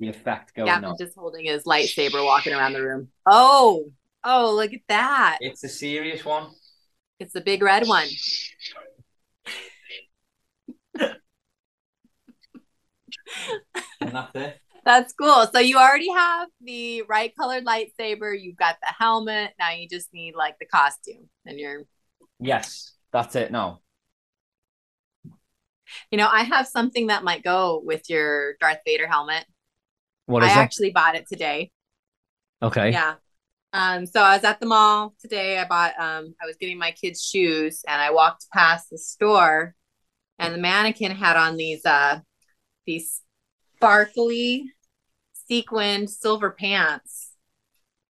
the 0.00 0.08
effect 0.08 0.54
going. 0.54 0.66
Yeah, 0.66 0.92
just 0.98 1.16
holding 1.16 1.46
his 1.46 1.64
lightsaber, 1.64 2.24
walking 2.24 2.52
around 2.52 2.72
the 2.72 2.82
room. 2.82 3.08
Oh, 3.26 3.86
oh, 4.24 4.54
look 4.54 4.72
at 4.72 4.80
that! 4.88 5.38
It's 5.40 5.62
a 5.62 5.68
serious 5.68 6.24
one. 6.24 6.48
It's 7.20 7.34
the 7.34 7.42
big 7.42 7.62
red 7.62 7.86
one. 7.86 8.08
And 14.00 14.12
that's 14.12 14.34
it. 14.34 14.60
That's 14.84 15.12
cool. 15.12 15.46
So 15.52 15.58
you 15.58 15.76
already 15.76 16.10
have 16.10 16.48
the 16.62 17.02
right 17.02 17.32
colored 17.38 17.66
lightsaber. 17.66 18.34
You've 18.40 18.56
got 18.56 18.76
the 18.80 18.92
helmet. 18.98 19.52
Now 19.58 19.72
you 19.72 19.88
just 19.88 20.12
need 20.12 20.34
like 20.34 20.58
the 20.58 20.66
costume, 20.66 21.28
and 21.44 21.58
you're. 21.58 21.84
Yes, 22.38 22.92
that's 23.12 23.36
it. 23.36 23.52
No. 23.52 23.80
You 26.10 26.18
know, 26.18 26.28
I 26.30 26.44
have 26.44 26.66
something 26.66 27.08
that 27.08 27.24
might 27.24 27.42
go 27.42 27.82
with 27.84 28.08
your 28.08 28.54
Darth 28.60 28.78
Vader 28.86 29.06
helmet. 29.06 29.44
What 30.26 30.42
is 30.44 30.50
I 30.50 30.60
it? 30.60 30.62
actually 30.62 30.90
bought 30.90 31.16
it 31.16 31.26
today. 31.30 31.72
Okay. 32.62 32.90
Yeah. 32.92 33.14
Um, 33.72 34.06
so 34.06 34.20
I 34.22 34.34
was 34.34 34.44
at 34.44 34.60
the 34.60 34.66
mall 34.66 35.14
today. 35.20 35.58
I 35.58 35.66
bought 35.66 35.92
um 35.98 36.34
I 36.42 36.46
was 36.46 36.56
getting 36.56 36.78
my 36.78 36.92
kids 36.92 37.22
shoes 37.22 37.82
and 37.86 38.00
I 38.00 38.10
walked 38.10 38.46
past 38.52 38.90
the 38.90 38.98
store 38.98 39.74
and 40.38 40.54
the 40.54 40.58
mannequin 40.58 41.12
had 41.12 41.36
on 41.36 41.56
these 41.56 41.84
uh 41.84 42.20
these 42.86 43.22
sparkly 43.76 44.72
sequined 45.48 46.10
silver 46.10 46.50
pants. 46.50 47.32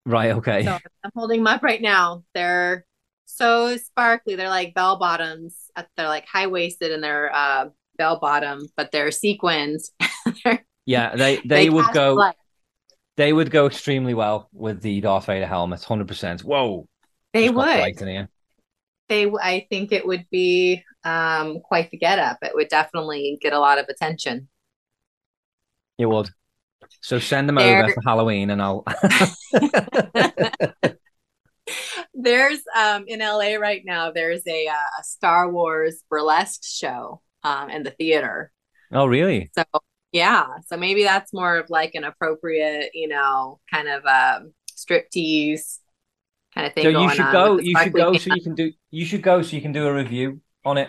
Right. 0.07 0.33
Okay. 0.33 0.65
So 0.65 0.79
I'm 1.05 1.11
holding 1.15 1.41
them 1.41 1.47
up 1.47 1.63
right 1.63 1.81
now. 1.81 2.25
They're 2.35 2.85
so 3.27 3.77
sparkly. 3.77 4.35
They're 4.35 4.49
like 4.49 4.75
bell 4.75 4.99
bottoms. 4.99 5.57
They're 5.97 6.09
like 6.09 6.27
high 6.27 6.47
waisted 6.47 6.93
and 6.93 7.03
they're 7.03 7.35
uh, 7.35 7.69
bell 7.97 8.19
bottom, 8.19 8.67
but 8.77 8.91
they're 8.93 9.11
sequins. 9.11 9.93
yeah, 10.87 11.15
they 11.15 11.37
they, 11.37 11.43
they 11.47 11.71
would 11.71 11.93
go. 11.93 12.15
Light. 12.15 12.37
They 13.17 13.33
would 13.33 13.51
go 13.51 13.67
extremely 13.67 14.15
well 14.15 14.49
with 14.53 14.81
the 14.81 15.01
Darth 15.01 15.27
Vader 15.27 15.47
helmet. 15.47 15.85
Hundred 15.85 16.09
percent. 16.09 16.43
Whoa. 16.43 16.89
They 17.33 17.49
would. 17.51 18.27
They, 19.09 19.27
I 19.29 19.67
think 19.69 19.93
it 19.93 20.07
would 20.07 20.27
be 20.31 20.85
um, 21.05 21.61
quite 21.61 21.91
the 21.91 21.99
get 21.99 22.19
up. 22.19 22.39
It 22.43 22.53
would 22.55 22.69
definitely 22.69 23.39
get 23.41 23.53
a 23.53 23.59
lot 23.59 23.79
of 23.79 23.87
attention. 23.89 24.49
It 26.01 26.07
would. 26.07 26.31
So 27.03 27.19
send 27.19 27.47
them 27.47 27.57
there... 27.57 27.85
over 27.85 27.93
for 27.93 28.01
Halloween, 28.07 28.49
and 28.49 28.63
I'll. 28.63 28.85
there's 32.15 32.61
um 32.75 33.05
in 33.07 33.21
LA 33.21 33.57
right 33.57 33.83
now. 33.85 34.11
There's 34.11 34.47
a 34.47 34.67
uh, 34.67 35.01
a 35.01 35.05
Star 35.05 35.51
Wars 35.51 36.03
burlesque 36.09 36.65
show 36.65 37.21
um 37.45 37.69
in 37.69 37.83
the 37.83 37.91
theater. 37.91 38.51
Oh, 38.93 39.05
really? 39.05 39.51
So 39.55 39.65
yeah, 40.11 40.47
so 40.67 40.79
maybe 40.79 41.05
that's 41.05 41.35
more 41.35 41.59
of 41.59 41.69
like 41.69 41.95
an 41.95 42.05
appropriate, 42.05 42.93
you 42.95 43.09
know, 43.09 43.61
kind 43.71 43.89
of 43.89 44.05
um 44.07 44.55
striptease 44.75 45.81
kind 46.55 46.67
of 46.67 46.73
thing. 46.73 46.85
So 46.85 46.89
you 46.89 47.11
should 47.11 47.31
go. 47.31 47.59
You 47.59 47.79
should 47.79 47.93
go 47.93 48.17
so 48.17 48.35
you 48.35 48.43
can 48.43 48.55
do. 48.55 48.73
You 48.91 49.05
should 49.05 49.23
go 49.23 49.43
so 49.43 49.55
you 49.55 49.61
can 49.61 49.73
do 49.73 49.87
a 49.87 49.93
review 49.93 50.41
on 50.65 50.79
it. 50.79 50.89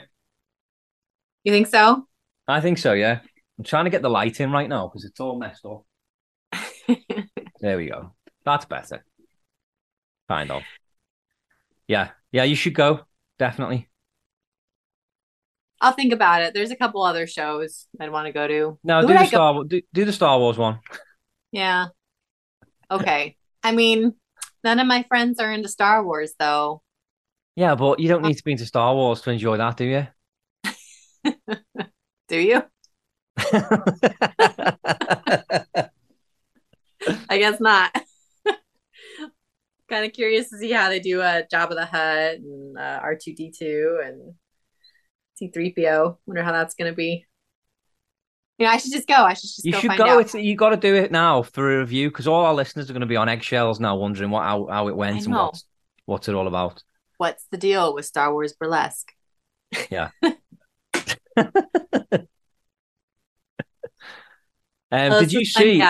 You 1.43 1.51
think 1.51 1.68
so? 1.68 2.07
I 2.47 2.62
think 2.62 2.78
so. 2.78 2.93
Yeah. 2.93 3.20
I'm 3.62 3.64
trying 3.64 3.84
to 3.84 3.91
get 3.91 4.01
the 4.01 4.09
light 4.09 4.39
in 4.39 4.51
right 4.51 4.68
now 4.68 4.88
because 4.88 5.05
it's 5.05 5.20
all 5.20 5.38
messed 5.38 5.64
up. 5.66 5.86
there 7.59 7.78
we 7.78 7.89
go. 7.89 8.16
That's 8.43 8.66
better. 8.66 9.05
Kind 10.28 10.49
of. 10.49 10.64
Yeah. 11.88 12.09
Yeah, 12.32 12.43
you 12.43 12.55
should 12.55 12.74
go. 12.74 13.01
Definitely. 13.38 13.88
I'll 15.80 15.91
think 15.91 16.12
about 16.12 16.41
it. 16.41 16.55
There's 16.55 16.72
a 16.72 16.76
couple 16.76 17.03
other 17.03 17.28
shows 17.28 17.86
I'd 17.99 18.12
want 18.12 18.26
to 18.26 18.34
go 18.34 18.47
to. 18.47 18.80
No, 18.84 19.01
do 19.01 19.14
the 19.14 19.26
Star 19.28 19.64
do, 19.64 19.82
do 19.93 20.05
the 20.05 20.14
Star 20.14 20.39
Wars 20.39 20.57
one. 20.57 20.80
Yeah. 21.51 21.89
Okay. 22.89 23.38
I 23.62 23.74
mean, 23.74 24.16
None 24.64 24.80
of 24.80 24.88
my 24.88 25.03
friends 25.03 25.39
are 25.39 25.51
into 25.51 25.70
Star 25.70 26.03
Wars 26.03 26.34
though. 26.39 26.82
Yeah, 27.55 27.76
but 27.76 27.99
you 27.99 28.07
don't 28.07 28.24
need 28.24 28.38
to 28.38 28.43
be 28.43 28.53
into 28.53 28.66
Star 28.66 28.95
Wars 28.95 29.22
to 29.22 29.32
enjoy 29.32 29.57
that, 29.57 29.78
do 29.78 29.86
you? 29.86 30.07
Do 32.28 32.39
you? 32.39 32.64
I 37.30 37.38
guess 37.38 37.60
not. 37.60 37.96
kind 39.90 40.06
of 40.06 40.14
curious 40.14 40.50
to 40.50 40.58
see 40.58 40.72
how 40.72 40.90
they 40.90 41.00
do 41.00 41.22
a 41.22 41.40
uh, 41.40 41.64
of 41.64 41.70
the 41.70 41.86
Hutt 41.86 42.36
and 42.36 42.78
uh, 42.78 43.02
R2D2 43.02 44.08
and 44.08 44.34
C3PO. 45.42 46.18
Wonder 46.26 46.44
how 46.44 46.52
that's 46.52 46.76
going 46.76 46.92
to 46.92 46.96
be. 46.96 47.26
You 48.58 48.68
know, 48.68 48.74
I 48.74 48.78
should 48.78 48.92
just 48.92 49.08
go. 49.08 49.16
I 49.16 49.34
should 49.34 49.50
just 49.50 49.66
you 49.66 49.72
go 49.72 49.80
should 49.80 49.98
go. 49.98 50.20
It's, 50.20 50.34
you 50.36 50.56
got 50.56 50.70
to 50.70 50.78
do 50.78 50.96
it 50.96 51.12
now 51.12 51.42
for 51.42 51.78
a 51.78 51.80
review 51.80 52.10
because 52.10 52.28
all 52.28 52.46
our 52.46 52.54
listeners 52.54 52.90
are 52.90 52.94
going 52.94 53.02
to 53.02 53.08
be 53.08 53.16
on 53.16 53.28
eggshells 53.28 53.80
now, 53.80 53.96
wondering 53.96 54.30
what 54.30 54.44
how, 54.44 54.68
how 54.70 54.88
it 54.88 54.96
went 54.96 55.26
and 55.26 55.34
what's 55.34 55.66
what's 56.06 56.30
it 56.30 56.36
all 56.36 56.48
about. 56.48 56.84
What's 57.18 57.46
the 57.52 57.58
deal 57.58 57.94
with 57.94 58.06
Star 58.06 58.32
Wars 58.32 58.54
burlesque? 58.54 59.12
Yeah. 59.90 60.10
um, 64.92 65.20
did 65.20 65.32
you 65.32 65.46
see? 65.46 65.82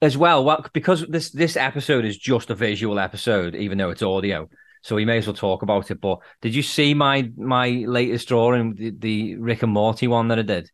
as 0.00 0.16
well, 0.16 0.44
well, 0.44 0.64
because 0.72 1.04
this 1.08 1.30
this 1.30 1.56
episode 1.56 2.04
is 2.04 2.16
just 2.16 2.50
a 2.50 2.54
visual 2.54 2.98
episode, 2.98 3.54
even 3.56 3.78
though 3.78 3.90
it's 3.90 4.02
audio, 4.02 4.48
so 4.82 4.96
we 4.96 5.04
may 5.04 5.18
as 5.18 5.26
well 5.26 5.34
talk 5.34 5.62
about 5.62 5.90
it. 5.90 6.00
But 6.00 6.20
did 6.40 6.54
you 6.54 6.62
see 6.62 6.94
my 6.94 7.30
my 7.36 7.68
latest 7.86 8.28
drawing, 8.28 8.74
the, 8.74 8.90
the 8.90 9.36
Rick 9.36 9.62
and 9.62 9.72
Morty 9.72 10.06
one 10.06 10.28
that 10.28 10.38
I 10.38 10.42
did? 10.42 10.70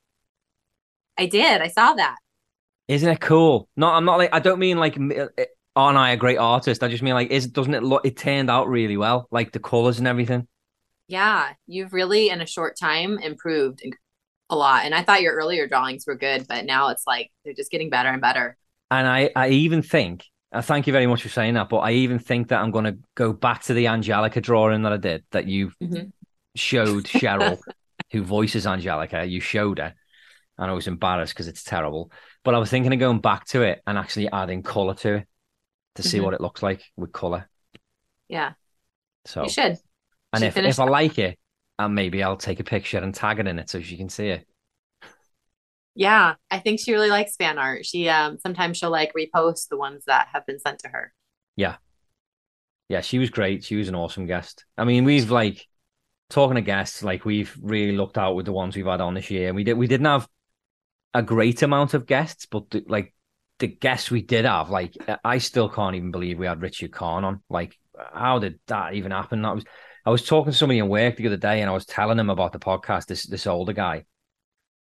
I 1.17 1.27
did. 1.27 1.63
I 1.63 1.69
saw 1.69 1.95
that. 1.95 2.17
Isn't 2.89 3.09
it 3.09 3.21
cool? 3.21 3.69
No, 3.77 3.89
I'm 3.89 4.05
not 4.05 4.19
like 4.19 4.31
I 4.33 4.41
don't 4.41 4.59
mean 4.59 4.79
like 4.79 4.99
uh, 4.99 5.45
aren't 5.75 5.99
I 5.99 6.11
a 6.11 6.17
great 6.17 6.39
artist? 6.39 6.83
I 6.83 6.89
just 6.89 7.03
mean 7.03 7.15
like 7.15 7.31
is 7.31 7.47
doesn't 7.47 7.75
it 7.75 7.83
look 7.83 8.05
it 8.05 8.17
turned 8.17 8.51
out 8.51 8.69
really 8.69 8.97
well, 8.97 9.27
like 9.31 9.53
the 9.53 9.61
colors 9.61 9.99
and 9.99 10.07
everything. 10.07 10.47
Yeah, 11.07 11.53
you've 11.67 11.93
really 11.93 12.29
in 12.29 12.41
a 12.41 12.47
short 12.47 12.79
time 12.79 13.19
improved 13.19 13.83
a 14.51 14.57
lot. 14.57 14.85
And 14.85 14.95
I 14.95 15.03
thought 15.03 15.23
your 15.23 15.35
earlier 15.35 15.67
drawings 15.67 16.07
were 16.07 16.17
good, 16.17 16.47
but 16.49 16.65
now 16.65 16.89
it's 16.89 17.07
like 17.07 17.31
they're 17.45 17.55
just 17.55 17.71
getting 17.71 17.91
better 17.91 18.09
and 18.09 18.21
better. 18.21 18.57
And 18.91 19.07
I, 19.07 19.31
I 19.35 19.49
even 19.49 19.83
think, 19.83 20.25
uh, 20.53 20.63
thank 20.63 20.87
you 20.87 20.93
very 20.93 21.07
much 21.07 21.23
for 21.23 21.29
saying 21.29 21.55
that, 21.55 21.69
but 21.69 21.79
I 21.79 21.93
even 21.93 22.19
think 22.19 22.49
that 22.49 22.61
I'm 22.61 22.71
going 22.71 22.85
to 22.85 22.99
go 23.15 23.33
back 23.33 23.63
to 23.65 23.75
the 23.75 23.89
Angelica 23.89 24.41
drawing 24.41 24.83
that 24.83 24.93
I 24.93 24.99
did 24.99 25.25
that 25.33 25.47
you 25.47 25.73
mm-hmm. 25.83 26.09
showed 26.55 27.05
Cheryl, 27.05 27.59
who 28.13 28.23
voices 28.23 28.67
Angelica. 28.67 29.25
You 29.25 29.41
showed 29.41 29.79
her, 29.79 29.95
and 30.59 30.71
I 30.71 30.75
was 30.75 30.87
embarrassed 30.87 31.35
because 31.35 31.49
it's 31.49 31.65
terrible. 31.65 32.13
But 32.45 32.55
I 32.55 32.59
was 32.59 32.71
thinking 32.71 32.93
of 32.93 32.99
going 32.99 33.21
back 33.21 33.47
to 33.47 33.63
it 33.63 33.83
and 33.87 33.99
actually 33.99 34.31
adding 34.31 34.63
color 34.63 34.95
to 34.95 35.15
it 35.15 35.29
to 35.97 36.03
see 36.03 36.19
mm-hmm. 36.19 36.27
what 36.27 36.35
it 36.35 36.41
looks 36.41 36.63
like 36.63 36.83
with 36.97 37.13
color. 37.13 37.49
Yeah. 38.29 38.53
So 39.25 39.45
you 39.45 39.49
should. 39.49 39.79
And 40.33 40.45
if, 40.45 40.57
if 40.57 40.81
I 40.81 40.85
like 40.85 41.19
it, 41.19 41.39
and 41.79 41.95
maybe 41.95 42.23
I'll 42.23 42.37
take 42.37 42.61
a 42.61 42.65
picture 42.65 42.99
and 42.99 43.15
tag 43.15 43.39
it 43.39 43.47
in 43.47 43.59
it 43.59 43.69
so 43.69 43.81
she 43.81 43.97
can 43.97 44.09
see 44.09 44.29
it. 44.29 44.47
Yeah, 45.95 46.35
I 46.51 46.59
think 46.59 46.81
she 46.81 46.93
really 46.93 47.11
likes 47.11 47.37
fan 47.37 47.59
art. 47.59 47.87
She 47.87 48.09
um 48.09 48.39
sometimes 48.39 48.77
she'll 48.77 48.91
like 48.91 49.13
repost 49.15 49.69
the 49.69 49.79
ones 49.79 50.05
that 50.07 50.29
have 50.33 50.47
been 50.47 50.59
sent 50.59 50.81
to 50.81 50.89
her. 50.89 51.13
Yeah. 51.57 51.77
Yeah, 52.89 53.01
she 53.01 53.19
was 53.19 53.31
great. 53.31 53.65
She 53.65 53.77
was 53.77 53.89
an 53.89 53.95
awesome 53.95 54.27
guest. 54.27 54.65
I 54.77 54.85
mean, 54.85 55.05
we've 55.05 55.31
like 55.31 55.67
talking 56.31 56.57
to 56.57 56.61
guests, 56.61 57.03
like 57.03 57.25
we've 57.25 57.57
really 57.63 57.97
looked 57.97 58.19
out 58.19 58.35
with 58.35 58.47
the 58.47 58.53
ones 58.53 58.77
we've 58.77 58.87
had 58.87 59.01
on 59.01 59.15
this 59.15 59.31
year. 59.31 59.55
We 59.55 59.65
did 59.65 59.75
we 59.75 59.87
didn't 59.87 60.07
have 60.07 60.29
a 61.15 61.23
great 61.23 61.63
amount 61.63 61.95
of 61.95 62.07
guests, 62.07 62.47
but 62.47 62.71
the, 62.71 62.85
like 62.89 63.15
the 63.61 63.69
guests 63.69 64.11
we 64.11 64.23
did 64.23 64.45
have, 64.45 64.71
like 64.71 64.97
I 65.25 65.39
still 65.39 65.69
can't 65.69 65.95
even 65.95 66.11
believe 66.11 66.39
we 66.39 66.47
had 66.47 66.61
Richard 66.61 66.93
Kahn 66.93 67.25
on. 67.25 67.43
Like, 67.49 67.79
how 68.13 68.41
did 68.41 68.59
that 68.67 68.95
even 68.95 69.13
happen? 69.13 69.43
That 69.43 69.55
was 69.55 69.65
I 70.07 70.11
was 70.11 70.25
talking 70.25 70.53
to 70.53 70.59
somebody 70.59 70.79
in 70.79 70.89
work 70.89 71.17
the 71.17 71.27
other 71.27 71.37
day, 71.37 71.61
and 71.61 71.71
I 71.71 71.73
was 71.73 71.87
telling 71.87 72.19
him 72.19 72.31
about 72.31 72.53
the 72.53 72.59
podcast. 72.59 73.07
This 73.07 73.25
this 73.25 73.47
older 73.47 73.73
guy, 73.73 74.05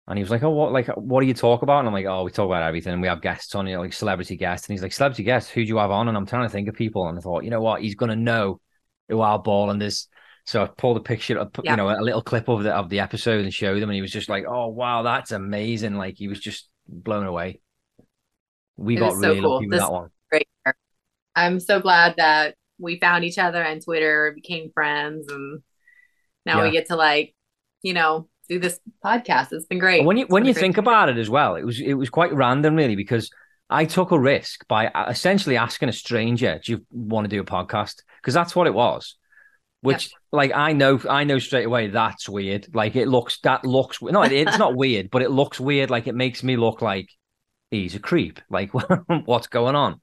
and 0.08 0.18
he 0.18 0.24
was 0.24 0.30
like, 0.30 0.44
"Oh, 0.44 0.50
what 0.50 0.74
like 0.74 0.88
what 0.90 1.22
do 1.22 1.28
you 1.28 1.34
talk 1.34 1.62
about?" 1.62 1.80
And 1.80 1.88
I'm 1.88 1.94
like, 1.94 2.06
"Oh, 2.06 2.24
we 2.24 2.32
talk 2.32 2.46
about 2.46 2.64
everything. 2.64 3.00
We 3.00 3.08
have 3.08 3.22
guests 3.22 3.56
on, 3.56 3.68
you 3.68 3.76
know, 3.76 3.82
like 3.82 3.94
celebrity 3.94 4.36
guests." 4.36 4.68
And 4.68 4.74
he's 4.74 4.84
like, 4.84 4.92
"Celebrity 4.92 5.24
guests? 5.24 5.50
Who 5.52 5.62
do 5.62 5.68
you 5.68 5.78
have 5.78 5.92
on?" 5.92 6.10
And 6.10 6.18
I'm 6.18 6.26
trying 6.26 6.44
to 6.44 6.50
think 6.50 6.68
of 6.68 6.76
people, 6.76 7.08
and 7.08 7.18
I 7.18 7.22
thought, 7.22 7.44
you 7.46 7.52
know 7.52 7.62
what, 7.62 7.82
he's 7.82 7.96
gonna 7.96 8.16
know 8.16 8.60
who 9.08 9.22
our 9.22 9.40
ball 9.40 9.70
and 9.70 9.82
this. 9.82 10.08
So 10.46 10.62
I 10.62 10.68
pulled 10.68 10.98
a 10.98 11.00
picture, 11.00 11.36
yeah. 11.64 11.72
you 11.72 11.78
know, 11.78 11.90
a 11.90 12.02
little 12.02 12.22
clip 12.22 12.50
of 12.50 12.64
the 12.64 12.74
of 12.74 12.90
the 12.90 13.00
episode 13.00 13.46
and 13.46 13.54
showed 13.54 13.82
him, 13.82 13.90
and 13.90 13.96
he 13.96 14.02
was 14.02 14.12
just 14.12 14.28
like, 14.28 14.44
"Oh, 14.46 14.68
wow, 14.68 15.04
that's 15.04 15.32
amazing!" 15.32 15.96
Like 15.96 16.18
he 16.18 16.28
was 16.28 16.40
just 16.40 16.68
blown 16.88 17.26
away. 17.26 17.62
We 18.76 18.98
it 18.98 19.00
got 19.00 19.16
really 19.16 19.38
so 19.38 19.42
cool. 19.42 19.54
lucky 19.54 19.68
with 19.68 19.72
this 19.72 19.82
that 19.82 19.92
one. 19.92 20.10
Great. 20.30 20.48
I'm 21.36 21.60
so 21.60 21.80
glad 21.80 22.16
that 22.18 22.56
we 22.84 23.00
found 23.00 23.24
each 23.24 23.38
other 23.40 23.66
on 23.66 23.80
Twitter, 23.80 24.32
became 24.36 24.72
friends, 24.72 25.32
and 25.32 25.64
now 26.46 26.58
yeah. 26.58 26.64
we 26.64 26.72
get 26.72 26.88
to 26.88 26.96
like, 26.96 27.34
you 27.82 27.94
know, 27.94 28.28
do 28.50 28.60
this 28.60 28.80
podcast. 29.04 29.52
It's 29.52 29.66
been 29.66 29.80
great. 29.80 30.06
When 30.06 30.18
you 30.18 30.26
when 30.28 30.46
you 30.46 30.54
think 30.54 30.78
about 30.78 31.10
it 31.10 31.18
as 31.18 31.30
well, 31.30 31.56
it 31.56 31.64
was 31.64 31.80
it 31.80 31.94
was 31.94 32.10
quite 32.10 32.34
random 32.34 32.76
really 32.76 32.96
because 32.96 33.32
I 33.70 33.86
took 33.86 34.12
a 34.12 34.20
risk 34.20 34.68
by 34.68 34.88
uh, 34.88 35.10
essentially 35.10 35.58
asking 35.58 35.90
a 35.90 35.94
stranger, 35.94 36.60
"Do 36.64 36.74
you 36.74 36.86
want 36.92 37.26
to 37.26 37.30
do 37.30 37.42
a 37.42 37.46
podcast?" 37.46 38.04
Because 38.22 38.34
that's 38.34 38.56
what 38.56 38.68
it 38.68 38.74
was. 38.74 39.16
Which, 39.82 40.06
yep. 40.06 40.12
like, 40.32 40.52
I 40.56 40.72
know, 40.72 40.98
I 41.10 41.26
know 41.26 41.40
straight 41.40 41.66
away 41.66 41.88
that's 41.88 42.30
weird. 42.30 42.74
Like, 42.74 42.96
it 42.96 43.10
looks 43.10 43.40
that 43.42 43.66
looks 43.66 44.02
no, 44.02 44.22
it's 44.22 44.58
not 44.58 44.78
weird, 44.78 45.10
but 45.12 45.22
it 45.22 45.30
looks 45.30 45.60
weird. 45.60 45.90
Like, 45.90 46.08
it 46.08 46.16
makes 46.16 46.42
me 46.42 46.56
look 46.56 46.82
like 46.82 47.10
he's 47.70 47.96
a 47.96 48.00
creep. 48.00 48.40
Like, 48.50 48.72
what's 49.26 49.48
going 49.48 49.76
on? 49.76 50.00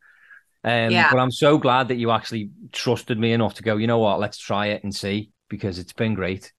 Um, 0.62 0.90
yeah. 0.90 1.10
But 1.10 1.20
I'm 1.20 1.30
so 1.30 1.58
glad 1.58 1.88
that 1.88 1.96
you 1.96 2.10
actually 2.10 2.50
trusted 2.72 3.18
me 3.18 3.32
enough 3.32 3.54
to 3.54 3.62
go, 3.62 3.76
you 3.76 3.86
know 3.86 3.98
what, 3.98 4.20
let's 4.20 4.38
try 4.38 4.68
it 4.68 4.84
and 4.84 4.94
see 4.94 5.32
because 5.48 5.78
it's 5.78 5.92
been 5.92 6.14
great. 6.14 6.52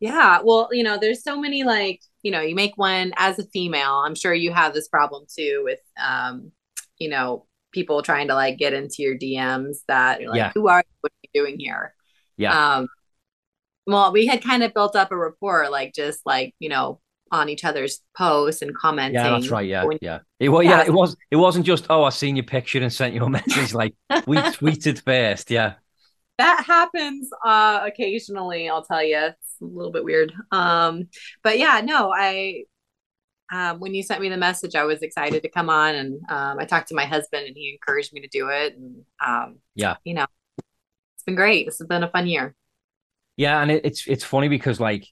Yeah. 0.00 0.40
Well, 0.42 0.68
you 0.72 0.82
know, 0.82 0.98
there's 1.00 1.22
so 1.22 1.40
many 1.40 1.64
like, 1.64 2.00
you 2.22 2.30
know, 2.30 2.40
you 2.40 2.54
make 2.54 2.76
one 2.76 3.12
as 3.16 3.38
a 3.38 3.46
female. 3.46 4.02
I'm 4.04 4.14
sure 4.14 4.34
you 4.34 4.52
have 4.52 4.74
this 4.74 4.88
problem 4.88 5.24
too 5.32 5.62
with, 5.64 5.80
um, 6.02 6.52
you 6.98 7.08
know, 7.08 7.46
people 7.72 8.02
trying 8.02 8.28
to 8.28 8.34
like 8.34 8.58
get 8.58 8.72
into 8.72 8.96
your 9.02 9.16
DMs 9.16 9.78
that 9.86 10.20
you're 10.20 10.30
like, 10.30 10.38
yeah. 10.38 10.52
who 10.54 10.68
are 10.68 10.80
you? 10.80 10.94
What 11.00 11.12
are 11.12 11.28
you 11.32 11.42
doing 11.42 11.58
here? 11.58 11.94
Yeah. 12.36 12.76
Um, 12.76 12.88
well, 13.86 14.12
we 14.12 14.26
had 14.26 14.42
kind 14.42 14.62
of 14.62 14.74
built 14.74 14.96
up 14.96 15.12
a 15.12 15.16
rapport, 15.16 15.70
like 15.70 15.94
just 15.94 16.20
like, 16.26 16.54
you 16.58 16.68
know, 16.68 17.00
on 17.32 17.48
each 17.48 17.64
other's 17.64 18.00
posts 18.16 18.62
and 18.62 18.74
commenting. 18.74 19.14
Yeah, 19.14 19.30
that's 19.30 19.50
right. 19.50 19.68
Yeah, 19.68 19.84
when, 19.84 19.98
yeah. 20.00 20.20
It 20.38 20.48
was. 20.48 20.64
Yeah, 20.64 20.84
it 20.84 20.92
was. 20.92 21.16
It 21.30 21.36
wasn't 21.36 21.66
just 21.66 21.86
oh, 21.90 22.04
I 22.04 22.10
seen 22.10 22.36
your 22.36 22.44
picture 22.44 22.80
and 22.80 22.92
sent 22.92 23.14
you 23.14 23.22
a 23.24 23.30
message. 23.30 23.74
Like 23.74 23.94
we 24.26 24.36
tweeted 24.38 25.02
first. 25.02 25.50
Yeah, 25.50 25.74
that 26.38 26.64
happens 26.66 27.30
uh 27.44 27.80
occasionally. 27.84 28.68
I'll 28.68 28.84
tell 28.84 29.02
you, 29.02 29.18
it's 29.18 29.60
a 29.60 29.64
little 29.64 29.92
bit 29.92 30.04
weird. 30.04 30.32
Um, 30.50 31.08
but 31.42 31.58
yeah, 31.58 31.80
no, 31.84 32.12
I. 32.14 32.64
Um, 33.52 33.78
when 33.78 33.94
you 33.94 34.02
sent 34.02 34.20
me 34.20 34.28
the 34.28 34.36
message, 34.36 34.74
I 34.74 34.82
was 34.82 35.02
excited 35.02 35.40
to 35.44 35.48
come 35.48 35.70
on, 35.70 35.94
and 35.94 36.20
um, 36.28 36.58
I 36.58 36.64
talked 36.64 36.88
to 36.88 36.96
my 36.96 37.04
husband, 37.04 37.46
and 37.46 37.56
he 37.56 37.70
encouraged 37.70 38.12
me 38.12 38.20
to 38.22 38.26
do 38.26 38.48
it. 38.48 38.74
And 38.76 39.04
um, 39.24 39.58
yeah, 39.76 39.96
you 40.02 40.14
know, 40.14 40.26
it's 41.14 41.22
been 41.24 41.36
great. 41.36 41.64
This 41.64 41.78
has 41.78 41.86
been 41.86 42.02
a 42.02 42.10
fun 42.10 42.26
year. 42.26 42.56
Yeah, 43.36 43.62
and 43.62 43.70
it, 43.70 43.84
it's 43.84 44.08
it's 44.08 44.24
funny 44.24 44.48
because 44.48 44.80
like 44.80 45.06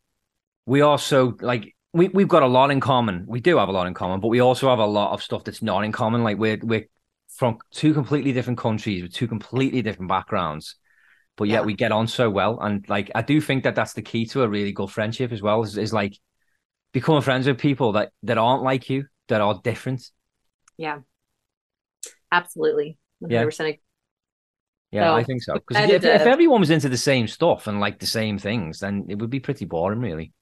we 0.66 0.80
also 0.80 1.36
like 1.40 1.73
we 1.94 2.08
we've 2.08 2.28
got 2.28 2.42
a 2.42 2.48
lot 2.48 2.70
in 2.70 2.80
common. 2.80 3.24
We 3.26 3.40
do 3.40 3.56
have 3.58 3.68
a 3.68 3.72
lot 3.72 3.86
in 3.86 3.94
common, 3.94 4.20
but 4.20 4.28
we 4.28 4.40
also 4.40 4.68
have 4.68 4.80
a 4.80 4.86
lot 4.86 5.12
of 5.12 5.22
stuff 5.22 5.44
that's 5.44 5.62
not 5.62 5.84
in 5.84 5.92
common. 5.92 6.24
Like 6.24 6.36
we're 6.36 6.58
we're 6.60 6.88
from 7.28 7.58
two 7.70 7.94
completely 7.94 8.32
different 8.32 8.58
countries 8.58 9.02
with 9.02 9.12
two 9.12 9.28
completely 9.28 9.80
different 9.80 10.08
backgrounds, 10.08 10.74
but 11.36 11.44
yet 11.44 11.60
yeah. 11.60 11.66
we 11.66 11.74
get 11.74 11.92
on 11.92 12.08
so 12.08 12.28
well. 12.28 12.58
And 12.60 12.86
like 12.88 13.12
I 13.14 13.22
do 13.22 13.40
think 13.40 13.62
that 13.62 13.76
that's 13.76 13.92
the 13.92 14.02
key 14.02 14.26
to 14.26 14.42
a 14.42 14.48
really 14.48 14.72
good 14.72 14.90
friendship 14.90 15.30
as 15.30 15.40
well. 15.40 15.62
Is, 15.62 15.78
is 15.78 15.92
like 15.92 16.18
becoming 16.92 17.22
friends 17.22 17.46
with 17.46 17.58
people 17.58 17.92
that 17.92 18.10
that 18.24 18.38
aren't 18.38 18.64
like 18.64 18.90
you, 18.90 19.06
that 19.28 19.40
are 19.40 19.60
different. 19.62 20.10
Yeah, 20.76 20.98
absolutely. 22.32 22.98
100%. 23.22 23.30
Yeah. 23.30 23.72
Yeah, 24.90 25.08
so, 25.08 25.14
I 25.14 25.24
think 25.24 25.42
so. 25.42 25.54
Because 25.54 25.90
if, 25.90 26.04
if 26.04 26.20
everyone 26.22 26.60
was 26.60 26.70
into 26.70 26.88
the 26.88 26.96
same 26.96 27.26
stuff 27.26 27.66
and 27.66 27.80
like 27.80 27.98
the 27.98 28.06
same 28.06 28.38
things, 28.38 28.78
then 28.78 29.06
it 29.08 29.18
would 29.18 29.30
be 29.30 29.40
pretty 29.40 29.64
boring, 29.64 29.98
really. 29.98 30.32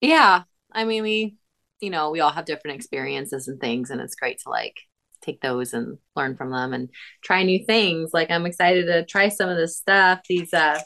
Yeah. 0.00 0.42
I 0.72 0.84
mean, 0.84 1.02
we, 1.02 1.36
you 1.80 1.90
know, 1.90 2.10
we 2.10 2.20
all 2.20 2.30
have 2.30 2.44
different 2.44 2.76
experiences 2.76 3.48
and 3.48 3.60
things, 3.60 3.90
and 3.90 4.00
it's 4.00 4.14
great 4.14 4.38
to 4.40 4.50
like 4.50 4.76
take 5.22 5.40
those 5.40 5.74
and 5.74 5.98
learn 6.16 6.36
from 6.36 6.50
them 6.50 6.72
and 6.72 6.88
try 7.22 7.42
new 7.42 7.64
things. 7.64 8.10
Like 8.12 8.30
I'm 8.30 8.46
excited 8.46 8.86
to 8.86 9.04
try 9.04 9.28
some 9.28 9.48
of 9.48 9.56
this 9.56 9.76
stuff. 9.76 10.20
These 10.28 10.52
uh 10.52 10.80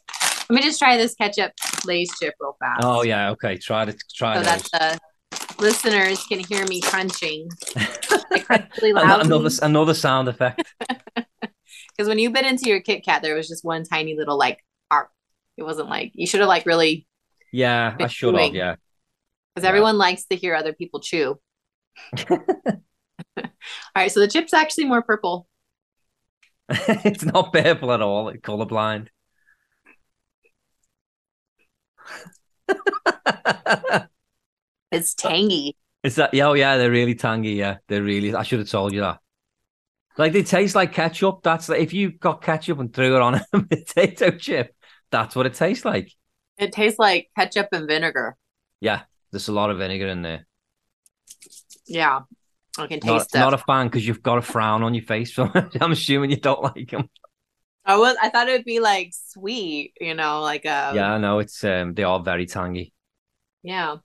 let 0.51 0.57
me 0.57 0.63
just 0.63 0.79
try 0.79 0.97
this 0.97 1.15
ketchup 1.15 1.53
Lay's 1.87 2.11
chip 2.19 2.35
real 2.41 2.57
fast. 2.59 2.81
Oh 2.85 3.03
yeah, 3.03 3.31
okay. 3.31 3.57
Try 3.57 3.85
to 3.85 3.97
try 4.15 4.35
so 4.35 4.43
those. 4.43 4.63
that 4.71 5.01
the 5.31 5.63
listeners 5.63 6.25
can 6.25 6.41
hear 6.41 6.67
me 6.67 6.81
crunching. 6.81 7.49
really 8.83 8.93
another 8.97 9.51
another 9.63 9.95
sound 9.95 10.29
effect. 10.29 10.75
Because 11.97 12.09
when 12.09 12.19
you 12.19 12.31
bit 12.31 12.45
into 12.45 12.69
your 12.69 12.81
Kit 12.81 13.05
Kat, 13.05 13.23
there 13.23 13.37
was 13.37 13.47
just 13.47 13.65
one 13.65 13.85
tiny 13.85 14.17
little 14.17 14.37
like 14.37 14.65
arc. 14.91 15.11
It 15.57 15.63
wasn't 15.63 15.89
like 15.89 16.11
you 16.15 16.27
should 16.27 16.41
have 16.41 16.49
like 16.49 16.67
really. 16.67 17.07
Yeah, 17.53 17.95
I 18.01 18.09
should 18.09 18.37
have. 18.37 18.53
Yeah, 18.53 18.75
because 19.55 19.65
yeah. 19.65 19.69
everyone 19.69 19.99
likes 19.99 20.25
to 20.27 20.37
hear 20.37 20.55
other 20.55 20.73
people 20.73 21.01
chew. 21.01 21.39
All 22.31 22.41
right, 23.97 24.11
so 24.11 24.21
the 24.21 24.29
chip's 24.29 24.53
actually 24.53 24.87
more 24.87 25.03
purple. 25.03 25.47
it's 26.69 27.25
not 27.25 27.53
purple 27.53 27.93
at 27.93 28.01
all. 28.01 28.29
It's 28.31 28.41
colorblind. 28.41 29.09
It's 34.95 35.13
tangy. 35.15 35.77
Is 36.05 36.15
that? 36.17 36.33
Yeah, 36.35 36.47
oh 36.47 36.53
yeah, 36.53 36.77
they're 36.77 36.91
really 36.91 37.17
tangy. 37.17 37.55
Yeah, 37.55 37.79
they're 37.89 38.03
really. 38.03 38.33
I 38.33 38.45
should 38.45 38.61
have 38.61 38.69
told 38.69 38.93
you 38.93 39.01
that. 39.01 39.19
Like 40.17 40.33
they 40.33 40.45
taste 40.45 40.77
like 40.77 40.93
ketchup. 40.93 41.41
That's 41.43 41.69
like, 41.69 41.81
if 41.81 41.93
you 41.93 42.13
got 42.13 42.43
ketchup 42.43 42.79
and 42.79 42.95
threw 42.95 43.17
it 43.17 43.21
on 43.21 43.35
a 43.35 43.45
potato 43.53 44.31
chip, 44.31 44.73
that's 45.11 45.35
what 45.35 45.47
it 45.47 45.55
tastes 45.55 45.85
like. 45.85 46.13
It 46.59 46.71
tastes 46.71 47.01
like 47.01 47.29
ketchup 47.37 47.71
and 47.73 47.89
vinegar. 47.89 48.37
Yeah, 48.81 49.03
there's 49.35 49.49
a 49.49 49.53
lot 49.53 49.71
of 49.71 49.79
vinegar 49.79 50.07
in 50.07 50.23
there. 50.23 50.47
Yeah, 51.87 52.21
I 52.79 52.87
can 52.87 53.01
Not, 53.03 53.19
taste 53.19 53.35
it. 53.35 53.39
not 53.39 53.53
a 53.55 53.59
fan 53.59 53.87
because 53.89 54.07
you've 54.07 54.23
got 54.23 54.39
a 54.39 54.43
frown 54.43 54.83
on 54.83 54.95
your 54.95 55.05
face. 55.05 55.33
So 55.35 55.51
I'm 55.81 55.93
assuming 55.93 56.31
you 56.31 56.37
don't 56.37 56.63
like 56.63 56.91
them. 56.91 57.11
I 57.85 57.97
was. 57.99 58.17
I 58.23 58.31
thought 58.31 58.49
it 58.49 58.53
would 58.53 58.65
be 58.65 58.81
like 58.81 59.11
sweet. 59.13 59.93
You 60.01 60.15
know, 60.15 60.41
like 60.41 60.65
a 60.65 60.93
yeah, 60.95 61.13
I 61.13 61.19
know 61.19 61.41
it's 61.41 61.63
um 61.65 61.95
they 61.95 62.05
are 62.05 62.21
very 62.23 62.47
tangy. 62.47 62.93
Yeah. 63.63 63.97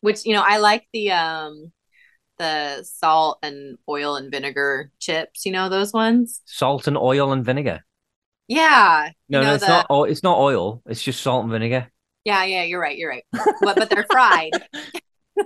Which, 0.00 0.24
you 0.26 0.34
know, 0.34 0.42
I 0.46 0.58
like 0.58 0.86
the 0.92 1.10
um 1.12 1.72
the 2.38 2.82
salt 2.84 3.38
and 3.42 3.76
oil 3.88 4.16
and 4.16 4.30
vinegar 4.30 4.90
chips, 5.00 5.44
you 5.46 5.52
know, 5.52 5.68
those 5.68 5.92
ones. 5.92 6.40
Salt 6.46 6.86
and 6.86 6.96
oil 6.96 7.32
and 7.32 7.44
vinegar. 7.44 7.84
Yeah. 8.48 9.10
No, 9.28 9.40
you 9.40 9.44
know, 9.44 9.50
no, 9.50 9.54
it's 9.56 9.66
the- 9.66 9.86
not. 9.90 10.08
It's 10.10 10.22
not 10.22 10.38
oil. 10.38 10.82
It's 10.86 11.02
just 11.02 11.20
salt 11.22 11.42
and 11.44 11.52
vinegar. 11.52 11.90
Yeah, 12.24 12.44
yeah, 12.44 12.62
you're 12.62 12.80
right, 12.80 12.96
you're 12.96 13.10
right. 13.10 13.24
But 13.32 13.76
but 13.76 13.90
they're 13.90 14.06
fried. 14.10 14.52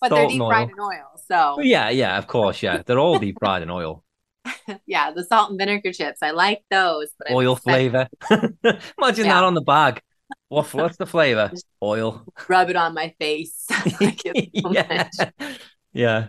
but 0.00 0.10
they're 0.10 0.28
deep 0.28 0.38
fried 0.38 0.68
in 0.68 0.80
oil. 0.80 1.20
So 1.26 1.54
Well, 1.56 1.62
yeah, 1.62 1.90
yeah, 1.90 2.18
of 2.18 2.26
course, 2.26 2.62
yeah. 2.62 2.82
They're 2.84 2.98
all 2.98 3.18
deep 3.18 3.36
fried 3.38 3.62
in 3.62 3.70
oil. 3.70 4.04
yeah, 4.86 5.10
the 5.12 5.24
salt 5.24 5.50
and 5.50 5.58
vinegar 5.58 5.92
chips. 5.92 6.18
I 6.22 6.30
like 6.32 6.62
those, 6.70 7.08
but 7.18 7.30
Oil 7.30 7.56
flavor. 7.56 8.08
Imagine 8.30 9.26
Yeah. 9.26 9.34
that 9.34 9.44
on 9.44 9.54
the 9.54 9.60
bag. 9.62 10.00
What? 10.48 10.72
What's 10.74 10.96
the 10.96 11.06
flavor? 11.06 11.50
Oil. 11.82 12.24
rub 12.48 12.70
it 12.70 12.76
on 12.76 12.94
my 12.94 13.14
face. 13.18 13.64
Like 14.00 14.20
so 14.24 14.32
yeah. 14.70 15.08
much. 15.18 15.48
Yeah. 15.92 16.28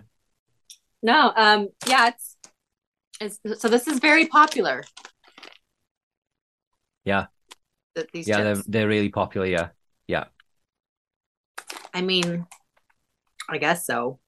No, 1.02 1.32
um, 1.36 1.68
yeah, 1.88 2.10
it's 2.10 2.38
it's 3.22 3.62
so 3.62 3.68
this 3.68 3.88
is 3.88 4.00
very 4.00 4.26
popular. 4.28 4.84
Yeah. 7.06 7.28
These 8.14 8.28
Yeah. 8.28 8.44
They're 8.44 8.64
they're 8.68 8.88
really 8.88 9.10
popular. 9.10 9.48
Yeah. 9.48 9.70
I 11.94 12.02
mean, 12.02 12.46
I 13.50 13.58
guess 13.58 13.86
so. 13.86 14.20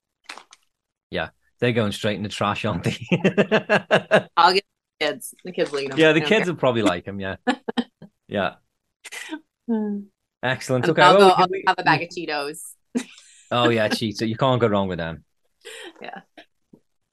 Yeah. 1.10 1.30
They're 1.60 1.72
going 1.72 1.92
straight 1.92 2.16
in 2.16 2.22
the 2.22 2.28
trash, 2.28 2.64
aren't 2.64 2.84
they? 2.84 2.96
I'll 4.36 4.52
get 4.52 4.64
the 4.98 5.06
kids. 5.06 5.34
The 5.44 5.52
kids 5.52 5.70
will 5.70 5.80
eat 5.80 5.90
them. 5.90 5.98
yeah, 5.98 6.12
the 6.12 6.20
kids 6.20 6.48
will 6.48 6.56
probably 6.56 6.82
like 6.82 7.04
them. 7.04 7.20
Yeah. 7.20 7.36
Yeah. 8.28 8.54
Excellent. 10.42 10.88
Okay. 10.88 11.02
I'll 11.02 11.18
well, 11.18 11.28
go. 11.28 11.34
I'll 11.34 11.48
we- 11.50 11.64
have 11.66 11.76
a 11.78 11.82
bag 11.82 12.02
of 12.02 12.08
Cheetos. 12.08 12.60
Oh 13.50 13.68
yeah, 13.68 13.88
Cheetos. 13.88 14.26
You 14.26 14.36
can't 14.36 14.58
go 14.58 14.66
wrong 14.66 14.88
with 14.88 14.96
them. 14.96 15.24
Yeah. 16.00 16.20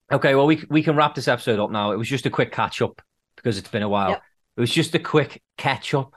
Okay, 0.09 0.34
well 0.36 0.47
we 0.47 0.63
we 0.70 0.82
can 0.82 0.95
wrap 0.95 1.13
this 1.13 1.28
episode 1.28 1.59
up 1.59 1.70
now. 1.72 1.91
It 1.91 1.97
was 1.97 2.07
just 2.07 2.26
a 2.26 2.30
quick 2.30 2.53
catch 2.53 2.82
up 2.82 3.01
because 3.36 3.57
it's 3.57 3.67
been 3.67 3.84
a 3.84 3.89
while. 3.89 4.11
Yep. 4.11 4.24
It 4.55 4.61
was 4.61 4.72
just 4.72 4.95
a 4.95 4.99
quick 4.99 5.41
catch 5.57 5.93
up. 5.93 6.13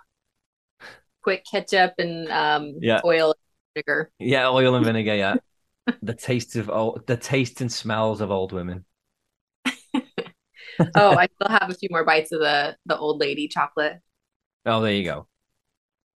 Quick 1.22 1.44
ketchup 1.50 1.94
and 1.98 2.28
um, 2.28 2.74
Yeah. 2.80 3.00
oil 3.04 3.34
and 3.34 3.84
vinegar. 3.84 4.10
Yeah, 4.18 4.48
oil 4.48 4.74
and 4.74 4.84
vinegar. 4.84 5.14
Yeah, 5.14 5.36
the 6.02 6.14
taste 6.14 6.56
of 6.56 6.68
old, 6.68 7.06
the 7.06 7.16
taste 7.16 7.60
and 7.60 7.70
smells 7.72 8.20
of 8.20 8.30
old 8.30 8.52
women. 8.52 8.84
Oh, 10.94 11.16
I 11.16 11.28
still 11.34 11.48
have 11.48 11.70
a 11.70 11.74
few 11.74 11.88
more 11.90 12.04
bites 12.04 12.32
of 12.32 12.40
the 12.40 12.76
the 12.86 12.96
old 12.96 13.20
lady 13.20 13.46
chocolate. 13.46 13.98
Oh, 14.64 14.80
there 14.80 14.92
you 14.92 15.04
go. 15.04 15.28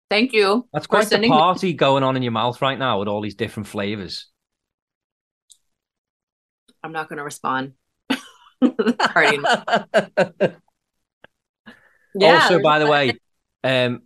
Thank 0.09 0.33
you. 0.33 0.69
That's 0.73 0.87
quite 0.87 1.05
a 1.05 1.07
sending 1.07 1.31
me- 1.31 1.37
party 1.37 1.73
going 1.73 2.03
on 2.05 2.17
in 2.17 2.23
your 2.23 2.33
mouth 2.33 2.63
right 2.63 2.79
now 2.79 2.99
with 2.99 3.09
all 3.09 3.21
these 3.21 3.35
different 3.35 3.67
flavors. 3.67 4.29
I'm 6.83 6.93
not 6.93 7.09
going 7.09 7.19
to 7.19 7.25
respond. 7.25 7.73
Yeah, 12.19 12.35
also, 12.35 12.63
by 12.63 12.79
the 12.79 12.87
way, 12.87 13.19
um, 13.65 14.03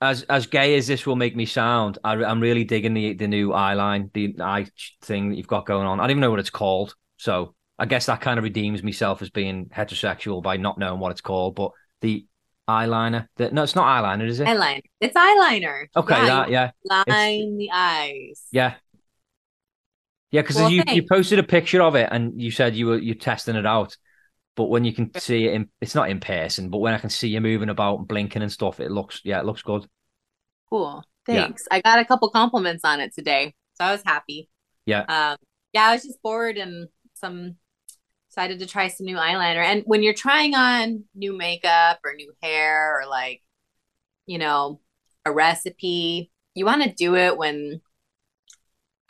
as 0.00 0.22
as 0.24 0.46
gay 0.46 0.76
as 0.76 0.86
this 0.86 1.06
will 1.06 1.16
make 1.16 1.34
me 1.34 1.46
sound, 1.46 1.98
I, 2.04 2.12
I'm 2.12 2.40
really 2.40 2.64
digging 2.64 2.94
the 2.94 3.14
the 3.14 3.28
new 3.28 3.52
eye 3.52 3.74
line, 3.74 4.10
the 4.14 4.36
eye 4.40 4.66
thing 5.02 5.30
that 5.30 5.36
you've 5.36 5.46
got 5.46 5.66
going 5.66 5.86
on. 5.86 5.98
I 5.98 6.04
don't 6.04 6.12
even 6.12 6.20
know 6.20 6.30
what 6.30 6.40
it's 6.40 6.50
called, 6.50 6.94
so 7.16 7.54
I 7.78 7.86
guess 7.86 8.06
that 8.06 8.20
kind 8.20 8.38
of 8.38 8.44
redeems 8.44 8.82
myself 8.82 9.22
as 9.22 9.30
being 9.30 9.66
heterosexual 9.66 10.42
by 10.42 10.56
not 10.56 10.78
knowing 10.78 11.00
what 11.00 11.10
it's 11.10 11.20
called. 11.20 11.56
But 11.56 11.72
the 12.00 12.26
eyeliner, 12.68 13.26
the, 13.36 13.50
no, 13.50 13.62
it's 13.64 13.74
not 13.74 13.86
eyeliner, 13.86 14.28
is 14.28 14.40
it? 14.40 14.46
eyeliner. 14.46 14.82
It's 15.00 15.16
eyeliner. 15.16 15.86
Okay, 15.96 16.14
yeah, 16.14 16.26
that 16.26 16.50
yeah, 16.50 16.70
line 16.84 17.56
the 17.56 17.70
eyes. 17.72 18.42
yeah, 18.52 18.74
yeah. 20.30 20.42
Because 20.42 20.56
Well, 20.56 20.70
you 20.70 20.84
you 20.86 21.02
posted 21.08 21.40
a 21.40 21.44
picture 21.44 21.82
of 21.82 21.96
it 21.96 22.08
and 22.12 22.40
you 22.40 22.52
said 22.52 22.76
you 22.76 22.86
were 22.86 22.98
you 22.98 23.14
testing 23.14 23.56
it 23.56 23.66
out. 23.66 23.96
But 24.58 24.70
when 24.70 24.84
you 24.84 24.92
can 24.92 25.14
see 25.20 25.46
it, 25.46 25.54
in, 25.54 25.68
it's 25.80 25.94
not 25.94 26.10
in 26.10 26.18
person. 26.18 26.68
But 26.68 26.78
when 26.78 26.92
I 26.92 26.98
can 26.98 27.10
see 27.10 27.28
you 27.28 27.40
moving 27.40 27.68
about, 27.68 28.00
and 28.00 28.08
blinking 28.08 28.42
and 28.42 28.50
stuff, 28.50 28.80
it 28.80 28.90
looks 28.90 29.20
yeah, 29.22 29.38
it 29.38 29.46
looks 29.46 29.62
good. 29.62 29.86
Cool. 30.68 31.04
Yeah. 31.28 31.44
Thanks. 31.44 31.68
I 31.70 31.80
got 31.80 32.00
a 32.00 32.04
couple 32.04 32.28
compliments 32.30 32.84
on 32.84 32.98
it 32.98 33.14
today, 33.14 33.54
so 33.74 33.84
I 33.84 33.92
was 33.92 34.02
happy. 34.04 34.50
Yeah. 34.84 35.02
Um, 35.02 35.36
yeah, 35.72 35.84
I 35.84 35.92
was 35.92 36.02
just 36.02 36.20
bored 36.22 36.56
and 36.56 36.88
some 37.14 37.54
decided 38.30 38.58
to 38.58 38.66
try 38.66 38.88
some 38.88 39.06
new 39.06 39.14
eyeliner. 39.14 39.64
And 39.64 39.84
when 39.86 40.02
you're 40.02 40.12
trying 40.12 40.56
on 40.56 41.04
new 41.14 41.38
makeup 41.38 42.00
or 42.04 42.14
new 42.14 42.32
hair 42.42 42.98
or 42.98 43.06
like, 43.06 43.42
you 44.26 44.38
know, 44.38 44.80
a 45.24 45.30
recipe, 45.30 46.32
you 46.54 46.64
want 46.64 46.82
to 46.82 46.92
do 46.92 47.14
it 47.14 47.38
when 47.38 47.80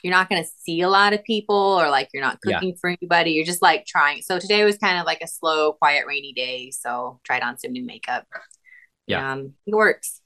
you're 0.03 0.13
not 0.13 0.29
going 0.29 0.43
to 0.43 0.49
see 0.59 0.81
a 0.83 0.89
lot 0.89 1.13
of 1.13 1.25
people 1.25 1.57
or 1.57 1.91
like 1.91 2.09
you're 2.13 2.23
not 2.23 2.39
Yeah. 2.45 2.57
cooking 2.57 2.77
for 2.81 2.91
anybody. 2.91 3.33
You're 3.33 3.45
just 3.45 3.63
like 3.63 3.85
trying. 3.87 4.23
So 4.23 4.39
today 4.39 4.65
was 4.65 4.79
kind 4.79 4.99
of 4.99 5.07
like 5.07 5.21
a 5.23 5.27
slow, 5.27 5.73
quiet, 5.73 6.07
rainy 6.07 6.33
day. 6.33 6.71
So 6.71 7.21
tried 7.25 7.43
on 7.43 7.59
some 7.59 7.73
new 7.73 7.85
makeup. 7.85 8.27
Yeah. 9.07 9.33
Um, 9.33 9.55
it 9.67 9.75
works. 9.75 10.21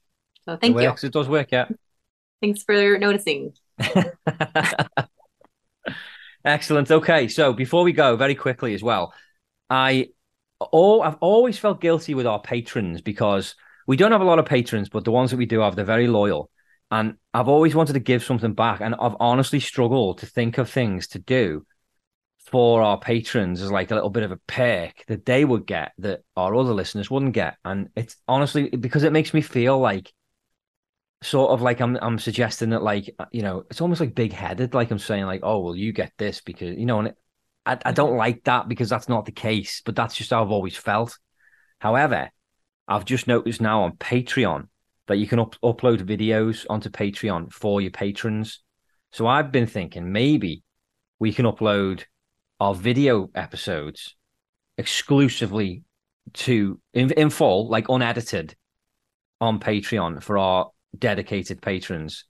So 0.45 0.57
thank 0.57 0.75
it 0.75 0.81
you. 0.81 0.89
works. 0.89 1.03
It 1.03 1.13
does 1.13 1.27
work, 1.29 1.51
yeah. 1.51 1.67
Thanks 2.41 2.63
for 2.63 2.97
noticing. 2.97 3.53
Excellent. 6.45 6.91
Okay, 6.91 7.27
so 7.29 7.53
before 7.53 7.83
we 7.83 7.93
go, 7.93 8.15
very 8.17 8.35
quickly 8.35 8.73
as 8.73 8.83
well, 8.83 9.13
I 9.69 10.09
all 10.59 11.01
I've 11.01 11.15
always 11.21 11.57
felt 11.57 11.79
guilty 11.79 12.13
with 12.15 12.27
our 12.27 12.41
patrons 12.41 13.01
because 13.01 13.55
we 13.87 13.95
don't 13.95 14.11
have 14.11 14.21
a 14.21 14.25
lot 14.25 14.39
of 14.39 14.45
patrons, 14.45 14.89
but 14.89 15.05
the 15.05 15.11
ones 15.11 15.31
that 15.31 15.37
we 15.37 15.45
do 15.45 15.61
have, 15.61 15.75
they're 15.75 15.85
very 15.85 16.07
loyal. 16.07 16.49
And 16.93 17.15
I've 17.33 17.47
always 17.47 17.73
wanted 17.73 17.93
to 17.93 17.99
give 17.99 18.23
something 18.23 18.53
back, 18.53 18.79
and 18.79 18.93
I've 18.93 19.15
honestly 19.19 19.59
struggled 19.59 20.19
to 20.19 20.27
think 20.27 20.59
of 20.59 20.69
things 20.69 21.07
to 21.07 21.19
do 21.19 21.65
for 22.45 22.83
our 22.83 22.99
patrons 22.99 23.63
as 23.63 23.71
like 23.71 23.89
a 23.89 23.95
little 23.95 24.11
bit 24.11 24.21
of 24.21 24.31
a 24.31 24.37
perk 24.45 25.03
that 25.07 25.25
they 25.25 25.43
would 25.43 25.65
get 25.65 25.93
that 25.97 26.21
our 26.37 26.53
other 26.53 26.71
listeners 26.71 27.09
wouldn't 27.09 27.33
get. 27.33 27.57
And 27.65 27.89
it's 27.95 28.17
honestly 28.27 28.69
because 28.69 29.01
it 29.01 29.11
makes 29.11 29.33
me 29.33 29.41
feel 29.41 29.79
like 29.79 30.13
sort 31.23 31.49
of 31.49 31.63
like 31.63 31.81
I'm 31.81 31.97
I'm 31.99 32.19
suggesting 32.19 32.69
that 32.69 32.83
like 32.83 33.09
uh, 33.17 33.25
you 33.31 33.41
know 33.41 33.63
it's 33.71 33.81
almost 33.81 33.99
like 33.99 34.13
big 34.13 34.31
headed 34.31 34.75
like 34.75 34.91
I'm 34.91 34.99
saying 34.99 35.25
like 35.25 35.39
oh 35.41 35.61
well 35.61 35.75
you 35.75 35.93
get 35.93 36.11
this 36.19 36.41
because 36.41 36.77
you 36.77 36.85
know 36.85 36.99
and 36.99 37.07
it, 37.07 37.17
I 37.65 37.79
I 37.85 37.91
don't 37.91 38.17
like 38.17 38.43
that 38.43 38.67
because 38.67 38.89
that's 38.89 39.09
not 39.09 39.25
the 39.25 39.31
case 39.31 39.81
but 39.83 39.95
that's 39.95 40.15
just 40.15 40.29
how 40.29 40.43
I've 40.43 40.51
always 40.51 40.77
felt. 40.77 41.17
However, 41.79 42.29
I've 42.87 43.05
just 43.05 43.25
noticed 43.25 43.61
now 43.61 43.83
on 43.83 43.93
Patreon 43.93 44.67
that 45.07 45.17
you 45.17 45.27
can 45.27 45.39
up- 45.39 45.59
upload 45.63 46.01
videos 46.01 46.65
onto 46.69 46.89
Patreon 46.89 47.51
for 47.51 47.81
your 47.81 47.91
patrons. 47.91 48.61
So 49.11 49.27
I've 49.27 49.51
been 49.51 49.67
thinking 49.67 50.11
maybe 50.11 50.63
we 51.19 51.33
can 51.33 51.45
upload 51.45 52.03
our 52.59 52.73
video 52.73 53.29
episodes 53.35 54.15
exclusively 54.77 55.83
to 56.33 56.79
in, 56.93 57.11
in 57.11 57.29
full 57.29 57.69
like 57.69 57.89
unedited 57.89 58.55
on 59.41 59.59
Patreon 59.59 60.23
for 60.23 60.37
our 60.37 60.71
dedicated 60.97 61.61
patrons. 61.61 62.25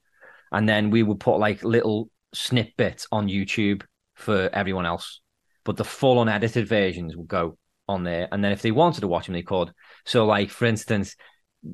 And 0.52 0.68
then 0.68 0.90
we 0.90 1.04
would 1.04 1.20
put 1.20 1.38
like 1.38 1.64
little 1.64 2.10
snippets 2.34 3.08
on 3.12 3.28
YouTube 3.28 3.84
for 4.16 4.50
everyone 4.54 4.86
else. 4.86 5.22
But 5.64 5.78
the 5.78 5.86
full 5.86 6.22
unedited 6.22 6.68
versions 6.68 7.16
will 7.16 7.24
go 7.24 7.58
on 7.88 8.04
there. 8.04 8.28
And 8.32 8.44
then 8.44 8.52
if 8.52 8.62
they 8.62 8.72
wanted 8.72 9.02
to 9.02 9.08
watch 9.08 9.28
them, 9.28 9.34
they 9.34 9.44
could. 9.44 9.72
So, 10.06 10.26
like, 10.26 10.50
for 10.50 10.66
instance, 10.66 11.16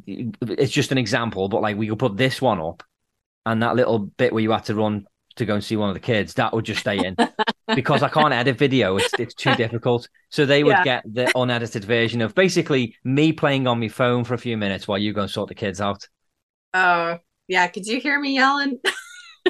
it's 0.08 0.72
just 0.72 0.92
an 0.92 0.98
example, 0.98 1.50
but 1.50 1.62
like 1.62 1.78
we 1.78 1.88
could 1.88 2.00
put 2.00 2.18
this 2.18 2.42
one 2.42 2.60
up 2.60 2.84
and 3.46 3.64
that 3.64 3.76
little 3.76 4.00
bit 4.00 4.34
where 4.34 4.44
you 4.44 4.52
had 4.52 4.66
to 4.66 4.76
run 4.76 5.06
to 5.38 5.46
go 5.46 5.56
and 5.56 5.64
see 5.64 5.76
one 5.78 5.90
of 5.90 5.94
the 5.96 6.00
kids, 6.00 6.34
that 6.36 6.54
would 6.54 6.66
just 6.66 6.82
stay 6.82 6.98
in 7.04 7.16
because 7.76 8.04
I 8.04 8.10
can't 8.10 8.34
edit 8.34 8.58
video. 8.58 8.98
It's 8.98 9.14
it's 9.20 9.34
too 9.34 9.56
difficult. 9.58 10.10
So 10.30 10.46
they 10.46 10.64
would 10.64 10.78
Yeah. 10.78 10.84
get 10.84 11.04
the 11.14 11.32
unedited 11.38 11.86
version 11.86 12.22
of 12.22 12.36
basically 12.36 12.96
me 13.04 13.32
playing 13.34 13.68
on 13.68 13.80
my 13.80 13.88
phone 13.88 14.24
for 14.24 14.34
a 14.34 14.38
few 14.40 14.58
minutes 14.58 14.88
while 14.88 14.98
you 14.98 15.14
go 15.14 15.22
and 15.22 15.32
sort 15.32 15.50
the 15.50 15.56
kids 15.56 15.80
out. 15.82 16.08
Oh, 16.74 17.18
yeah. 17.48 17.68
Could 17.68 17.86
you 17.88 18.00
hear 18.00 18.20
me 18.20 18.36
yelling? 18.36 18.80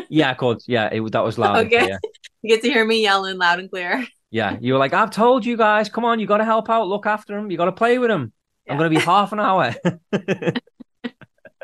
Yeah, 0.07 0.31
of 0.31 0.37
course. 0.37 0.65
Yeah, 0.67 0.87
it, 0.91 1.11
that 1.11 1.23
was 1.23 1.37
loud. 1.37 1.65
Okay. 1.65 1.97
You 2.41 2.55
get 2.55 2.61
to 2.63 2.69
hear 2.69 2.85
me 2.85 3.01
yelling 3.01 3.37
loud 3.37 3.59
and 3.59 3.69
clear. 3.69 4.07
Yeah, 4.31 4.57
you 4.61 4.73
were 4.73 4.79
like, 4.79 4.93
I've 4.93 5.11
told 5.11 5.45
you 5.45 5.57
guys, 5.57 5.89
come 5.89 6.05
on, 6.05 6.19
you 6.19 6.27
got 6.27 6.37
to 6.37 6.45
help 6.45 6.69
out, 6.69 6.87
look 6.87 7.05
after 7.05 7.35
them, 7.35 7.49
you 7.51 7.57
got 7.57 7.65
to 7.65 7.71
play 7.71 7.97
with 7.97 8.09
him. 8.11 8.31
Yeah. 8.69 8.73
I'm 8.73 8.79
going 8.79 8.91
to 8.93 8.99
be 8.99 9.03
half 9.13 9.31
an 9.33 9.39
hour. 9.39 9.75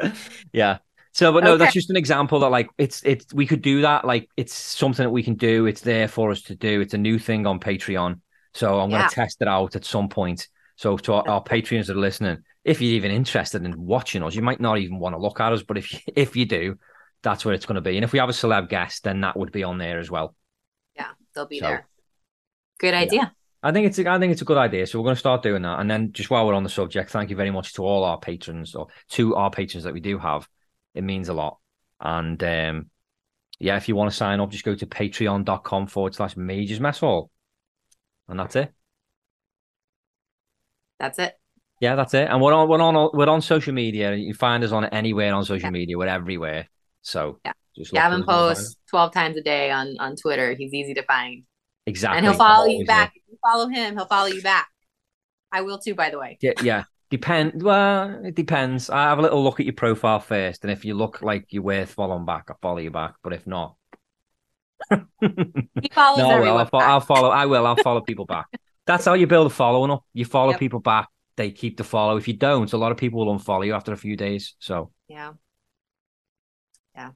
yeah. 0.51 0.77
So, 1.13 1.31
but 1.31 1.43
no, 1.45 1.51
Okay. 1.53 1.63
that's 1.63 1.73
just 1.73 1.89
an 1.89 1.95
example 1.95 2.39
that 2.41 2.49
like 2.49 2.67
it's 2.77 3.01
it's 3.05 3.33
we 3.33 3.47
could 3.47 3.61
do 3.61 3.81
that. 3.81 4.03
Like 4.05 4.29
it's 4.35 4.53
something 4.53 5.03
that 5.05 5.11
we 5.11 5.23
can 5.23 5.35
do. 5.35 5.65
It's 5.65 5.81
there 5.81 6.07
for 6.09 6.31
us 6.31 6.41
to 6.43 6.55
do. 6.55 6.81
It's 6.81 6.93
a 6.93 6.97
new 6.97 7.17
thing 7.17 7.47
on 7.47 7.59
Patreon. 7.59 8.19
So 8.53 8.79
I'm 8.79 8.89
going 8.89 9.01
Yeah. 9.01 9.07
to 9.07 9.15
test 9.15 9.41
it 9.41 9.47
out 9.47 9.75
at 9.75 9.85
some 9.85 10.09
point. 10.09 10.47
So 10.75 10.97
to 10.97 11.13
our, 11.13 11.27
our 11.29 11.43
Patreons 11.43 11.87
that 11.87 11.95
are 11.95 11.99
listening, 11.99 12.39
if 12.65 12.81
you're 12.81 12.93
even 12.95 13.11
interested 13.11 13.63
in 13.63 13.79
watching 13.79 14.23
us, 14.23 14.35
you 14.35 14.41
might 14.41 14.59
not 14.59 14.77
even 14.77 14.99
want 14.99 15.15
to 15.15 15.19
look 15.21 15.39
at 15.39 15.53
us, 15.53 15.63
but 15.63 15.77
if 15.77 15.93
you, 15.93 15.99
if 16.15 16.35
you 16.35 16.45
do, 16.45 16.77
that's 17.23 17.45
where 17.45 17.53
it's 17.53 17.65
going 17.65 17.75
to 17.75 17.81
be. 17.81 17.95
And 17.95 18.03
if 18.03 18.11
we 18.11 18.19
have 18.19 18.27
a 18.29 18.33
celeb 18.33 18.67
guest, 18.69 19.03
then 19.05 19.21
that 19.21 19.37
would 19.37 19.51
be 19.53 19.63
on 19.63 19.77
there 19.77 19.99
as 19.99 20.11
well. 20.11 20.35
Yeah, 20.95 21.11
they'll 21.33 21.47
be 21.47 21.59
So- 21.59 21.67
there. 21.67 21.87
Good 22.77 22.93
idea. 22.93 23.31
I 23.63 23.71
think 23.71 23.87
it's 23.87 23.97
a, 23.99 24.07
I 24.09 24.19
think 24.19 24.31
it's 24.31 24.41
a 24.41 24.45
good 24.45 24.57
idea. 24.57 24.85
So 24.85 24.99
we're 24.99 25.05
going 25.05 25.15
to 25.15 25.19
start 25.19 25.41
doing 25.41 25.63
that. 25.63 25.79
And 25.79 25.89
then 25.89 26.11
just 26.11 26.29
while 26.29 26.45
we're 26.45 26.53
on 26.53 26.63
the 26.63 26.69
subject, 26.69 27.09
thank 27.09 27.29
you 27.29 27.35
very 27.35 27.51
much 27.51 27.73
to 27.73 27.83
all 27.83 28.03
our 28.03 28.19
patrons 28.19 28.75
or 28.75 28.87
to 29.09 29.35
our 29.35 29.49
patrons 29.49 29.83
that 29.85 29.93
we 29.93 29.99
do 30.01 30.17
have. 30.19 30.47
It 30.93 31.03
means 31.03 31.29
a 31.29 31.33
lot. 31.33 31.57
And 31.99 32.41
um, 32.43 32.89
yeah, 33.59 33.77
if 33.77 33.87
you 33.87 33.95
want 33.95 34.11
to 34.11 34.15
sign 34.15 34.39
up, 34.39 34.51
just 34.51 34.63
go 34.65 34.75
to 34.75 34.85
patreon.com 34.85 35.87
forward 35.87 36.13
slash 36.13 36.37
majors 36.37 36.79
mess 36.79 36.99
hall. 36.99 37.31
And 38.27 38.39
that's 38.39 38.55
it. 38.55 38.71
That's 40.99 41.19
it. 41.19 41.33
Yeah, 41.81 41.95
that's 41.95 42.13
it. 42.13 42.27
And 42.29 42.41
we're 42.41 42.53
on 42.53 42.69
we're 42.69 42.81
on 42.81 43.09
we're 43.13 43.27
on 43.29 43.41
social 43.41 43.73
media. 43.73 44.15
You 44.15 44.27
can 44.27 44.37
find 44.37 44.63
us 44.63 44.71
on 44.71 44.85
anywhere 44.85 45.33
on 45.33 45.43
social 45.43 45.67
Yeah. 45.67 45.71
media. 45.71 45.97
We're 45.97 46.07
everywhere. 46.07 46.69
So 47.01 47.39
Yeah. 47.45 47.51
Gavin 47.91 47.91
for 47.93 47.93
us 47.93 48.13
and 48.13 48.25
find 48.25 48.51
us. 48.51 48.57
posts 48.59 48.77
12 48.89 49.13
times 49.13 49.37
a 49.37 49.41
day 49.41 49.71
on 49.71 49.95
on 49.99 50.15
Twitter. 50.15 50.53
He's 50.53 50.73
easy 50.73 50.93
to 50.93 51.03
find. 51.03 51.43
Exactly. 51.85 52.17
And 52.17 52.25
he'll 52.25 52.35
follow 52.35 52.61
Always 52.65 52.79
you 52.79 52.85
back. 52.85 53.13
If 53.15 53.23
you 53.29 53.37
follow 53.41 53.67
him, 53.67 53.95
he'll 53.95 54.05
follow 54.07 54.27
you 54.27 54.41
back. 54.41 54.67
I 55.51 55.61
will 55.61 55.77
too, 55.77 55.95
by 55.95 56.09
the 56.09 56.19
way. 56.19 56.37
Yeah, 56.41 56.53
yeah. 56.61 56.83
Depend. 57.11 57.61
Well, 57.61 58.25
it 58.25 58.35
depends. 58.35 58.89
I 58.89 59.03
have 59.03 59.19
a 59.19 59.21
little 59.21 59.43
look 59.43 59.59
at 59.59 59.65
your 59.65 59.73
profile 59.75 60.19
first, 60.19 60.63
and 60.63 60.71
if 60.71 60.83
you 60.83 60.95
look 60.95 61.21
like 61.21 61.45
you're 61.53 61.61
worth 61.63 61.91
following 61.93 62.25
back, 62.25 62.45
I'll 62.49 62.57
follow 62.61 62.79
you 62.79 62.89
back. 62.91 63.13
But 63.23 63.33
if 63.33 63.45
not, 63.45 63.75
He 64.89 65.89
follows 65.93 66.19
I 66.21 66.39
will. 66.39 66.57
I'll, 66.57 66.65
fo-. 66.65 66.77
I'll 66.77 66.99
follow. 67.01 67.29
I 67.29 67.45
will. 67.45 67.65
I'll 67.67 67.75
follow 67.77 68.01
people 68.01 68.25
back. 68.25 68.47
That's 68.87 69.05
how 69.05 69.13
you 69.13 69.27
build 69.27 69.47
a 69.47 69.49
following 69.51 69.91
up. 69.91 70.03
You 70.13 70.25
follow 70.25 70.51
Yep. 70.51 70.59
people 70.59 70.79
back. 70.79 71.07
They 71.37 71.51
keep 71.51 71.77
the 71.77 71.83
follow. 71.83 72.17
If 72.17 72.27
you 72.27 72.33
don't, 72.35 72.71
a 72.73 72.77
lot 72.77 72.91
of 72.91 72.97
people 72.97 73.25
will 73.25 73.37
unfollow 73.37 73.65
you 73.65 73.73
after 73.73 73.93
a 73.93 73.97
few 73.97 74.15
days. 74.17 74.55
So 74.59 74.91
Yeah. 75.07 75.33
yeah. 76.95 77.11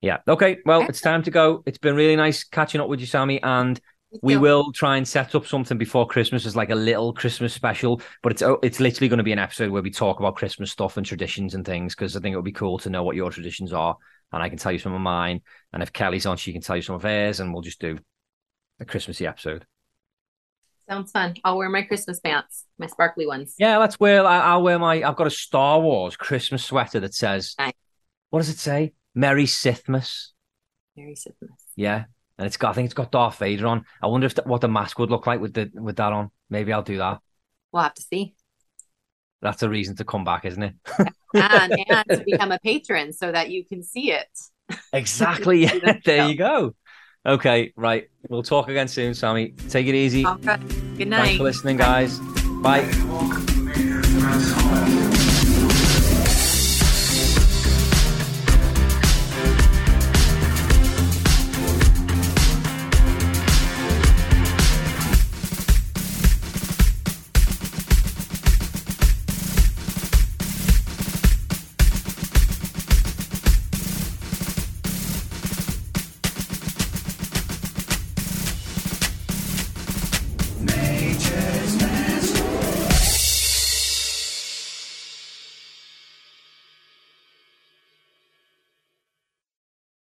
Yeah. 0.00 0.18
Okay. 0.26 0.58
Well, 0.64 0.80
Okay. 0.80 0.88
it's 0.88 1.00
time 1.00 1.22
to 1.24 1.30
go. 1.30 1.62
It's 1.66 1.78
been 1.78 1.96
really 1.96 2.16
nice 2.16 2.44
catching 2.44 2.80
up 2.80 2.88
with 2.88 3.00
you, 3.00 3.06
Sammy, 3.06 3.42
and 3.42 3.80
we 4.22 4.34
too. 4.34 4.40
will 4.40 4.72
try 4.72 4.96
and 4.96 5.06
set 5.06 5.34
up 5.34 5.46
something 5.46 5.78
before 5.78 6.06
Christmas 6.06 6.46
as 6.46 6.56
like 6.56 6.70
a 6.70 6.74
little 6.74 7.12
Christmas 7.12 7.52
special, 7.52 8.00
but 8.22 8.32
it's 8.32 8.42
oh, 8.42 8.58
it's 8.62 8.80
literally 8.80 9.08
going 9.08 9.18
to 9.18 9.24
be 9.24 9.32
an 9.32 9.38
episode 9.38 9.70
where 9.70 9.82
we 9.82 9.90
talk 9.90 10.18
about 10.18 10.36
Christmas 10.36 10.70
stuff 10.70 10.96
and 10.96 11.04
traditions 11.04 11.54
and 11.54 11.64
things 11.64 11.94
because 11.94 12.16
I 12.16 12.20
think 12.20 12.32
it 12.32 12.36
would 12.36 12.44
be 12.44 12.52
cool 12.52 12.78
to 12.78 12.90
know 12.90 13.02
what 13.02 13.16
your 13.16 13.30
traditions 13.30 13.72
are, 13.72 13.96
and 14.32 14.42
I 14.42 14.48
can 14.48 14.58
tell 14.58 14.72
you 14.72 14.78
some 14.78 14.94
of 14.94 15.00
mine, 15.00 15.42
and 15.72 15.82
if 15.82 15.92
Kelly's 15.92 16.26
on, 16.26 16.36
she 16.36 16.52
can 16.52 16.62
tell 16.62 16.76
you 16.76 16.82
some 16.82 16.96
of 16.96 17.02
hers, 17.02 17.40
and 17.40 17.52
we'll 17.52 17.62
just 17.62 17.80
do 17.80 17.98
a 18.80 18.84
Christmassy 18.84 19.26
episode. 19.26 19.66
Sounds 20.88 21.10
fun. 21.10 21.34
I'll 21.44 21.58
wear 21.58 21.68
my 21.68 21.82
Christmas 21.82 22.18
pants, 22.18 22.64
my 22.78 22.86
sparkly 22.86 23.26
ones. 23.26 23.54
Yeah, 23.58 23.76
let's 23.76 24.00
wear. 24.00 24.24
I, 24.24 24.38
I'll 24.38 24.62
wear 24.62 24.78
my. 24.78 25.02
I've 25.02 25.16
got 25.16 25.26
a 25.26 25.30
Star 25.30 25.80
Wars 25.80 26.16
Christmas 26.16 26.64
sweater 26.64 27.00
that 27.00 27.14
says, 27.14 27.54
Nice. 27.58 27.74
"What 28.30 28.38
does 28.38 28.48
it 28.48 28.58
say? 28.58 28.94
Merry 29.14 29.44
Sithmas." 29.44 30.28
Merry 30.96 31.14
Sithmas. 31.14 31.58
Yeah, 31.76 32.04
and 32.38 32.46
it's 32.46 32.56
got. 32.56 32.70
I 32.70 32.72
think 32.74 32.86
it's 32.86 32.94
got 32.94 33.10
Darth 33.10 33.38
Vader 33.38 33.66
on. 33.66 33.84
I 34.02 34.06
wonder 34.06 34.26
if 34.26 34.34
that, 34.36 34.46
what 34.46 34.60
the 34.60 34.68
mask 34.68 34.98
would 34.98 35.10
look 35.10 35.26
like 35.26 35.40
with 35.40 35.54
the 35.54 35.70
with 35.74 35.96
that 35.96 36.12
on. 36.12 36.30
Maybe 36.48 36.72
I'll 36.72 36.82
do 36.82 36.98
that. 36.98 37.20
We'll 37.72 37.82
have 37.82 37.94
to 37.94 38.02
see. 38.02 38.34
That's 39.42 39.62
a 39.62 39.68
reason 39.68 39.96
to 39.96 40.04
come 40.04 40.24
back, 40.24 40.44
isn't 40.44 40.62
it? 40.62 40.74
And 41.34 41.72
and 41.88 42.08
to 42.08 42.22
become 42.24 42.52
a 42.52 42.58
patron 42.58 43.12
so 43.12 43.30
that 43.30 43.50
you 43.50 43.64
can 43.64 43.82
see 43.82 44.12
it. 44.12 44.28
Exactly. 44.92 45.66
See 45.68 45.78
the 45.78 46.00
there 46.04 46.28
you 46.28 46.36
go. 46.36 46.74
Okay, 47.26 47.72
right. 47.76 48.08
We'll 48.28 48.42
talk 48.42 48.68
again 48.68 48.88
soon, 48.88 49.14
Sammy. 49.14 49.50
Take 49.68 49.86
it 49.86 49.94
easy. 49.94 50.26
Okay. 50.26 50.56
Good 50.96 51.08
night. 51.08 51.22
Thanks 51.22 51.38
for 51.38 51.44
listening, 51.44 51.76
guys. 51.76 52.18
Bye. 52.62 52.82
Majors 53.64 54.14
mess 54.14 54.57